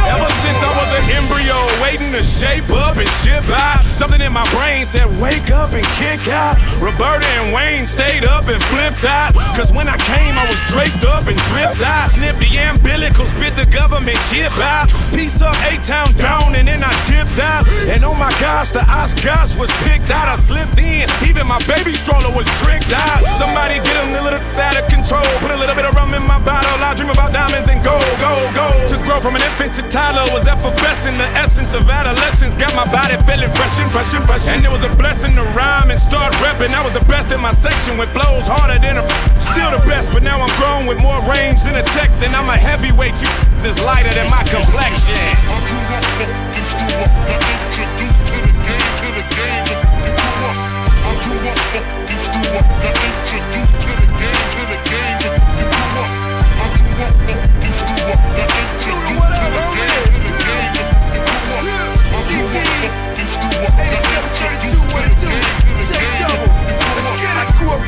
Ever 0.06 0.30
since 0.42 0.60
I 0.62 0.70
was 0.78 0.90
an 0.98 1.04
embryo, 1.18 1.56
waiting 1.82 2.12
to 2.12 2.22
shape 2.22 2.70
up 2.70 2.96
and 2.96 3.08
ship 3.22 3.42
out. 3.50 3.84
Something 3.84 4.20
in 4.20 4.32
my 4.32 4.46
brain 4.54 4.86
said, 4.86 5.06
wake 5.20 5.50
up 5.50 5.72
and 5.72 5.86
kick 5.98 6.28
out. 6.30 6.54
Roberta 6.78 7.26
and 7.42 7.52
Wayne 7.52 7.86
stayed 7.86 8.24
up 8.24 8.46
and 8.46 8.62
flipped 8.70 9.04
out. 9.04 9.34
Cause 9.58 9.72
when 9.72 9.88
I 9.88 9.96
came, 9.98 10.34
I 10.38 10.46
was 10.46 10.60
draped 10.70 11.04
up 11.04 11.26
and 11.26 11.38
dripped 11.50 11.82
out. 11.82 12.10
Snipped 12.10 12.38
the 12.38 12.50
umbilicals, 12.58 13.32
fit 13.34 13.56
the 13.56 13.66
government 13.66 14.18
chip 14.30 14.52
out. 14.62 14.90
Piece 15.10 15.42
up 15.42 15.56
A-Town 15.66 16.14
down 16.14 16.54
and 16.54 16.68
then 16.68 16.82
I 16.84 16.92
dipped 17.10 17.38
out. 17.40 17.66
And 17.90 18.04
oh 18.04 18.14
my 18.14 18.30
gosh, 18.38 18.70
the 18.70 18.84
Oscars 18.86 19.58
was 19.58 19.70
picked 19.82 20.10
out. 20.10 20.28
I 20.28 20.36
slipped 20.36 20.78
in. 20.78 21.08
Even 21.26 21.46
my 21.46 21.58
baby 21.66 21.94
stroller 21.94 22.30
was 22.30 22.46
tricked 22.62 22.92
out. 22.94 23.22
Somebody 23.42 23.82
get 23.82 23.96
a 24.06 24.22
little 24.22 24.38
out 24.58 24.76
of 24.76 24.86
control. 24.86 25.26
Put 25.42 25.50
a 25.50 25.58
little 25.58 25.74
bit 25.74 25.86
of 25.86 25.94
rum 25.94 26.14
in 26.14 26.22
my 26.22 26.38
bottle. 26.38 26.78
I 26.78 26.94
dream 26.94 27.10
about 27.10 27.32
diamonds 27.32 27.68
and 27.68 27.82
gold, 27.82 28.04
gold, 28.22 28.35
to 29.72 29.82
toddler 29.88 30.22
was 30.32 30.46
effervescent. 30.46 31.18
The 31.18 31.26
essence 31.34 31.74
of 31.74 31.88
adolescence 31.88 32.56
got 32.56 32.74
my 32.76 32.84
body 32.90 33.16
feeling 33.24 33.52
fresh 33.54 33.80
and 33.80 33.90
fresh 33.90 34.14
and 34.14 34.24
fresh. 34.24 34.48
And 34.48 34.64
it 34.64 34.70
was 34.70 34.84
a 34.84 34.90
blessing 34.96 35.34
to 35.36 35.42
rhyme 35.56 35.90
and 35.90 35.98
start 35.98 36.32
repping. 36.44 36.74
I 36.74 36.82
was 36.84 36.94
the 36.94 37.04
best 37.06 37.32
in 37.32 37.40
my 37.40 37.52
section 37.52 37.98
with 37.98 38.10
flows 38.12 38.46
harder 38.46 38.78
than 38.78 38.98
a. 38.98 39.04
Still 39.40 39.70
the 39.72 39.82
best, 39.86 40.12
but 40.12 40.22
now 40.22 40.40
I'm 40.40 40.52
grown 40.60 40.86
with 40.86 41.00
more 41.00 41.20
range 41.24 41.62
than 41.62 41.76
a 41.76 41.82
Texan. 41.82 42.34
I'm 42.34 42.48
a 42.48 42.56
heavyweight. 42.56 43.20
You 43.22 43.28
is 43.66 43.80
lighter 43.82 44.12
than 44.14 44.30
my 44.30 44.44
complexion. 44.44 45.16
I 45.50 45.58
grew 45.66 45.82
up 58.44 58.55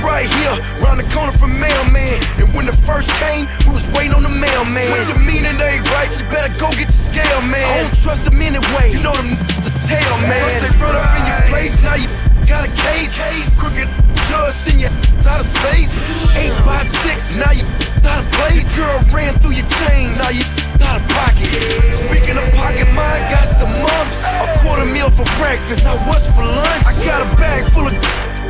right 0.03 0.27
here, 0.27 0.57
round 0.83 0.99
the 0.99 1.09
corner 1.15 1.33
from 1.33 1.59
Mailman. 1.59 2.19
And 2.39 2.55
when 2.55 2.67
the 2.67 2.73
first 2.73 3.11
came, 3.23 3.47
we 3.67 3.73
was 3.75 3.89
waiting 3.95 4.15
on 4.15 4.23
the 4.23 4.35
mailman. 4.35 4.89
What 4.91 5.07
you 5.07 5.19
ain't 5.19 5.89
right? 5.95 6.11
You 6.11 6.27
better 6.31 6.53
go 6.59 6.71
get 6.75 6.91
your 6.91 7.05
scale, 7.11 7.41
man. 7.47 7.63
I 7.63 7.83
don't 7.83 7.95
trust. 7.95 8.27
You 8.29 9.03
know 9.03 9.13
them 9.13 9.37
to 9.37 9.71
tell, 9.87 10.15
man. 10.25 10.41
Up 10.81 11.13
in 11.19 11.27
your 11.29 11.43
place, 11.51 11.81
now 11.83 11.95
you 11.95 12.09
got 12.49 12.65
a 12.65 12.71
case. 12.73 13.15
Crooked 13.59 13.89
judge 14.29 14.75
you 14.81 14.89
out 15.29 15.41
of 15.41 15.47
space. 15.47 15.95
Eight 16.37 16.55
by 16.65 16.83
six, 16.83 17.37
now 17.37 17.53
you 17.53 17.65
out 18.07 18.25
of 18.25 18.33
place. 18.33 18.77
Girl 18.77 18.99
ran 19.13 19.35
through 19.39 19.53
your 19.53 19.69
chain, 19.69 20.15
now 20.17 20.31
you 20.31 20.45
out 20.83 21.01
of 21.01 21.09
pocket. 21.09 21.49
Speaking 21.95 22.37
of 22.39 22.47
pocket, 22.55 22.89
mine 22.95 23.23
got 23.31 23.47
the 23.59 23.69
mumps. 23.83 24.23
A 24.43 24.47
quarter 24.61 24.87
meal 24.87 25.11
for 25.11 25.27
breakfast, 25.39 25.85
now 25.85 25.97
what's 26.07 26.27
for 26.33 26.45
lunch? 26.45 26.85
I 26.87 26.93
got 27.05 27.21
a 27.23 27.29
bag 27.37 27.71
full 27.73 27.87
of. 27.89 27.95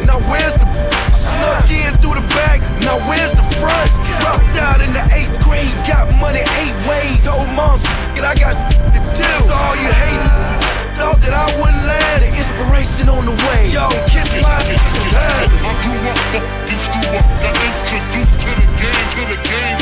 Now 0.07 0.21
where's 0.31 0.55
the 0.55 0.67
snuck 1.13 1.69
in 1.71 1.95
through 1.99 2.21
the 2.21 2.27
back? 2.35 2.61
Now 2.81 2.97
where's 3.09 3.33
the 3.33 3.43
front? 3.59 3.91
Dropped 4.21 4.57
out 4.57 4.81
in 4.81 4.93
the 4.93 5.05
eighth 5.13 5.39
grade, 5.45 5.75
got 5.87 6.09
money 6.21 6.43
eight 6.63 6.77
ways. 6.87 7.25
Told 7.25 7.53
moms, 7.55 7.83
and 8.17 8.25
I 8.25 8.35
got 8.35 8.55
to 8.55 9.01
do. 9.17 9.29
So 9.47 9.55
all 9.55 9.77
you 9.77 9.91
hating, 9.91 10.58
thought 10.99 11.23
that 11.23 11.31
I 11.31 11.47
wouldn't 11.63 11.87
last. 11.87 12.27
The 12.27 12.43
inspiration 12.43 13.07
on 13.07 13.23
the 13.23 13.31
way. 13.47 13.71
Yo, 13.71 13.87
kiss 14.11 14.35
my 14.43 14.51
ass. 14.51 14.83
I 15.15 15.71
grew 15.87 15.95
up, 16.11 16.19
you 16.67 16.75
screw 16.83 17.15
up. 17.15 17.23
Got 17.39 17.55
introduced 17.55 18.35
to 18.43 18.51
the 18.59 18.67
game, 18.75 19.07
to 19.15 19.23
the 19.31 19.39
game. 19.47 19.79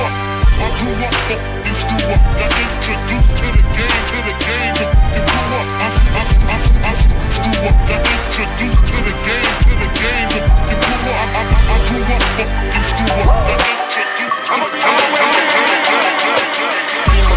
Up. 0.00 0.08
I 0.08 0.72
grew 0.80 0.96
up, 1.04 1.12
you 1.28 2.00
up. 2.08 2.24
Got 2.40 2.56
introduced 2.56 3.36
to 3.36 3.52
the 3.52 3.64
game, 3.76 4.00
to 4.08 4.16
the 4.24 4.32
game. 4.40 4.80
Grew 4.80 5.60
up. 5.60 5.68
I, 5.76 5.92
I, 6.08 6.24
I, 6.24 6.56
I 6.88 6.96
screw 7.36 7.68
up. 7.68 7.76
Got 7.84 8.00
introduced 8.00 8.80
to 8.80 8.96
the 9.04 9.12
game, 9.20 9.44
to 9.44 9.76
the 9.76 9.88
game. 9.92 10.40
Up. 10.40 10.48
I 10.56 10.80
I 10.80 11.44
I 11.44 11.68
I 11.68 11.84
grew 11.84 12.00
up 12.00 12.24
fucking 12.40 12.84
screwed 12.88 13.12
up. 13.12 13.44
Got 13.44 13.60
introduced. 13.60 14.48
I'm 14.48 14.64
a 14.64 14.72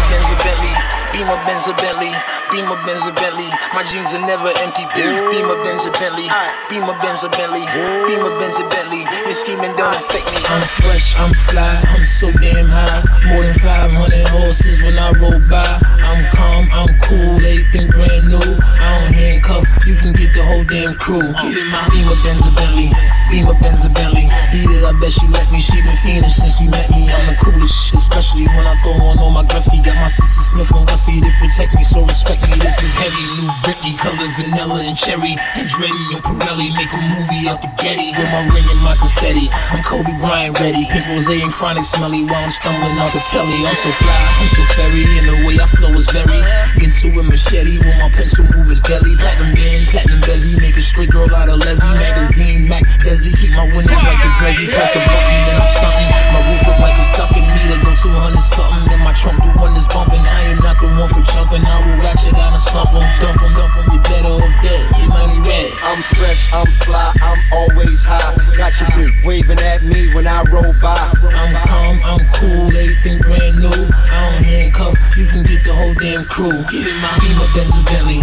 Benz, 0.08 0.24
a 0.24 0.36
Bentley, 0.40 0.72
Beamer 1.14 1.38
Benz 1.46 1.70
a 1.70 1.74
Bentley, 1.78 2.10
Beamer 2.50 2.74
Benz 2.82 3.06
a 3.06 3.12
Bentley. 3.14 3.46
My 3.70 3.86
jeans 3.86 4.10
are 4.18 4.26
never 4.26 4.50
empty. 4.58 4.82
Beamer 4.98 5.54
Benz 5.62 5.86
a 5.86 5.94
Bentley, 5.94 6.26
Beamer 6.66 6.98
Benz 6.98 7.22
a 7.22 7.30
Bentley, 7.30 7.62
Beamer 8.10 8.34
Benz 8.42 8.58
a 8.58 8.66
Bentley. 8.66 9.06
Your 9.22 9.32
scheming 9.32 9.70
don't 9.78 9.94
affect 9.94 10.34
me. 10.34 10.42
I'm 10.50 10.58
fresh, 10.82 11.14
I'm 11.14 11.30
fly, 11.46 11.78
I'm 11.94 12.02
so 12.02 12.34
damn 12.42 12.66
high. 12.66 13.30
More 13.30 13.46
than 13.46 13.54
500 13.54 14.26
horses 14.34 14.82
when 14.82 14.98
I 14.98 15.14
roll 15.22 15.38
by. 15.46 15.62
I'm 16.02 16.26
calm, 16.34 16.66
I'm 16.74 16.90
cool, 17.06 17.38
everything 17.38 17.94
brand 17.94 18.26
new. 18.26 18.50
I 18.82 19.06
don't 19.06 19.14
handcuff, 19.14 19.62
you 19.86 19.94
can 19.94 20.18
get 20.18 20.34
the 20.34 20.42
whole 20.42 20.66
damn 20.66 20.98
crew. 20.98 21.30
Get 21.46 21.54
in 21.54 21.70
my 21.70 21.86
Beamer 21.94 22.18
Benz 22.26 22.42
a 22.42 22.50
Bentley, 22.58 22.90
Beamer 23.30 23.54
Benz 23.62 23.86
a 23.86 23.90
Bentley. 23.94 24.26
Beat 24.50 24.66
it, 24.66 24.82
I 24.82 24.90
bet 24.98 25.14
she 25.14 25.30
let 25.30 25.46
me. 25.54 25.62
She 25.62 25.78
been 25.78 25.94
fiending 26.02 26.26
since 26.26 26.58
she 26.58 26.66
met 26.74 26.90
me. 26.90 27.06
I'm 27.06 27.22
the 27.30 27.38
coolest, 27.38 27.94
especially 27.94 28.50
when 28.50 28.66
I 28.66 28.74
throw 28.82 28.98
on 29.06 29.22
all 29.22 29.30
my 29.30 29.46
Gretzky. 29.46 29.78
Got 29.78 29.94
my 30.02 30.10
sister 30.10 30.42
Smith 30.42 30.74
on 30.74 30.86
legacy 31.04 31.20
to 31.20 31.32
protect 31.40 31.74
me, 31.74 31.84
so 31.84 32.04
respect 32.04 32.40
me. 32.48 32.56
This 32.60 32.80
is 32.82 32.94
heavy. 32.94 33.24
New 33.40 33.50
Bentley, 33.64 33.94
color 33.96 34.28
vanilla 34.36 34.80
and 34.84 34.96
cherry. 34.96 35.36
Andretti 35.56 36.04
and 36.14 36.22
Pirelli 36.22 36.72
make 36.76 36.92
a 36.92 37.00
movie 37.12 37.48
out 37.48 37.60
the 37.60 37.68
Getty. 37.76 38.12
With 38.16 38.30
my 38.32 38.44
ring 38.48 38.64
and 38.64 38.82
my 38.84 38.96
confetti. 38.96 39.48
I'm 39.72 39.82
Kobe 39.84 40.16
Bryant 40.20 40.58
ready. 40.60 40.86
Pink 40.88 41.06
rose 41.08 41.28
and 41.28 41.52
chronic 41.52 41.84
smelly 41.84 42.24
while 42.24 42.40
I'm 42.40 42.48
stumbling 42.48 42.96
out 43.00 43.12
the 43.12 43.20
telly. 43.28 43.58
I'm 43.66 43.76
so 43.76 43.90
fly, 43.90 44.16
I'm 44.40 44.48
so 44.48 44.62
fairy, 44.76 45.04
and 45.20 45.26
the 45.28 45.36
way 45.46 45.56
I 45.60 45.66
flow 45.66 45.92
is 45.92 46.08
very. 46.10 46.40
Into 46.80 47.12
a 47.18 47.22
machete 47.24 47.78
when 47.80 47.96
my 47.98 48.10
pencil 48.10 48.44
move 48.54 48.70
is 48.70 48.80
deadly. 48.82 49.16
Platinum 49.16 49.52
band, 49.54 49.84
platinum 49.92 50.20
bezzy. 50.24 50.56
Make 50.60 50.76
a 50.76 50.84
straight 50.84 51.10
girl 51.10 51.28
out 51.34 51.50
of 51.50 51.60
Leslie. 51.60 51.96
Magazine, 51.98 52.68
Mac 52.68 52.84
Desi. 53.04 53.34
Keep 53.36 53.52
my 53.52 53.66
windows 53.68 54.02
like 54.04 54.20
a 54.24 54.30
crazy. 54.40 54.66
Press 54.68 54.96
a 54.96 55.00
button, 55.04 55.40
then 55.48 55.56
I'm 55.60 55.68
stunting. 55.68 56.10
My 56.32 56.40
roof 56.48 56.62
look 56.66 56.78
like 56.80 56.96
it's 56.96 57.12
ducking 57.12 57.44
me. 57.44 57.62
They 57.68 57.78
go 57.82 57.92
200 57.92 58.40
something. 58.40 58.84
Then 58.88 59.00
my 59.04 59.12
trunk 59.12 59.42
the 59.42 59.52
wind 59.60 59.76
is 59.76 59.88
bumping. 59.88 60.24
I 60.24 60.54
am 60.54 60.58
not 60.64 60.78
for 61.08 61.22
jumping. 61.22 61.64
I 61.64 61.76
will 61.84 61.98
ratchet 62.02 62.34
down 62.34 62.52
and 62.52 62.62
slump 62.62 62.94
'em, 62.94 63.04
dump 63.20 63.42
'em, 63.42 63.54
dump 63.54 63.76
'em. 63.76 63.84
You 63.92 64.00
better 64.00 64.34
off 64.42 64.54
dead. 64.62 64.84
Your 64.98 65.08
money 65.08 65.40
red. 65.40 65.70
I'm 65.82 66.02
fresh, 66.02 66.52
I'm 66.52 66.66
fly, 66.84 67.12
I'm 67.22 67.40
always 67.52 68.04
high. 68.04 68.34
Got 68.56 68.72
your 68.80 68.90
bitch 68.96 69.14
waving 69.24 69.60
at 69.60 69.82
me 69.82 70.12
when 70.14 70.26
I 70.26 70.42
roll 70.52 70.74
by. 70.82 70.96
I'm 71.24 71.52
calm, 71.68 71.96
I'm 72.04 72.22
cool, 72.36 72.66
everything 72.68 73.18
brand 73.20 73.56
new. 73.60 73.80
I 74.12 74.16
don't 74.24 74.44
handcuff. 74.44 74.94
You 75.16 75.26
can 75.26 75.42
get 75.44 75.62
the 75.64 75.72
whole 75.72 75.94
damn 75.94 76.24
crew. 76.24 76.56
Get 76.70 76.86
in 76.86 76.98
my 76.98 77.14
beam 77.20 77.38
up 77.40 77.54
Bentley, 77.86 78.20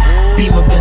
Benz 0.68 0.81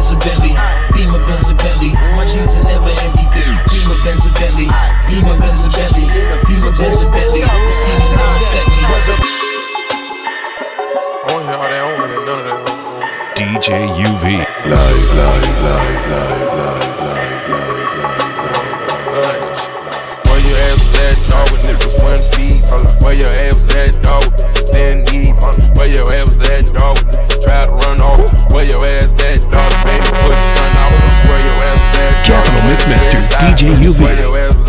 TV. 14.21 14.45
Where 20.29 20.41
your 20.45 20.59
ass 20.61 20.77
was 20.77 20.93
last 20.99 21.31
dog 21.31 21.51
with 21.51 21.63
niggas 21.65 21.97
one 22.03 22.21
feet? 22.37 22.61
Where 23.03 23.15
your 23.15 23.31
ass 23.31 23.55
was 23.55 23.75
last 23.75 24.03
dog 24.03 24.25
with 24.55 24.73
niggas 24.73 25.05
deep? 25.05 25.35
Where 25.77 25.89
your 25.89 26.13
ass 26.13 26.29
was 26.29 26.41
last 26.41 26.75
dog 26.75 26.99
with 26.99 27.41
try 27.43 27.65
to 27.65 27.73
run 27.73 28.01
off? 28.01 28.53
Where 28.53 28.67
your 28.67 28.85
ass 28.85 29.13
that 29.13 29.41
dog 29.49 29.73
baby 29.89 30.05
put 30.05 30.37
your 30.37 30.53
gun 30.53 30.77
out? 30.77 30.93
Where 31.25 31.41
your 31.41 31.57
ass 31.65 31.81
was 31.81 31.93
last 31.97 32.21
Capital 32.29 32.61
Mixmaster 32.69 33.21
DJ 33.41 33.73
UV. 33.81 34.60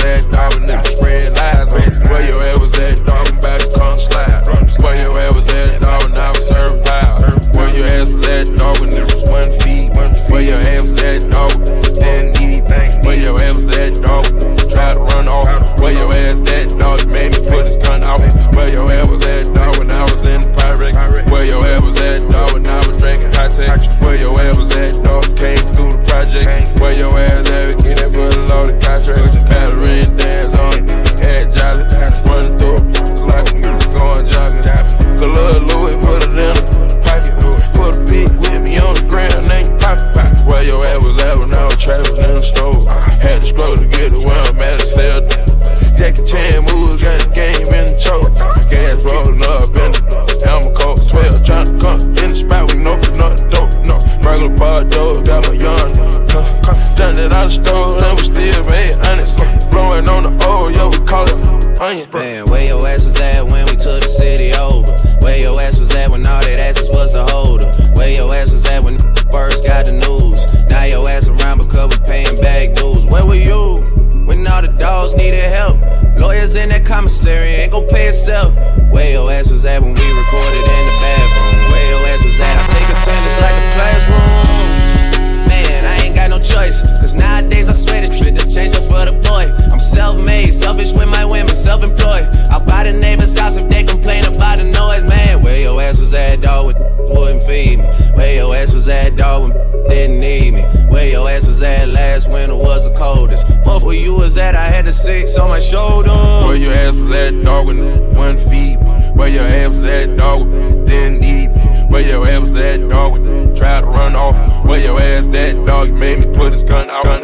dog 115.85 115.93
made 115.97 116.19
me 116.19 116.25
put 116.35 116.53
his 116.53 116.63
gun 116.63 116.89
out. 116.89 117.20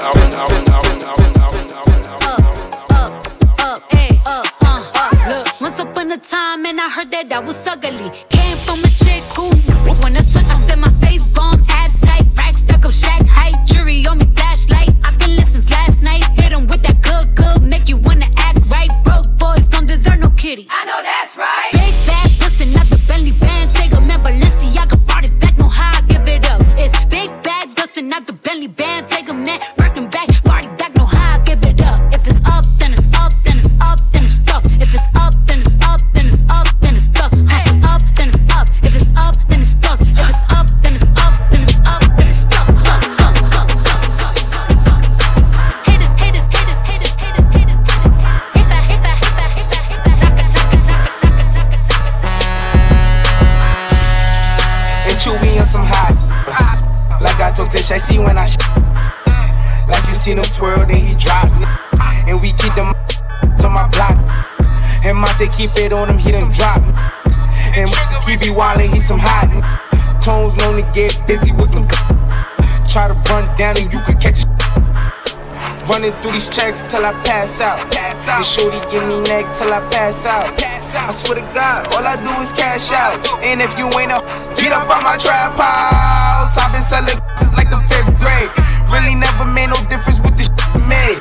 These 76.38 76.54
checks 76.54 76.86
till 76.86 77.02
I 77.02 77.18
pass 77.26 77.58
out. 77.62 77.82
Pass 77.90 78.30
out. 78.30 78.38
And 78.38 78.46
shorty 78.46 78.78
give 78.94 79.02
me 79.10 79.18
neck 79.26 79.50
till 79.58 79.74
I 79.74 79.82
pass 79.90 80.22
out. 80.30 80.46
Pass 80.54 80.94
out. 80.94 81.10
I 81.10 81.12
swear 81.12 81.42
to 81.42 81.46
God, 81.50 81.90
all 81.98 82.06
I 82.06 82.14
do 82.22 82.30
is 82.46 82.54
cash 82.54 82.94
out. 82.94 83.18
And 83.42 83.58
if 83.58 83.74
you 83.74 83.90
ain't 83.98 84.14
a, 84.14 84.22
get 84.54 84.70
up 84.70 84.86
on 84.86 85.02
my 85.02 85.18
trap 85.18 85.58
house. 85.58 86.54
I've 86.62 86.70
been 86.70 86.86
selling 86.86 87.18
since 87.42 87.58
like 87.58 87.74
the 87.74 87.82
fifth 87.90 88.14
grade. 88.22 88.54
Really 88.94 89.18
never 89.18 89.50
made 89.50 89.74
no 89.74 89.82
difference 89.90 90.22
with 90.22 90.38
shit 90.38 90.54
made. 90.86 91.18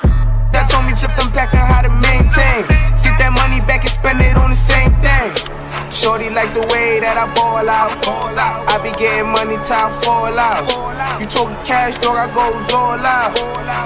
That 0.52 0.68
told 0.68 0.84
me 0.84 0.92
flip 0.92 1.16
them 1.16 1.32
packs 1.32 1.56
and 1.56 1.64
how 1.64 1.80
to 1.80 1.92
maintain. 2.04 2.68
Get 3.00 3.16
that 3.16 3.32
money 3.32 3.64
back 3.64 3.88
and 3.88 3.92
spend 3.96 4.20
it 4.20 4.36
on 4.36 4.52
the 4.52 4.58
same. 4.58 4.85
Shorty 6.06 6.30
like 6.30 6.54
the 6.54 6.62
way 6.70 7.02
that 7.02 7.18
I 7.18 7.26
ball 7.34 7.66
out. 7.66 7.90
I 7.98 8.78
be 8.78 8.94
getting 8.94 9.26
money, 9.26 9.58
time 9.66 9.90
fall 10.06 10.30
out. 10.38 10.62
You 11.18 11.26
talking 11.26 11.58
cash, 11.66 11.98
dog, 11.98 12.14
I 12.14 12.30
goes 12.30 12.62
all 12.70 12.94
out. 12.94 13.34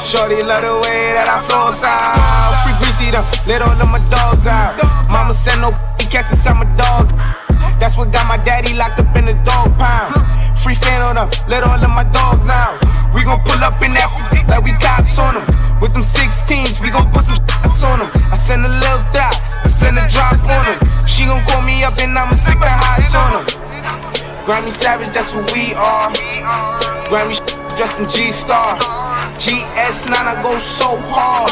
Shorty 0.05 0.45
love 0.45 0.61
the 0.61 0.77
way 0.85 1.17
that 1.17 1.33
I 1.33 1.41
flows 1.41 1.81
out. 1.81 2.21
Free 2.61 2.77
greasy 2.77 3.09
them, 3.09 3.25
let 3.49 3.65
all 3.65 3.73
of 3.73 3.89
my 3.89 3.97
dogs 4.13 4.45
out. 4.45 4.77
Mama 5.09 5.33
send 5.33 5.65
no 5.65 5.73
cats 6.13 6.29
inside 6.29 6.61
my 6.61 6.69
dog. 6.77 7.09
That's 7.81 7.97
what 7.97 8.13
got 8.13 8.29
my 8.29 8.37
daddy 8.37 8.77
locked 8.77 9.01
up 9.01 9.17
in 9.17 9.25
the 9.25 9.33
dog 9.41 9.73
pound. 9.81 10.30
Free 10.61 10.75
fan 10.75 11.01
on 11.01 11.17
them, 11.17 11.29
let 11.49 11.65
all 11.65 11.81
of 11.81 11.89
my 11.89 12.05
dogs 12.13 12.45
out. 12.53 12.77
We 13.17 13.25
gon' 13.25 13.41
pull 13.49 13.65
up 13.65 13.81
in 13.81 13.97
that 13.97 14.13
like 14.45 14.61
we 14.61 14.77
cops 14.77 15.17
on 15.17 15.33
them. 15.33 15.47
With 15.81 15.97
them 15.97 16.05
16s, 16.05 16.85
we 16.85 16.93
gon' 16.93 17.09
put 17.17 17.25
some 17.25 17.41
shots 17.49 17.81
on 17.81 18.05
them. 18.05 18.13
I 18.29 18.37
send 18.37 18.69
a 18.69 18.69
little 18.69 19.01
dot, 19.17 19.33
I 19.65 19.73
send 19.73 19.97
a 19.97 20.05
drop 20.13 20.37
on 20.45 20.69
them. 20.69 20.79
She 21.09 21.25
gon' 21.25 21.41
call 21.49 21.65
me 21.65 21.81
up 21.81 21.97
and 21.97 22.13
I'ma 22.13 22.37
sick 22.37 22.61
the 22.61 22.69
highs 22.69 23.17
on 23.17 23.41
them. 23.41 23.49
Grammy 24.45 24.69
Savage, 24.69 25.17
that's 25.17 25.33
what 25.33 25.49
we 25.57 25.73
are. 25.81 26.13
Grammy 27.09 27.41
dressed 27.73 28.05
in 28.05 28.09
G 28.13 28.29
Star. 28.29 28.77
GS9, 29.41 30.13
I 30.13 30.37
go 30.45 30.61
so 30.61 31.01
hard. 31.09 31.49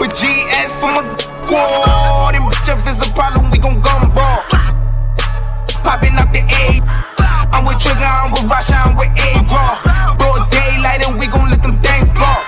But 0.00 0.16
GS 0.16 0.72
from 0.80 0.96
a 0.96 1.04
quad. 1.44 2.34
And 2.34 2.48
bitch, 2.48 2.64
if 2.72 2.80
it's 2.88 3.04
a 3.04 3.12
problem, 3.12 3.50
we 3.52 3.58
gon' 3.58 3.82
gumball. 3.82 4.61
Popping 5.82 6.14
up 6.16 6.30
the 6.32 6.40
A. 6.40 6.80
I'm 7.52 7.64
with 7.66 7.78
Trigger, 7.78 8.00
I'm 8.00 8.30
with 8.30 8.50
Rasha, 8.50 8.78
I'm 8.86 8.96
with 8.96 9.10
A-Raw. 9.18 10.16
Broad 10.16 10.50
daylight, 10.50 11.06
and 11.06 11.18
we 11.18 11.26
gon' 11.26 11.50
let 11.50 11.62
them 11.62 11.76
things 11.78 12.10
ball. 12.10 12.42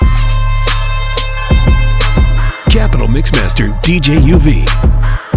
Capital 2.71 3.09
Mixmaster 3.09 3.73
DJ 3.83 4.21
UV. 4.21 5.34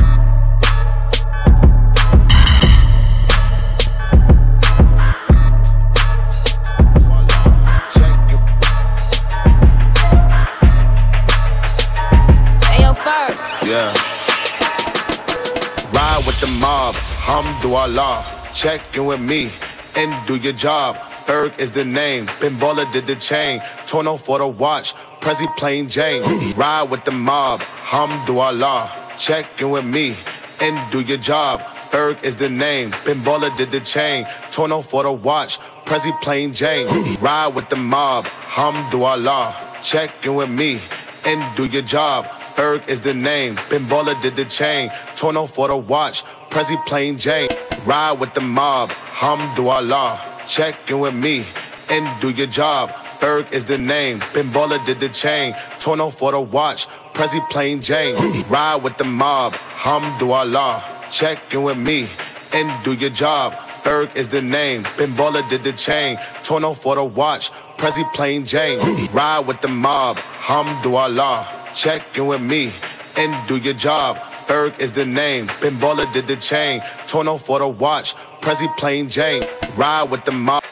Mob, 17.27 17.45
Hamdulillah. 17.61 18.53
Check 18.53 18.95
in 18.95 19.05
with 19.05 19.19
me 19.19 19.49
and 19.95 20.27
do 20.27 20.35
your 20.35 20.53
job. 20.53 20.97
Berg 21.25 21.59
is 21.59 21.71
the 21.71 21.83
name. 21.83 22.25
Ben 22.39 22.53
Baller 22.53 22.91
did 22.93 23.05
the 23.05 23.15
chain. 23.15 23.61
Tono 23.85 24.17
for 24.17 24.39
the 24.39 24.47
watch. 24.47 24.93
Prezi 25.19 25.47
plain 25.57 25.89
Jane. 25.89 26.23
Ride 26.55 26.89
with 26.89 27.03
the 27.03 27.11
mob, 27.11 27.59
Hamdulillah. 27.59 29.19
Check 29.19 29.61
in 29.61 29.71
with 29.71 29.85
me 29.85 30.15
and 30.61 30.91
do 30.91 31.01
your 31.01 31.17
job. 31.17 31.61
Berg 31.91 32.17
is 32.23 32.35
the 32.35 32.49
name. 32.49 32.91
Ben 33.05 33.17
Baller 33.17 33.55
did 33.57 33.71
the 33.71 33.79
chain. 33.81 34.25
Tono 34.51 34.81
for 34.81 35.03
the 35.03 35.11
watch. 35.11 35.59
Prezi 35.85 36.19
plain 36.21 36.53
Jane. 36.53 36.87
Ride 37.21 37.53
with 37.55 37.69
the 37.69 37.75
mob, 37.75 38.25
Hamdulillah. 38.25 39.83
Check 39.83 40.25
in 40.25 40.35
with 40.35 40.49
me 40.49 40.79
and 41.25 41.57
do 41.57 41.65
your 41.65 41.83
job. 41.83 42.27
Berg 42.55 42.89
is 42.89 43.01
the 43.01 43.13
name. 43.13 43.55
Ben 43.69 43.81
Baller 43.81 44.19
did 44.21 44.35
the 44.35 44.45
chain. 44.45 44.89
Tono 45.15 45.45
for 45.45 45.67
the 45.67 45.77
watch. 45.77 46.23
Prezi 46.49 46.83
plain 46.85 47.17
Jane. 47.17 47.49
Ride 47.85 48.19
with 48.19 48.33
the 48.33 48.41
mob. 48.41 48.89
Hamdulillah. 48.89 50.19
Check 50.47 50.89
in 50.89 50.99
with 50.99 51.13
me 51.13 51.45
and 51.89 52.21
do 52.21 52.29
your 52.29 52.47
job. 52.47 52.91
Berg 53.19 53.51
is 53.51 53.65
the 53.65 53.77
name. 53.77 54.19
Ben 54.33 54.45
Baller 54.45 54.83
did 54.85 54.99
the 54.99 55.09
chain. 55.09 55.55
Tono 55.79 56.09
for 56.09 56.31
the 56.31 56.39
watch. 56.39 56.87
Prezi 57.13 57.47
plain 57.49 57.81
Jane. 57.81 58.15
Ride 58.49 58.83
with 58.83 58.97
the 58.97 59.03
mob. 59.03 59.53
Hamdulillah. 59.53 61.11
Check 61.11 61.53
in 61.53 61.63
with 61.63 61.77
me 61.77 62.07
and 62.53 62.83
do 62.83 62.93
your 62.93 63.09
job. 63.09 63.55
Berg 63.83 64.15
is 64.15 64.27
the 64.27 64.41
name. 64.41 64.83
Ben 64.97 65.09
Baller 65.11 65.47
did 65.49 65.63
the 65.63 65.73
chain. 65.73 66.17
Tono 66.43 66.73
for 66.73 66.95
the 66.95 67.03
watch. 67.03 67.51
Prezi 67.77 68.11
plain 68.13 68.45
Jane. 68.45 68.79
Ride 69.13 69.45
with 69.47 69.61
the 69.61 69.67
mob. 69.67 70.17
Hamdulillah. 70.17 71.45
Check 71.75 72.17
in 72.17 72.27
with 72.27 72.41
me 72.41 72.71
and 73.17 73.47
do 73.47 73.57
your 73.57 73.73
job. 73.73 74.17
Berg 74.47 74.79
is 74.79 74.93
the 74.93 75.05
name. 75.05 75.47
Ben 75.61 75.73
Baller 75.73 76.11
did 76.13 76.27
the 76.27 76.37
chain. 76.37 76.81
Tono 77.05 77.37
for 77.37 77.59
the 77.59 77.67
watch. 77.67 78.15
Prezi 78.39 78.67
plain 78.77 79.09
Jane. 79.09 79.43
Ride 79.75 80.09
with 80.09 80.23
the 80.23 80.31
mob. 80.31 80.63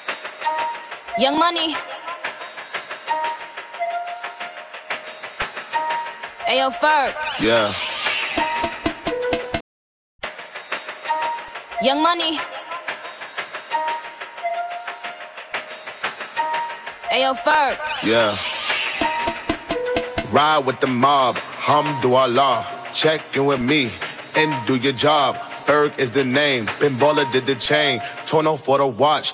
Young 1.17 1.37
Money. 1.37 1.75
Ayo, 6.47 6.71
Ferg. 6.71 7.13
Yeah. 7.41 7.73
Young 11.81 12.01
Money. 12.01 12.39
Ayo, 17.11 17.35
Ferg. 17.35 17.77
Yeah. 18.05 18.37
Ride 20.31 20.65
with 20.65 20.79
the 20.79 20.87
mob, 20.87 21.35
Hamdulillah. 21.35 22.74
Check 22.95 23.35
in 23.35 23.45
with 23.45 23.59
me 23.59 23.91
and 24.37 24.67
do 24.67 24.77
your 24.77 24.93
job. 24.93 25.35
Berg 25.67 25.99
is 25.99 26.11
the 26.11 26.23
name. 26.23 26.65
Ben 26.79 26.93
Baller 26.93 27.29
did 27.33 27.45
the 27.45 27.55
chain. 27.55 27.99
Tono 28.25 28.55
for 28.55 28.77
the 28.77 28.87
watch. 28.87 29.33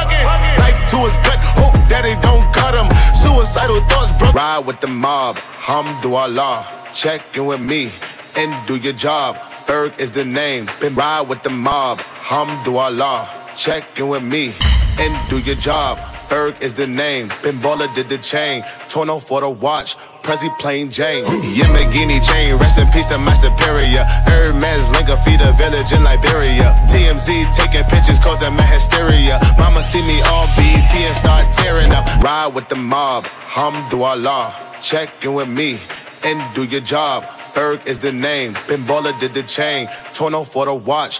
Knife 0.57 0.81
to 0.91 0.97
his 1.05 1.15
gut. 1.25 1.39
Hope 1.59 1.73
daddy 1.89 2.15
don't 2.21 2.45
cut 2.53 2.73
him. 2.75 2.89
Suicidal 3.15 3.81
thoughts, 3.87 4.11
bro. 4.17 4.31
Ride 4.31 4.65
with 4.65 4.79
the 4.81 4.87
mob. 4.87 5.35
Hamdulillah. 5.37 6.65
Check 6.93 7.37
in 7.37 7.45
with 7.45 7.61
me 7.61 7.91
and 8.35 8.67
do 8.67 8.75
your 8.75 8.93
job. 8.93 9.37
Berg 9.67 9.93
is 9.99 10.11
the 10.11 10.25
name. 10.25 10.69
Ben 10.79 10.93
ride 10.95 11.21
with 11.21 11.43
the 11.43 11.49
mob. 11.49 11.99
Hamdulillah. 11.99 13.29
Check 13.57 13.99
in 13.99 14.07
with 14.09 14.23
me 14.23 14.53
and 14.99 15.29
do 15.29 15.39
your 15.39 15.55
job. 15.55 15.97
Berg 16.31 16.63
is 16.63 16.73
the 16.73 16.87
name. 16.87 17.27
Ben 17.43 17.59
did 17.93 18.07
the 18.07 18.17
chain. 18.17 18.63
Tono 18.87 19.19
for 19.19 19.41
the 19.41 19.49
watch. 19.49 19.97
Prezi 20.23 20.47
plain 20.59 20.89
Jane. 20.89 21.25
Yamagini 21.25 22.23
chain. 22.23 22.55
Rest 22.55 22.79
in 22.79 22.87
peace 22.91 23.05
to 23.07 23.17
my 23.17 23.33
superior. 23.33 24.05
Hermes 24.31 24.87
Linga 24.95 25.17
feed 25.25 25.41
a 25.41 25.51
village 25.59 25.91
in 25.91 26.01
Liberia. 26.05 26.73
TMZ 26.87 27.53
taking 27.53 27.83
pictures 27.89 28.17
causing 28.19 28.55
my 28.55 28.63
hysteria. 28.63 29.41
Mama 29.59 29.83
see 29.83 30.01
me 30.07 30.21
all 30.31 30.47
BT 30.55 31.03
and 31.03 31.15
start 31.17 31.43
tearing 31.53 31.91
up. 31.91 32.07
Ride 32.23 32.55
with 32.55 32.69
the 32.69 32.77
mob. 32.77 33.25
Hamdulillah. 33.25 34.55
Check 34.81 35.25
in 35.25 35.33
with 35.33 35.49
me 35.49 35.79
and 36.23 36.55
do 36.55 36.63
your 36.63 36.79
job. 36.79 37.25
Berg 37.53 37.85
is 37.85 37.99
the 37.99 38.13
name. 38.13 38.53
Ben 38.69 38.85
did 39.19 39.33
the 39.33 39.43
chain. 39.43 39.89
Tono 40.13 40.45
for 40.45 40.63
the 40.63 40.73
watch. 40.73 41.19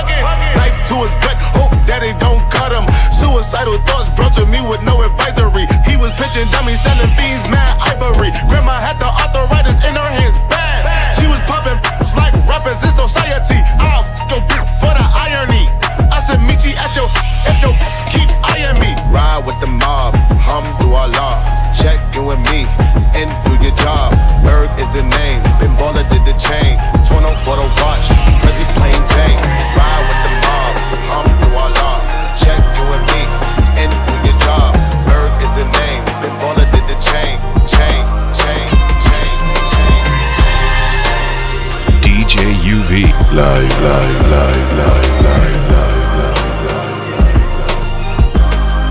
to 0.91 0.99
his 1.07 1.15
back, 1.23 1.39
hope 1.55 1.71
that 1.87 2.03
they 2.03 2.11
don't 2.19 2.43
cut 2.51 2.75
him. 2.75 2.83
Suicidal 3.15 3.79
thoughts 3.87 4.11
brought 4.11 4.35
to 4.35 4.43
me 4.43 4.59
with 4.59 4.83
no 4.83 4.99
advisory. 4.99 5.63
He 5.87 5.95
was 5.95 6.11
pitching 6.19 6.43
dummies, 6.51 6.83
selling 6.83 7.07
fiends, 7.15 7.47
mad 7.47 7.79
ivory. 7.79 8.35
Grandma 8.51 8.75
had 8.75 8.99
the 8.99 9.07
arthritis 9.07 9.79
in 9.87 9.95
her 9.95 10.11
hands, 10.11 10.43
bad. 10.51 10.83
She 11.15 11.31
was 11.31 11.39
popping 11.47 11.79
like 12.19 12.35
rappers 12.43 12.83
in 12.83 12.91
society. 12.91 13.63
Ah, 13.79 14.03
I'll 14.03 14.03
go 14.27 14.37
for 14.83 14.91
the 14.91 15.05
irony. 15.15 15.63
I 16.11 16.19
said, 16.19 16.43
meet 16.43 16.59
you 16.67 16.75
at 16.75 16.91
your 16.91 17.07
if 17.47 17.55
your 17.63 17.75
keep 18.11 18.27
eyeing 18.43 18.75
me. 18.83 18.91
Ride 19.07 19.47
with 19.47 19.55
the 19.63 19.71
mob, 19.71 20.19
hum 20.43 20.67
through 20.83 20.99
our 20.99 21.07
law. 21.07 21.39
Check 21.71 22.03
in 22.19 22.27
with 22.27 22.41
me 22.51 22.67
and 23.15 23.31
do 23.47 23.55
your 23.63 23.75
job. 23.79 24.11
Erg 24.43 24.67
is 24.75 24.91
the 24.91 25.07
name, 25.07 25.39
been 25.63 25.71
ballin' 25.79 26.03
did 26.11 26.27
the 26.27 26.35
chain. 26.35 26.75
Torn 27.07 27.23
up 27.23 27.39
for 27.47 27.55
the 27.55 27.67
watch. 27.79 28.30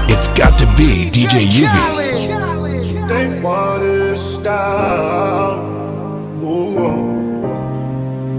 It's 0.09 0.29
got 0.29 0.59
to 0.59 0.67
be 0.79 1.11
DJ 1.11 1.47
UV. 1.47 3.07
They 3.07 3.43
wanna 3.43 4.17
stop, 4.17 5.61
Ooh. 6.43 6.75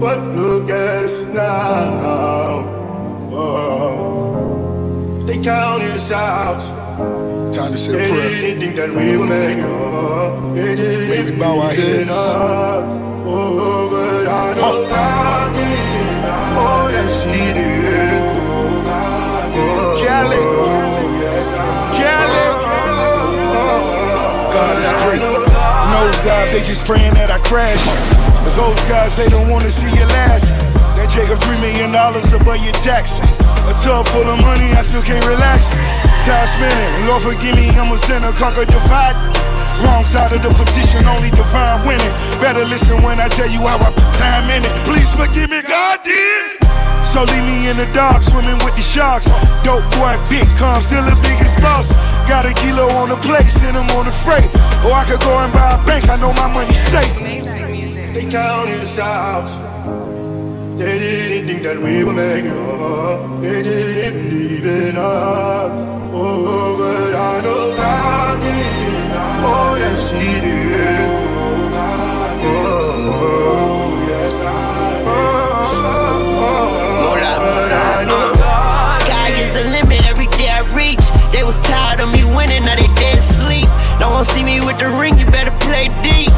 but 0.00 0.18
look 0.34 0.70
at 0.70 1.04
us 1.04 1.24
now. 1.26 2.64
Oh. 3.30 5.22
They 5.24 5.38
counted 5.40 5.92
us 5.92 6.10
out. 6.10 6.62
Time 7.52 7.70
to 7.70 7.78
say 7.78 7.92
they 7.92 8.04
a 8.04 8.08
prayer. 8.08 8.28
They 8.28 8.40
didn't 8.40 8.60
think 8.60 8.74
that 8.76 8.90
we 8.90 9.16
were 9.16 9.26
up. 9.26 10.54
They 10.56 10.74
didn't 10.74 11.38
bow 11.38 11.60
our 11.60 11.70
heads. 11.72 12.10
Oh, 13.24 13.88
but 13.88 14.26
I 14.26 14.54
know 14.54 14.86
huh. 14.88 14.96
now. 14.96 15.31
Nosedive, 25.92 26.52
they 26.52 26.62
just 26.62 26.84
praying 26.84 27.14
that 27.14 27.30
I 27.30 27.38
crash. 27.40 27.84
Those 28.56 28.84
guys, 28.84 29.16
they 29.16 29.28
don't 29.32 29.48
wanna 29.48 29.70
see 29.70 29.88
you 29.96 30.04
last. 30.20 30.52
That 30.96 31.08
Jacob 31.08 31.40
three 31.40 31.56
million 31.56 31.92
dollars 31.92 32.32
above 32.32 32.60
your 32.60 32.76
tax. 32.84 33.20
A 33.64 33.72
tub 33.80 34.04
full 34.08 34.28
of 34.28 34.40
money, 34.40 34.68
I 34.76 34.82
still 34.82 35.02
can't 35.02 35.24
relax. 35.24 35.72
Time 36.28 36.46
spinning, 36.46 36.92
Lord 37.08 37.22
forgive 37.22 37.56
me, 37.56 37.70
I'm 37.80 37.92
a 37.92 37.98
sinner, 37.98 38.32
conquer 38.36 38.66
divide. 38.68 39.16
Wrong 39.82 40.04
side 40.04 40.32
of 40.32 40.42
the 40.42 40.52
petition, 40.52 41.06
only 41.08 41.30
divine 41.30 41.80
winning. 41.86 42.12
Better 42.44 42.64
listen 42.68 43.02
when 43.02 43.18
I 43.20 43.28
tell 43.28 43.48
you 43.48 43.64
how 43.66 43.80
I 43.80 43.90
put 43.90 44.10
time 44.20 44.50
in 44.52 44.62
it. 44.62 44.72
Please 44.84 45.10
forgive 45.16 45.50
me, 45.50 45.62
God 45.64 46.02
did. 46.04 46.61
So 47.12 47.24
leave 47.28 47.44
me 47.44 47.68
in 47.68 47.76
the 47.76 47.84
dark, 47.92 48.22
swimming 48.22 48.56
with 48.64 48.74
the 48.74 48.80
sharks. 48.80 49.28
Dope 49.60 49.84
boy, 50.00 50.16
big 50.32 50.48
calm, 50.56 50.80
still 50.80 51.04
the 51.04 51.12
biggest 51.20 51.60
boss. 51.60 51.92
Got 52.26 52.46
a 52.46 52.54
kilo 52.54 52.88
on 52.96 53.10
the 53.10 53.16
plate, 53.16 53.52
send 53.52 53.76
him 53.76 53.84
on 53.98 54.06
the 54.06 54.12
freight. 54.12 54.48
Or 54.80 54.96
I 54.96 55.04
could 55.04 55.20
go 55.20 55.36
and 55.44 55.52
buy 55.52 55.76
a 55.76 55.86
bank, 55.86 56.08
I 56.08 56.16
know 56.16 56.32
my 56.32 56.48
money's 56.48 56.80
safe. 56.80 57.12
They 57.20 58.24
counted 58.30 58.80
us 58.80 58.98
out. 58.98 59.44
They 60.78 60.98
didn't 60.98 61.48
think 61.48 61.62
that 61.64 61.76
we 61.76 62.02
make 62.02 62.46
it 62.46 62.56
up. 62.56 63.42
They 63.42 63.62
didn't 63.62 64.30
believe 64.30 64.64
in 64.64 64.96
us. 64.96 65.72
Oh, 66.14 66.76
but 66.78 67.14
I 67.14 67.42
know 67.42 67.76
God 67.76 68.40
did. 68.40 69.12
Oh, 69.44 69.76
yes, 69.78 70.10
He 70.12 70.40
did. 70.40 71.11
Know 78.04 78.34
Sky 78.92 79.32
is 79.36 79.50
the 79.56 79.64
limit 79.72 80.04
every 80.10 80.28
day 80.36 80.48
I 80.50 80.60
reach. 80.76 81.02
They 81.32 81.44
was 81.44 81.62
tired 81.64 82.00
of 82.00 82.12
me 82.12 82.24
winning, 82.36 82.64
now 82.64 82.76
they 82.76 82.88
dead 83.00 83.22
sleep. 83.22 83.68
No 84.00 84.10
one 84.10 84.24
see 84.24 84.44
me 84.44 84.60
with 84.60 84.78
the 84.78 84.90
ring, 85.00 85.18
you 85.18 85.26
better 85.26 85.54
play 85.64 85.88
deep. 86.04 86.32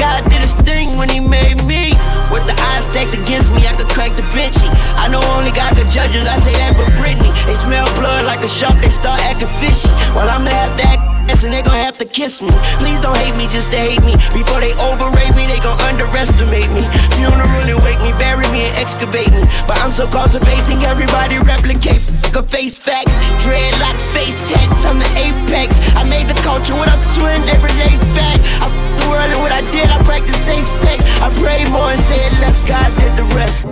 God 0.00 0.24
did 0.30 0.40
his 0.40 0.54
thing 0.64 0.96
when 0.96 1.08
he 1.08 1.20
made 1.20 1.60
me. 1.68 1.92
With 2.32 2.48
the 2.48 2.56
eyes 2.72 2.88
stacked 2.88 3.12
against 3.14 3.52
me, 3.52 3.66
I 3.68 3.76
could 3.76 3.88
crack 3.92 4.16
the 4.16 4.24
benchy. 4.32 4.68
I 4.96 5.08
know 5.08 5.20
only 5.36 5.52
God 5.52 5.76
could 5.76 5.88
judge 5.92 6.16
us, 6.16 6.26
I 6.26 6.38
say 6.40 6.54
that 6.56 6.74
but 6.76 6.88
Britney. 6.96 7.30
They 7.46 7.54
smell 7.54 7.86
blood 7.94 8.24
like 8.24 8.40
a 8.40 8.48
shark, 8.48 8.80
they 8.80 8.88
start 8.88 9.20
acting 9.28 9.52
fishy. 9.60 9.92
Well, 10.16 10.28
I'ma 10.28 10.50
that 10.80 11.11
ass 11.30 11.44
and 11.44 11.52
they 11.52 11.62
gon' 11.62 11.78
have 11.78 11.98
to 11.98 12.06
kiss 12.06 12.42
me. 12.42 12.50
Please 12.78 13.00
don't 13.00 13.16
hate 13.18 13.36
me 13.36 13.46
just 13.50 13.70
to 13.72 13.78
hate 13.78 14.02
me. 14.02 14.14
Before 14.34 14.60
they 14.60 14.72
overrate 14.78 15.34
me, 15.34 15.46
they 15.46 15.60
gon' 15.60 15.78
underestimate 15.86 16.70
me. 16.72 16.82
Funeral 17.18 17.42
and 17.68 17.80
wake 17.84 18.00
me, 18.02 18.12
bury 18.18 18.46
me 18.54 18.66
and 18.66 18.74
excavate 18.78 19.30
me. 19.30 19.42
But 19.66 19.78
I'm 19.82 19.92
so 19.92 20.06
cultivating, 20.06 20.82
everybody 20.86 21.38
replicate. 21.38 22.00
Fuck 22.32 22.48
face 22.48 22.78
facts, 22.78 23.20
dreadlocks, 23.44 24.04
face 24.12 24.36
tats, 24.48 24.84
I'm 24.84 24.98
the 24.98 25.10
apex. 25.20 25.76
I 25.96 26.04
made 26.08 26.28
the 26.28 26.38
culture 26.42 26.74
what 26.74 26.88
I'm 26.88 27.02
doing 27.14 27.42
every 27.48 27.72
day 27.76 27.94
back. 28.16 28.40
I 28.62 28.66
f- 28.66 29.00
the 29.00 29.10
world 29.10 29.30
and 29.30 29.40
what 29.40 29.52
I 29.52 29.60
did, 29.70 29.88
I 29.90 30.02
practice 30.04 30.36
safe 30.36 30.66
sex. 30.66 31.04
I 31.20 31.28
pray 31.40 31.64
more 31.70 31.90
and 31.90 32.00
say 32.00 32.22
less, 32.40 32.62
God 32.62 32.88
did 32.98 33.12
the 33.16 33.24
rest. 33.36 33.66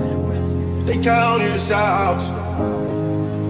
They 0.87 0.99
counted 0.99 1.53
us 1.53 1.71
out. 1.73 2.40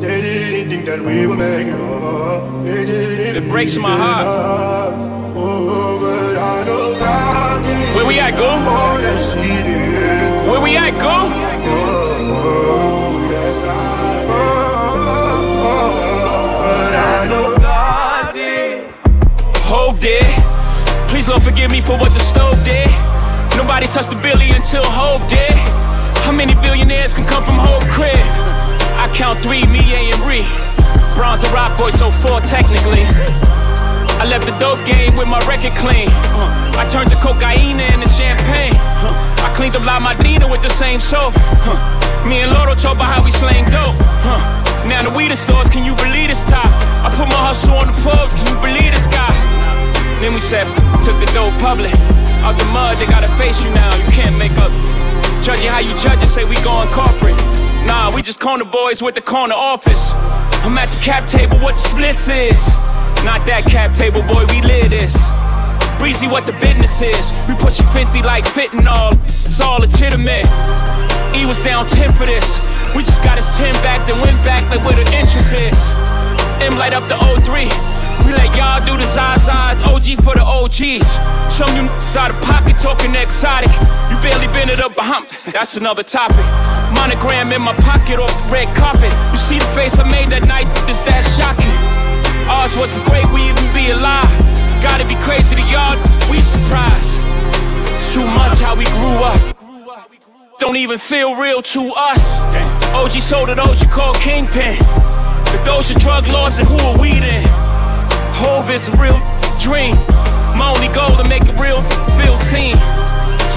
They 0.01 0.22
didn't 0.22 0.70
think 0.70 0.86
that 0.86 0.98
we 0.98 1.27
would 1.27 1.36
make 1.39 1.66
it 1.66 1.74
up. 1.74 2.64
They 2.64 2.86
didn't. 2.86 3.44
It 3.44 3.51
breaks 3.51 3.77
my 3.77 3.94
heart. 3.94 4.97
Oh, 5.36 5.98
but 6.01 6.39
I 6.39 6.64
know 6.64 6.94
did. 7.60 7.97
Where 7.97 8.06
we 8.06 8.18
at, 8.18 8.32
go? 8.32 8.48
Where 10.51 10.62
we 10.62 10.78
at, 10.78 10.97
go? 10.97 11.28
Hove 19.68 20.01
did. 20.01 20.24
Please 21.10 21.28
Lord 21.28 21.43
forgive 21.43 21.70
me 21.70 21.82
for 21.82 21.98
what 21.98 22.12
the 22.12 22.20
stove 22.20 22.56
did. 22.64 22.89
Nobody 23.55 23.86
touched 23.86 24.09
the 24.09 24.16
billy 24.22 24.48
until 24.52 24.82
Hove 24.82 25.28
did. 25.28 25.52
How 26.24 26.32
many 26.32 26.55
billionaires 26.55 27.12
can 27.12 27.27
come 27.27 27.44
from 27.44 27.56
Hove 27.59 27.86
crib? 27.90 28.49
Count 29.14 29.38
three, 29.44 29.66
me, 29.66 29.80
A, 29.92 30.12
and 30.12 30.22
Ree. 30.24 30.46
Bronze 31.14 31.44
and 31.44 31.52
rock 31.52 31.76
boy, 31.76 31.90
so 31.90 32.10
four 32.10 32.40
technically. 32.40 33.04
I 34.20 34.28
left 34.28 34.44
the 34.44 34.56
dope 34.60 34.80
game 34.84 35.16
with 35.16 35.28
my 35.28 35.40
record 35.48 35.72
clean. 35.76 36.08
Uh, 36.36 36.80
I 36.80 36.84
turned 36.88 37.10
the 37.10 37.16
cocaine 37.20 37.80
into 37.80 38.08
champagne. 38.08 38.76
Uh, 39.00 39.12
I 39.44 39.52
cleaned 39.56 39.76
up 39.76 39.84
La 39.84 40.00
Madrina 40.00 40.48
with 40.48 40.60
the 40.62 40.68
same 40.68 41.00
soap. 41.00 41.32
Uh, 41.64 41.76
me 42.28 42.40
and 42.44 42.52
Loro 42.52 42.76
talk 42.76 42.96
about 42.96 43.12
how 43.12 43.24
we 43.24 43.32
slang 43.32 43.64
dope. 43.72 43.96
Now 44.88 45.00
the 45.04 45.12
weed 45.12 45.32
stores, 45.36 45.68
can 45.68 45.84
you 45.84 45.96
believe 45.96 46.28
this 46.28 46.44
top? 46.48 46.68
I 47.04 47.08
put 47.16 47.28
my 47.28 47.40
hustle 47.48 47.76
on 47.80 47.88
the 47.88 47.96
Forbes, 47.96 48.36
can 48.36 48.52
you 48.52 48.58
believe 48.60 48.92
this 48.92 49.08
guy? 49.08 49.32
Then 50.20 50.32
we 50.36 50.40
said, 50.40 50.68
took 51.00 51.16
the 51.16 51.28
dope 51.32 51.56
public. 51.60 51.92
Out 52.44 52.56
the 52.60 52.68
mud, 52.72 52.96
they 52.96 53.08
gotta 53.08 53.28
face 53.40 53.64
you 53.64 53.70
now. 53.72 53.88
You 53.96 54.08
can't 54.12 54.36
make 54.36 54.52
up. 54.60 54.72
Judge 55.40 55.64
it 55.64 55.72
how 55.72 55.80
you 55.80 55.96
judge 55.96 56.22
it, 56.22 56.28
say 56.28 56.44
we 56.44 56.56
going 56.60 56.88
corporate. 56.92 57.36
Nah, 57.86 58.12
we 58.15 58.23
just 58.23 58.40
corner 58.40 58.65
boys 58.65 59.02
with 59.02 59.15
the 59.15 59.20
corner 59.20 59.55
office. 59.55 60.12
I'm 60.65 60.77
at 60.77 60.89
the 60.89 61.01
cap 61.02 61.27
table, 61.27 61.57
what 61.59 61.74
the 61.74 61.81
splits 61.81 62.28
is. 62.28 62.77
Not 63.24 63.44
that 63.47 63.65
cap 63.69 63.93
table, 63.94 64.23
boy, 64.23 64.44
we 64.52 64.61
live 64.62 64.90
this. 64.90 65.16
Breezy, 65.98 66.28
what 66.28 66.47
the 66.47 66.57
business 66.65 67.02
is. 67.02 67.32
We 67.48 67.55
pushing 67.57 67.86
50 67.93 68.23
like 68.23 68.44
fitting 68.44 68.89
all. 68.89 69.12
It's 69.24 69.61
all 69.61 69.81
legitimate. 69.81 70.48
E 71.36 71.44
was 71.44 71.61
down 71.62 71.86
10 71.86 72.12
for 72.12 72.24
this. 72.24 72.61
We 72.97 73.05
just 73.05 73.23
got 73.23 73.36
his 73.36 73.48
10 73.57 73.73
back, 73.85 74.07
then 74.09 74.16
went 74.20 74.36
back 74.44 74.65
like 74.73 74.81
where 74.85 74.97
the 74.97 75.05
interest 75.12 75.52
is. 75.52 75.81
M 76.61 76.77
light 76.77 76.93
up 76.93 77.05
the 77.05 77.16
03. 77.44 77.69
We 78.27 78.32
let 78.32 78.52
y'all 78.57 78.85
do 78.85 78.97
the 78.97 79.09
Zazas, 79.09 79.81
OG 79.85 80.23
for 80.24 80.35
the 80.35 80.44
OGs. 80.44 81.07
Some 81.52 81.70
you 81.77 81.89
out 82.16 82.31
of 82.31 82.40
pocket 82.43 82.78
talking 82.78 83.15
exotic. 83.15 83.70
You 84.11 84.16
barely 84.20 84.48
been 84.52 84.69
it 84.69 84.81
up 84.81 84.94
behind. 84.97 85.28
That's 85.52 85.77
another 85.77 86.02
topic. 86.02 86.44
Monogram 86.94 87.52
in 87.52 87.62
my 87.62 87.74
pocket 87.86 88.18
off 88.18 88.30
the 88.30 88.52
red 88.52 88.68
carpet. 88.76 89.12
You 89.30 89.38
see 89.38 89.58
the 89.58 89.70
face 89.76 89.98
I 89.98 90.08
made 90.08 90.30
that 90.30 90.46
night, 90.46 90.66
is 90.90 91.00
that 91.06 91.22
shocking? 91.36 91.76
Ours 92.50 92.76
wasn't 92.76 93.06
great, 93.06 93.26
we 93.30 93.46
even 93.46 93.66
be 93.72 93.90
alive. 93.90 94.30
Gotta 94.82 95.04
be 95.04 95.14
crazy 95.22 95.54
to 95.56 95.64
y'all, 95.70 95.96
we 96.30 96.42
surprised. 96.42 97.20
It's 97.94 98.12
too 98.14 98.26
much 98.26 98.58
how 98.58 98.74
we 98.74 98.84
grew 98.98 99.18
up. 99.22 99.40
Don't 100.58 100.76
even 100.76 100.98
feel 100.98 101.36
real 101.36 101.62
to 101.62 101.92
us. 101.96 102.36
OG 102.92 103.12
sold 103.22 103.48
it, 103.48 103.58
OG 103.58 103.88
called 103.90 104.16
Kingpin. 104.16 104.76
If 105.54 105.64
those 105.64 105.94
are 105.94 105.98
drug 105.98 106.26
laws, 106.28 106.58
then 106.58 106.66
who 106.66 106.76
are 106.78 106.98
we 106.98 107.18
then? 107.18 107.42
Hove 108.40 108.70
is 108.70 108.88
a 108.88 108.96
real 108.96 109.18
dream. 109.58 109.96
My 110.56 110.72
only 110.74 110.88
goal 110.92 111.16
to 111.16 111.28
make 111.28 111.48
a 111.48 111.56
real 111.56 111.80
feel 112.20 112.36
seen. 112.36 112.76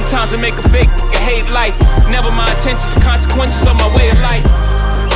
Sometimes 0.04 0.34
I 0.34 0.42
make 0.42 0.60
a 0.60 0.68
fake 0.68 0.90
nigga 0.90 1.20
hate 1.24 1.50
life. 1.54 1.80
Never 2.12 2.30
my 2.30 2.44
intentions, 2.52 2.94
the 2.94 3.00
consequences 3.00 3.66
of 3.66 3.74
my 3.80 3.88
way 3.96 4.10
of 4.10 4.20
life. 4.20 4.44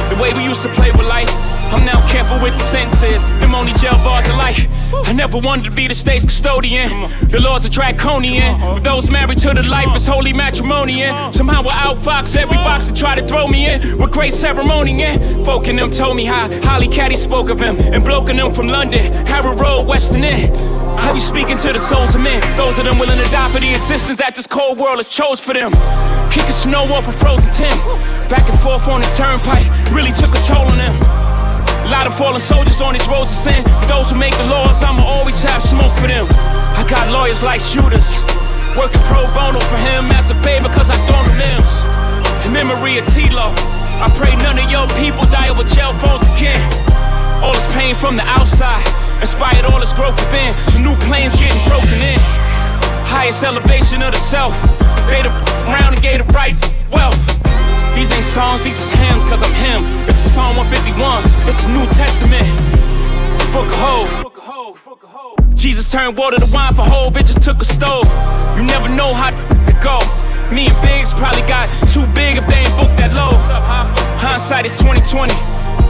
The 0.07 0.15
way 0.15 0.31
we 0.33 0.45
used 0.45 0.63
to 0.63 0.69
play 0.69 0.91
with 0.91 1.05
life. 1.05 1.27
I'm 1.75 1.83
now 1.83 1.99
careful 2.07 2.39
with 2.41 2.53
the 2.53 2.63
sentences. 2.63 3.21
Them 3.41 3.53
only 3.53 3.73
jail 3.73 3.99
bars 3.99 4.29
of 4.29 4.37
life. 4.37 4.65
I 5.05 5.11
never 5.11 5.39
wanted 5.39 5.65
to 5.65 5.71
be 5.71 5.89
the 5.89 5.93
state's 5.93 6.23
custodian. 6.23 6.87
The 7.27 7.41
laws 7.41 7.67
are 7.67 7.69
draconian. 7.69 8.61
With 8.73 8.85
those 8.85 9.11
married 9.11 9.39
to 9.39 9.53
the 9.53 9.63
life, 9.63 9.89
it's 9.89 10.07
holy 10.07 10.31
matrimony. 10.31 11.03
And 11.03 11.35
somehow 11.35 11.63
I 11.67 11.91
outfox 11.91 12.37
every 12.37 12.55
box 12.55 12.87
to 12.87 12.93
try 12.93 13.15
to 13.15 13.27
throw 13.27 13.45
me 13.45 13.69
in. 13.69 13.97
With 13.97 14.11
great 14.11 14.31
ceremony, 14.31 14.97
yeah. 14.97 15.17
Folk 15.43 15.67
in 15.67 15.75
them 15.75 15.91
told 15.91 16.15
me 16.15 16.23
how 16.23 16.49
Holly 16.61 16.87
Caddy 16.87 17.17
spoke 17.17 17.49
of 17.49 17.59
him. 17.59 17.75
And 17.93 18.05
bloke 18.05 18.29
in 18.29 18.37
them 18.37 18.53
from 18.53 18.69
London, 18.69 19.11
Harrow 19.27 19.53
Road, 19.53 19.85
Western 19.85 20.23
End. 20.23 20.86
I 20.97 21.13
you 21.13 21.21
speaking 21.21 21.57
to 21.57 21.71
the 21.71 21.79
souls 21.79 22.15
of 22.15 22.21
men. 22.21 22.41
Those 22.57 22.79
of 22.79 22.85
them 22.85 22.97
willing 22.97 23.17
to 23.21 23.29
die 23.29 23.49
for 23.53 23.61
the 23.61 23.69
existence 23.69 24.17
that 24.17 24.35
this 24.35 24.47
cold 24.47 24.77
world 24.77 24.97
has 24.97 25.07
chose 25.07 25.39
for 25.39 25.53
them. 25.53 25.71
Kicking 26.33 26.51
snow 26.51 26.83
off 26.93 27.07
a 27.07 27.13
frozen 27.13 27.53
tent, 27.53 27.77
Back 28.27 28.43
and 28.49 28.59
forth 28.59 28.91
on 28.91 28.99
this 28.99 29.15
turnpike 29.15 29.63
really 29.95 30.11
took 30.11 30.35
a 30.35 30.41
toll 30.43 30.67
on 30.67 30.75
them. 30.75 30.91
A 31.87 31.89
lot 31.89 32.03
of 32.03 32.11
fallen 32.11 32.43
soldiers 32.43 32.81
on 32.83 32.91
these 32.91 33.07
roads 33.07 33.31
of 33.31 33.39
sin. 33.39 33.63
For 33.63 33.87
those 33.87 34.11
who 34.11 34.19
make 34.19 34.35
the 34.35 34.51
laws, 34.51 34.83
I'ma 34.83 34.99
always 34.99 35.39
have 35.47 35.63
smoke 35.63 35.95
for 35.95 36.11
them. 36.11 36.27
I 36.75 36.83
got 36.91 37.07
lawyers 37.07 37.39
like 37.39 37.63
shooters. 37.63 38.19
Working 38.75 38.99
pro 39.07 39.23
bono 39.31 39.63
for 39.63 39.79
him 39.79 40.11
as 40.11 40.27
a 40.29 40.35
favor, 40.43 40.67
cause 40.67 40.91
I 40.91 40.99
thrown 41.07 41.23
them 41.23 41.39
limbs. 41.39 41.71
In 42.43 42.51
memory 42.51 42.99
of 42.99 43.07
T-Lo, 43.07 43.55
I 44.03 44.11
pray 44.19 44.35
none 44.43 44.59
of 44.59 44.67
your 44.67 44.91
people 44.99 45.23
die 45.31 45.47
over 45.47 45.63
jail 45.63 45.95
phones 46.03 46.27
again. 46.35 46.59
All 47.39 47.55
this 47.55 47.65
pain 47.71 47.95
from 47.95 48.17
the 48.17 48.27
outside. 48.27 48.83
Inspired 49.21 49.65
all 49.65 49.79
this 49.79 49.93
growth 49.93 50.15
within. 50.19 50.53
So 50.71 50.79
new 50.79 50.95
planes 51.07 51.33
getting 51.35 51.61
broken 51.65 51.97
in. 52.01 52.19
Highest 53.09 53.43
elevation 53.43 54.01
of 54.01 54.13
the 54.13 54.19
self. 54.19 54.53
Made 55.09 55.25
a 55.25 55.33
round 55.71 55.95
and 55.95 56.01
gave 56.01 56.19
the 56.21 56.29
right 56.33 56.55
wealth. 56.91 57.19
These 57.95 58.13
ain't 58.13 58.23
songs, 58.23 58.63
these 58.63 58.77
is 58.77 58.91
hymns, 58.91 59.25
cause 59.25 59.41
I'm 59.41 59.53
him. 59.57 59.81
This 60.05 60.21
is 60.23 60.31
Psalm 60.31 60.55
151, 60.55 61.01
it's 61.49 61.65
is 61.65 61.67
New 61.73 61.81
Testament. 61.97 62.45
Book 63.49 63.65
of 63.65 63.81
Hove. 63.81 65.55
Jesus 65.55 65.89
turned 65.89 66.15
water 66.15 66.37
to 66.37 66.45
wine 66.53 66.75
for 66.75 66.85
whole 66.85 67.09
bitches 67.09 67.41
took 67.43 67.57
a 67.59 67.65
stove. 67.65 68.05
You 68.55 68.63
never 68.69 68.87
know 68.93 69.13
how 69.17 69.31
to 69.33 69.73
go. 69.81 69.97
Me 70.53 70.69
and 70.69 70.77
Biggs 70.85 71.11
probably 71.11 71.41
got 71.49 71.65
too 71.89 72.05
big 72.13 72.37
if 72.37 72.45
they 72.45 72.61
ain't 72.61 72.75
booked 72.77 72.95
that 73.01 73.09
low. 73.17 73.33
Hindsight 74.21 74.65
is 74.67 74.75
2020. 74.77 75.33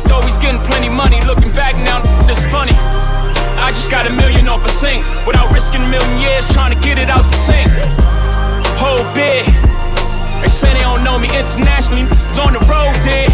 Though 0.08 0.24
he's 0.24 0.40
getting 0.40 0.64
plenty 0.64 0.88
money, 0.88 1.20
looking 1.28 1.52
back 1.52 1.76
now, 1.84 2.00
it's 2.32 2.48
funny. 2.48 2.72
I 3.58 3.74
just 3.74 3.90
got 3.90 4.06
a 4.06 4.14
million 4.14 4.48
off 4.48 4.64
a 4.64 4.70
sink 4.70 5.04
without 5.26 5.52
risking 5.52 5.82
a 5.82 5.90
million 5.90 6.20
years 6.22 6.46
trying 6.54 6.72
to 6.72 6.80
get 6.80 6.98
it 6.98 7.10
out 7.10 7.26
the 7.26 7.36
sink. 7.36 7.68
Whole 8.78 9.04
big. 9.18 9.44
They 10.42 10.50
say 10.50 10.72
they 10.74 10.86
don't 10.86 11.04
know 11.04 11.18
me 11.18 11.28
internationally, 11.34 12.06
it's 12.30 12.38
on 12.38 12.54
the 12.54 12.62
road, 12.70 12.94
dude. 13.02 13.34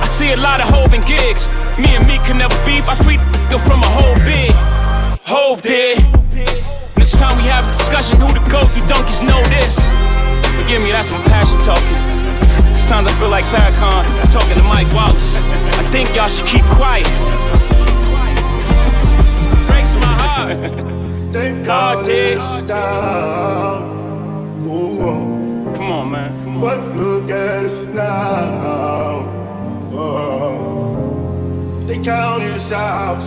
I 0.00 0.06
see 0.06 0.32
a 0.32 0.40
lot 0.40 0.62
of 0.62 0.68
hovin' 0.70 1.04
gigs. 1.04 1.50
Me 1.76 1.92
and 1.92 2.06
me 2.06 2.16
can 2.24 2.38
never 2.38 2.54
beef. 2.64 2.88
I 2.88 2.94
free 2.94 3.18
from 3.58 3.82
a 3.82 3.90
whole 3.90 4.16
big. 4.24 4.54
Hove 5.26 5.60
did. 5.60 5.98
Next 6.96 7.18
time 7.18 7.36
we 7.36 7.44
have 7.50 7.66
a 7.66 7.72
discussion, 7.76 8.16
who 8.22 8.30
the 8.32 8.40
goat? 8.48 8.70
You 8.78 8.86
donkeys 8.86 9.20
know 9.20 9.42
this. 9.50 9.76
Forgive 10.56 10.80
me, 10.80 10.94
that's 10.94 11.10
my 11.10 11.20
passion 11.26 11.58
talking. 11.66 11.98
Sometimes 12.78 13.10
I 13.10 13.12
feel 13.18 13.28
like 13.28 13.44
Farrakhan 13.52 14.06
talking 14.32 14.56
to 14.56 14.64
Mike 14.64 14.90
Wallace. 14.94 15.36
I 15.76 15.84
think 15.90 16.14
y'all 16.14 16.28
should 16.28 16.46
keep 16.46 16.64
quiet. 16.66 17.08
Breaks 20.46 20.82
my 20.82 20.92
heart. 20.96 21.32
They 21.32 21.62
God 21.64 22.04
did. 22.06 22.38
down. 22.68 23.82
Ooh, 24.66 25.74
Come 25.76 25.90
on, 25.90 26.10
man. 26.10 26.44
Come 26.44 26.56
on. 26.56 26.60
But 26.60 26.96
look 26.96 27.30
at 27.30 27.64
us 27.64 27.84
now. 27.86 29.26
Oh. 29.92 31.84
They 31.86 31.98
counted 32.02 32.54
us 32.54 32.72
out. 32.72 33.20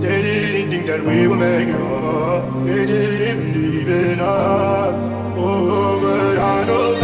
They 0.00 0.22
didn't 0.22 0.70
think 0.70 0.86
that 0.86 1.02
we 1.02 1.26
would 1.28 1.38
make 1.38 1.68
it 1.68 1.74
up. 1.76 2.44
They 2.66 2.86
didn't 2.86 3.52
believe 3.52 3.88
in 3.88 4.20
us. 4.20 5.10
Oh, 5.36 5.98
but 6.00 6.38
I 6.38 6.64
know 6.66 6.94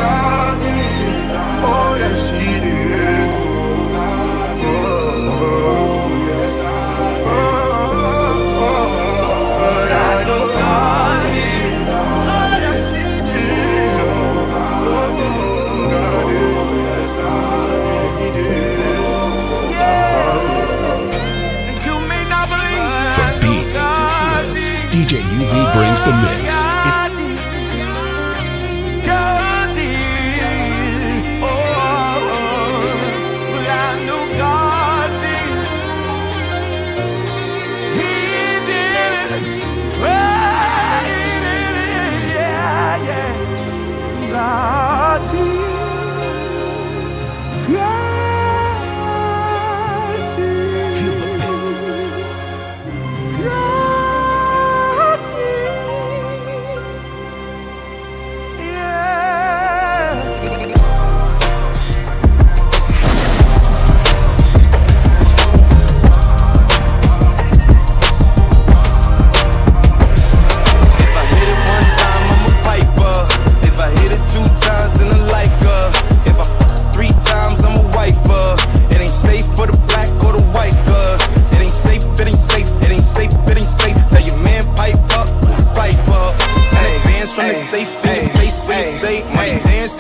the 26.07 26.13
mix. 26.23 26.46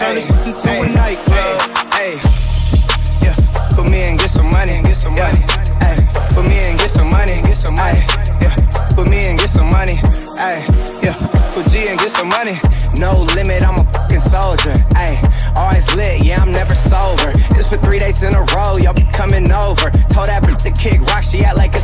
Turn 0.06 0.18
it 0.18 0.30
into 0.30 0.70
a 0.70 0.86
nightclub. 0.94 1.58
Hey, 1.98 2.14
yeah, 3.22 3.34
put 3.74 3.90
me 3.90 4.06
in, 4.06 4.16
get 4.16 4.30
some 4.30 4.50
money, 4.50 4.80
get 4.82 4.94
some 4.94 5.14
money. 5.14 5.42
Hey, 5.82 5.98
put 6.30 6.46
me 6.46 6.54
in, 6.70 6.76
get 6.76 6.90
some 6.90 7.10
money, 7.10 7.42
get 7.42 7.54
some 7.54 7.74
money. 7.74 7.98
Yeah, 8.38 8.54
put 8.94 9.10
me 9.10 9.30
in, 9.30 9.36
get 9.36 9.50
some 9.50 9.68
money. 9.70 9.98
Ay, 10.38 10.62
yeah, 11.02 11.16
put 11.54 11.66
G 11.70 11.88
and 11.88 11.98
get 11.98 12.10
some 12.10 12.28
money. 12.28 12.54
No 13.02 13.26
limit, 13.34 13.66
I'm 13.66 13.80
a 13.82 13.84
fucking 13.92 14.20
soldier. 14.20 14.74
Ay, 14.94 15.18
always 15.56 15.92
lit, 15.96 16.24
yeah, 16.24 16.40
I'm 16.40 16.52
never 16.52 16.74
sober. 16.74 17.32
It's 17.58 17.68
for 17.68 17.78
three 17.78 17.98
days 17.98 18.22
in 18.22 18.32
a 18.34 18.42
row, 18.54 18.76
y'all 18.76 18.94
be 18.94 19.06
coming 19.10 19.50
over. 19.50 19.90
Told 20.14 20.28
that 20.30 20.46
bitch 20.46 20.62
to 20.62 20.70
kick 20.70 21.00
rock, 21.10 21.24
she 21.24 21.42
act 21.42 21.56
like 21.56 21.74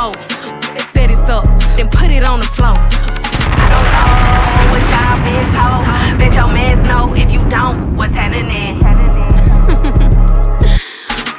smoke. 0.00 0.16
Set 0.92 1.10
it 1.10 1.18
up, 1.28 1.44
then 1.76 1.88
put 1.88 2.10
it 2.10 2.24
on 2.24 2.40
the 2.40 2.46
floor. 2.46 2.72
I 2.72 3.66
don't 3.72 3.88
know 3.92 4.72
what 4.72 4.82
y'all 4.88 5.20
been 5.24 5.46
told. 5.52 5.84
Bet 6.18 6.34
your 6.34 6.48
mans 6.48 6.88
know 6.88 7.14
if 7.14 7.30
you 7.30 7.40
don't, 7.50 7.96
what's 7.96 8.12
happening? 8.12 8.80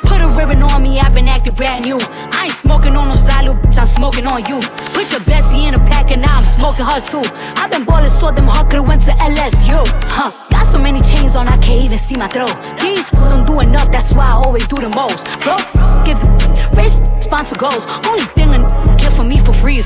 Put 0.08 0.22
a 0.22 0.28
ribbon 0.38 0.62
on 0.64 0.84
me, 0.84 1.00
I've 1.00 1.16
been 1.16 1.28
acting 1.28 1.56
brand 1.56 1.86
new. 1.86 2.00
I 2.38 2.46
ain't 2.46 2.54
smoking 2.54 2.96
on 2.96 3.08
no 3.08 3.16
Zalu, 3.16 3.60
bitch, 3.62 3.80
I'm 3.80 3.88
smoking 3.88 4.28
on 4.28 4.46
you. 4.46 4.60
Put 4.94 5.10
your 5.12 5.22
bestie 5.22 5.68
in 5.68 5.74
a 5.74 5.80
pack 5.80 6.12
and 6.12 6.22
now 6.22 6.38
I'm 6.38 6.46
smoking 6.46 6.86
her 6.86 7.02
too. 7.02 7.24
I've 7.58 7.72
been 7.72 7.86
ballin' 7.86 8.10
so 8.10 8.32
them 8.32 8.48
hard 8.48 8.70
could've 8.70 8.88
went 8.88 9.02
to 9.06 9.12
LSU. 9.12 9.82
Huh, 10.14 10.32
got 10.52 10.68
so 10.68 10.78
many 10.78 11.02
chains 11.02 11.36
on, 11.36 11.48
I 11.48 11.58
can't 11.58 11.84
even 11.84 11.98
see 11.98 12.16
my 12.16 12.28
throat. 12.28 12.56
These 12.80 13.10
don't 13.30 13.46
do 13.46 13.60
enough, 13.62 13.92
that's 13.92 14.14
why 14.14 14.28
I 14.28 14.34
always 14.34 14.68
do 14.68 14.76
the 14.78 14.90
most. 14.94 15.26
Bro, 15.42 15.58
give 16.06 16.20
the 16.22 16.30
rich 16.78 17.02
sponsor 17.32 17.56
goals. 17.56 17.88
Only 18.06 18.26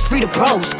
free 0.07 0.19
is 0.19 0.25
to 0.25 0.27
bros. 0.27 0.73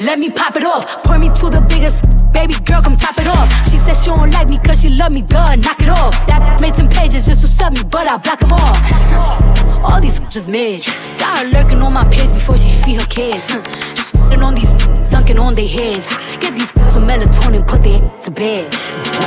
Let 0.00 0.18
me 0.18 0.30
pop 0.30 0.56
it 0.56 0.64
off, 0.64 1.02
point 1.04 1.22
me 1.22 1.28
to 1.28 1.50
the 1.50 1.60
biggest. 1.68 2.04
Baby 2.32 2.54
girl, 2.64 2.82
come 2.82 2.96
top 2.96 3.18
it 3.18 3.26
off. 3.26 3.48
She 3.70 3.78
said 3.78 3.94
she 3.94 4.10
don't 4.10 4.30
like 4.30 4.48
me 4.48 4.58
cause 4.58 4.82
she 4.82 4.90
love 4.90 5.12
me, 5.12 5.22
duh, 5.22 5.56
knock 5.56 5.80
it 5.80 5.88
off. 5.88 6.12
That 6.26 6.60
made 6.60 6.74
some 6.74 6.88
pages 6.88 7.24
just 7.26 7.40
to 7.40 7.48
sub 7.48 7.72
me, 7.72 7.82
but 7.90 8.06
I 8.06 8.18
block 8.18 8.40
them 8.40 8.52
off. 8.52 9.84
All 9.84 10.00
these 10.00 10.20
just 10.28 10.48
mid. 10.48 10.84
Got 11.18 11.38
her 11.38 11.44
lurking 11.48 11.80
on 11.80 11.92
my 11.92 12.04
page 12.08 12.32
before 12.32 12.56
she 12.56 12.70
feed 12.82 13.00
her 13.00 13.06
kids. 13.06 13.50
Shitting 13.96 14.44
on 14.44 14.54
these 14.54 14.72
dunking 15.10 15.38
on 15.38 15.54
their 15.54 15.68
heads. 15.68 16.08
Get 16.40 16.54
these 16.56 16.72
some 16.92 17.06
melatonin, 17.08 17.66
put 17.66 17.82
their 17.82 18.00
to 18.20 18.30
bed. 18.30 18.72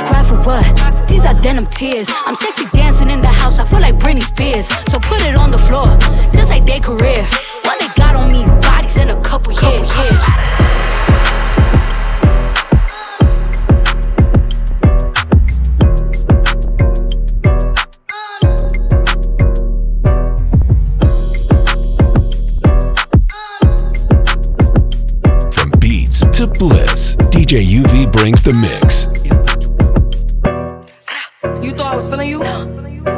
Cry 0.06 0.22
for 0.22 0.38
what? 0.46 1.08
These 1.08 1.24
are 1.24 1.34
denim 1.40 1.66
tears. 1.66 2.08
I'm 2.26 2.34
sexy 2.34 2.66
dancing 2.72 3.10
in 3.10 3.20
the 3.20 3.28
house, 3.28 3.58
I 3.58 3.64
feel 3.64 3.80
like 3.80 3.96
Britney 3.96 4.22
Spears. 4.22 4.68
So 4.90 4.98
put 5.00 5.20
it 5.22 5.34
on 5.34 5.50
the 5.50 5.58
floor, 5.58 5.96
just 6.32 6.50
like 6.50 6.64
their 6.64 6.80
career. 6.80 7.26
Brings 28.20 28.42
the 28.42 28.52
mix. 28.52 29.08
You 31.64 31.72
thought 31.72 31.92
I 31.92 31.96
was 31.96 32.06
feeling 32.06 32.28
you? 32.28 32.40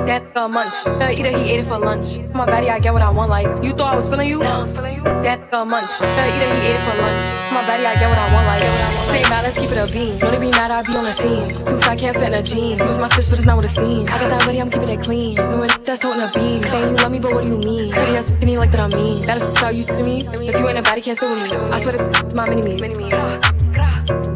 That 0.06 0.22
uh, 0.36 0.46
munch. 0.46 0.74
Either 0.86 1.36
he 1.36 1.50
ate 1.50 1.58
it 1.58 1.66
for 1.66 1.76
lunch. 1.76 2.20
My 2.32 2.46
body, 2.46 2.70
I 2.70 2.78
get 2.78 2.92
what 2.92 3.02
I 3.02 3.10
want. 3.10 3.28
Like 3.28 3.64
you 3.64 3.72
thought 3.72 3.94
I 3.94 3.96
was 3.96 4.06
feeling 4.06 4.28
you? 4.28 4.38
That 4.38 5.52
uh, 5.52 5.64
munch. 5.64 5.90
Either 6.00 6.46
he 6.54 6.68
ate 6.68 6.78
it 6.78 6.84
for 6.86 6.94
lunch. 7.02 7.24
My 7.50 7.66
body, 7.66 7.84
I 7.84 7.98
get 7.98 8.08
what 8.08 8.18
I 8.18 8.32
want. 8.32 8.46
Like 8.46 9.28
mad, 9.28 9.42
let's 9.42 9.58
keep 9.58 9.70
it 9.74 9.78
a 9.82 9.92
beam. 9.92 10.20
Wanna 10.20 10.38
be 10.38 10.50
mad, 10.50 10.70
I 10.70 10.82
be 10.86 10.94
on 10.94 11.02
the 11.02 11.12
scene. 11.12 11.48
Too 11.66 11.78
fat, 11.78 11.98
can't 11.98 12.16
fit 12.16 12.28
in 12.28 12.34
a 12.34 12.42
jean. 12.42 12.78
Use 12.78 12.98
my 12.98 13.08
stitch, 13.08 13.28
but 13.28 13.38
it's 13.40 13.46
not 13.46 13.56
what 13.56 13.64
it 13.64 13.74
seems. 13.74 14.08
I 14.08 14.20
got 14.20 14.30
that 14.30 14.46
ready, 14.46 14.60
I'm 14.60 14.70
keeping 14.70 14.88
it 14.88 15.00
clean. 15.00 15.34
Doing 15.34 15.70
that's 15.82 16.02
holding 16.02 16.22
a 16.22 16.30
beam. 16.30 16.62
Saying 16.62 16.90
you 16.90 16.96
love 17.02 17.10
me, 17.10 17.18
but 17.18 17.34
what 17.34 17.44
do 17.44 17.50
you 17.50 17.58
mean? 17.58 17.90
Pretty 17.90 18.14
ass 18.14 18.30
fucking 18.30 18.56
like 18.56 18.70
that 18.70 18.80
I 18.80 18.86
mean. 18.86 19.26
That 19.26 19.38
is 19.38 19.58
how 19.58 19.70
you 19.70 19.82
to 19.82 20.04
me. 20.04 20.28
If 20.46 20.54
you 20.60 20.68
ain't 20.68 20.78
a 20.78 20.82
body, 20.82 21.00
can't 21.00 21.18
sit 21.18 21.28
with 21.28 21.42
me. 21.42 21.50
I 21.74 21.78
swear 21.78 21.98
to 21.98 22.36
my 22.36 22.48
mini 22.48 22.62
me's. 22.62 23.61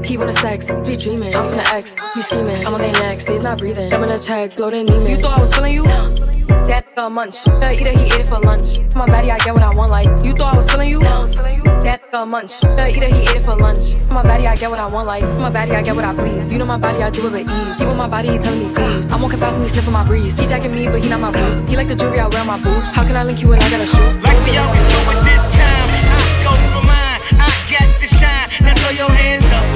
He 0.07 0.17
wanna 0.17 0.33
sex, 0.33 0.71
be 0.87 0.97
dreaming. 0.97 1.35
I'm 1.35 1.45
from 1.45 1.59
the 1.59 1.67
X, 1.67 1.97
be 2.15 2.23
scheming. 2.23 2.57
I'm 2.65 2.75
on 2.75 2.81
their 2.81 2.93
necks, 2.93 3.25
they's 3.25 3.43
not 3.43 3.59
breathing. 3.59 3.91
Them 3.91 4.05
in 4.05 4.11
a 4.11 4.19
check, 4.19 4.55
blow 4.55 4.71
their 4.71 4.85
knee. 4.85 5.11
You 5.11 5.17
thought 5.17 5.37
I 5.37 5.41
was 5.41 5.53
feeling 5.53 5.75
you? 5.75 5.83
That 5.83 6.87
uh, 6.97 7.11
munch. 7.11 7.47
Uh, 7.49 7.75
either 7.75 7.91
he 7.91 8.07
ate 8.07 8.21
it 8.21 8.27
for 8.27 8.39
lunch. 8.39 8.79
My 8.95 9.05
body, 9.05 9.33
I 9.33 9.39
get 9.39 9.53
what 9.53 9.65
I 9.65 9.75
want. 9.75 9.91
Like 9.91 10.07
you 10.25 10.33
thought 10.33 10.55
I 10.55 10.57
was 10.57 10.71
feeling 10.71 10.91
you? 10.91 11.01
That 11.01 12.03
uh, 12.13 12.25
munch. 12.25 12.63
Uh, 12.63 12.87
either 12.89 13.07
he 13.07 13.23
ate 13.23 13.35
it 13.35 13.43
for 13.43 13.57
lunch. 13.57 13.97
My 14.09 14.23
body, 14.23 14.47
I 14.47 14.55
get 14.55 14.71
what 14.71 14.79
I 14.79 14.87
want. 14.87 15.09
Like 15.09 15.25
my 15.41 15.51
body, 15.51 15.73
I 15.73 15.83
get 15.83 15.97
what 15.97 16.05
I 16.05 16.15
please. 16.15 16.53
You 16.53 16.59
know 16.59 16.67
my 16.67 16.79
body, 16.79 17.03
I 17.03 17.11
do 17.11 17.27
it 17.27 17.33
with 17.33 17.51
ease. 17.51 17.81
He 17.81 17.87
want 17.87 17.99
my 17.99 18.09
body, 18.09 18.29
he 18.29 18.39
telling 18.39 18.69
me 18.69 18.73
please. 18.73 19.11
I'm 19.11 19.21
walking 19.21 19.41
past 19.41 19.61
me, 19.61 19.67
sniffing 19.67 19.93
my 19.93 20.07
breeze. 20.07 20.39
He 20.39 20.47
jacking 20.47 20.73
me, 20.73 20.87
but 20.87 21.03
he 21.03 21.09
not 21.09 21.19
my 21.21 21.33
boo. 21.33 21.67
He 21.67 21.77
like 21.77 21.89
the 21.89 21.97
jewelry 21.97 22.21
I 22.21 22.29
wear 22.29 22.43
on 22.43 22.47
my 22.47 22.61
boots. 22.61 22.95
How 22.95 23.05
can 23.05 23.17
I 23.17 23.25
link 23.25 23.43
you 23.43 23.49
when 23.49 23.61
I 23.61 23.69
got 23.71 23.81
a 23.81 23.87
shoe? 23.87 23.99
Like 24.23 24.39
y'all 24.47 24.71
can 24.71 24.87
do 24.87 24.99
it 25.11 25.19
this 25.27 25.43
time. 25.59 25.91
I 26.15 26.45
go 26.47 26.53
for 26.79 26.87
mine. 26.87 27.21
I 27.43 27.51
got 27.75 27.89
to 28.01 28.07
shine. 28.07 28.63
Now 28.63 28.75
throw 28.75 28.91
your 28.91 29.11
hands 29.11 29.45
up 29.47 29.76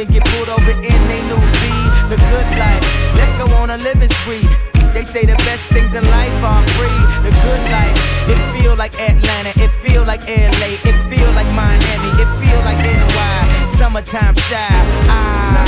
even 0.00 0.12
get 0.12 0.24
pulled 0.32 0.48
over 0.48 0.70
in 0.70 1.00
they 1.08 1.20
new 1.28 1.36
V. 1.60 1.62
The 2.08 2.16
good 2.32 2.48
life. 2.56 2.84
Let's 3.16 3.34
go 3.36 3.52
on 3.54 3.70
a 3.70 3.76
living 3.76 4.08
spree. 4.08 4.48
They 4.94 5.04
say 5.04 5.26
the 5.26 5.36
best 5.44 5.68
things 5.68 5.94
in 5.94 6.04
life 6.08 6.42
are 6.42 6.62
free. 6.76 7.00
The 7.26 7.32
good 7.44 7.62
life. 7.70 7.96
It 8.32 8.40
feel 8.52 8.76
like 8.76 8.94
Atlanta. 8.98 9.52
It 9.60 9.70
feel 9.82 10.04
like 10.04 10.22
LA. 10.22 10.80
It 10.88 10.96
feel 11.08 11.30
like 11.32 11.48
Miami. 11.52 12.10
It 12.22 12.30
feel 12.40 12.60
like 12.64 12.78
NY. 12.80 13.66
Summertime 13.66 14.36
shy. 14.36 14.68
Ah. 15.08 15.66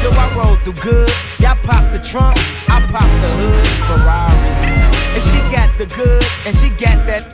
So 0.00 0.10
I 0.12 0.26
roll 0.36 0.56
through 0.56 0.80
good. 0.82 1.12
Y'all 1.40 1.56
pop 1.64 1.90
the 1.92 1.98
trunk. 1.98 2.36
I 2.68 2.84
pop 2.92 3.08
the 3.22 3.30
hood. 3.40 3.66
Ferrari. 3.88 4.50
And 5.16 5.22
she 5.28 5.38
got 5.54 5.70
the 5.78 5.86
goods. 5.86 6.34
And 6.44 6.54
she 6.54 6.68
got 6.70 6.98
that. 7.06 7.24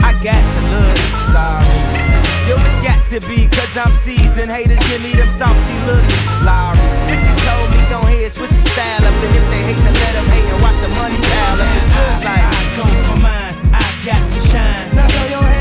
I 0.00 0.12
got 0.22 0.42
to 0.54 0.60
look. 0.70 1.24
Sorry. 1.32 2.23
Yo, 2.48 2.56
it's 2.60 2.76
got 2.84 3.00
to 3.08 3.20
be 3.24 3.48
cause 3.48 3.74
I'm 3.74 3.96
seasoned. 3.96 4.50
Haters 4.50 4.78
give 4.88 5.00
me 5.00 5.12
them 5.12 5.30
salty 5.30 5.76
looks. 5.88 6.12
Larry. 6.44 6.76
50 7.08 7.24
told 7.40 7.70
me 7.72 7.80
don't 7.88 8.08
hear 8.08 8.28
switch 8.28 8.50
the 8.50 8.64
style 8.68 9.00
up. 9.00 9.14
And 9.24 9.32
if 9.32 9.46
they 9.48 9.62
hate, 9.64 9.80
then 9.80 9.94
let 9.94 10.12
them 10.12 10.26
hate 10.28 10.44
and 10.52 10.60
watch 10.60 10.76
the 10.84 10.88
money 10.92 11.16
pile 11.16 11.60
up. 11.60 11.72
Life. 12.20 12.44
I 12.44 12.76
go 12.76 12.84
for 13.08 13.18
mine. 13.18 13.54
I 13.72 13.86
got 14.04 14.20
to 14.30 14.38
shine. 14.52 14.94
Now 14.94 15.08
throw 15.08 15.40
your 15.40 15.53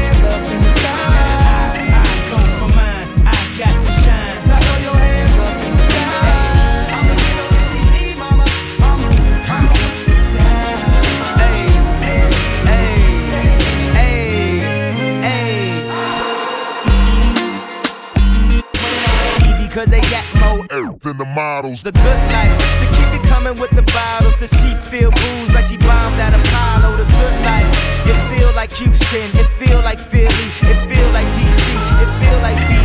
than 21.03 21.17
the 21.17 21.25
models. 21.25 21.83
The 21.83 21.91
good 21.91 22.21
life, 22.31 22.55
so 22.79 22.85
keep 22.95 23.11
it 23.19 23.23
coming 23.27 23.59
with 23.59 23.71
the 23.71 23.83
bottles. 23.93 24.35
So 24.37 24.47
she 24.47 24.73
feel 24.89 25.11
booze 25.11 25.53
like 25.53 25.65
she 25.65 25.77
bombed 25.77 26.19
at 26.19 26.33
Apollo. 26.33 26.97
The 26.97 27.03
good 27.03 27.35
life, 27.43 27.69
it 28.07 28.17
feel 28.31 28.51
like 28.55 28.71
Houston, 28.71 29.31
it 29.35 29.47
feel 29.59 29.79
like 29.79 29.99
Philly, 29.99 30.49
it 30.71 30.79
feel 30.87 31.09
like 31.11 31.27
DC, 31.35 31.67
it 32.01 32.09
feel 32.19 32.39
like 32.39 32.57
DC. 32.57 32.82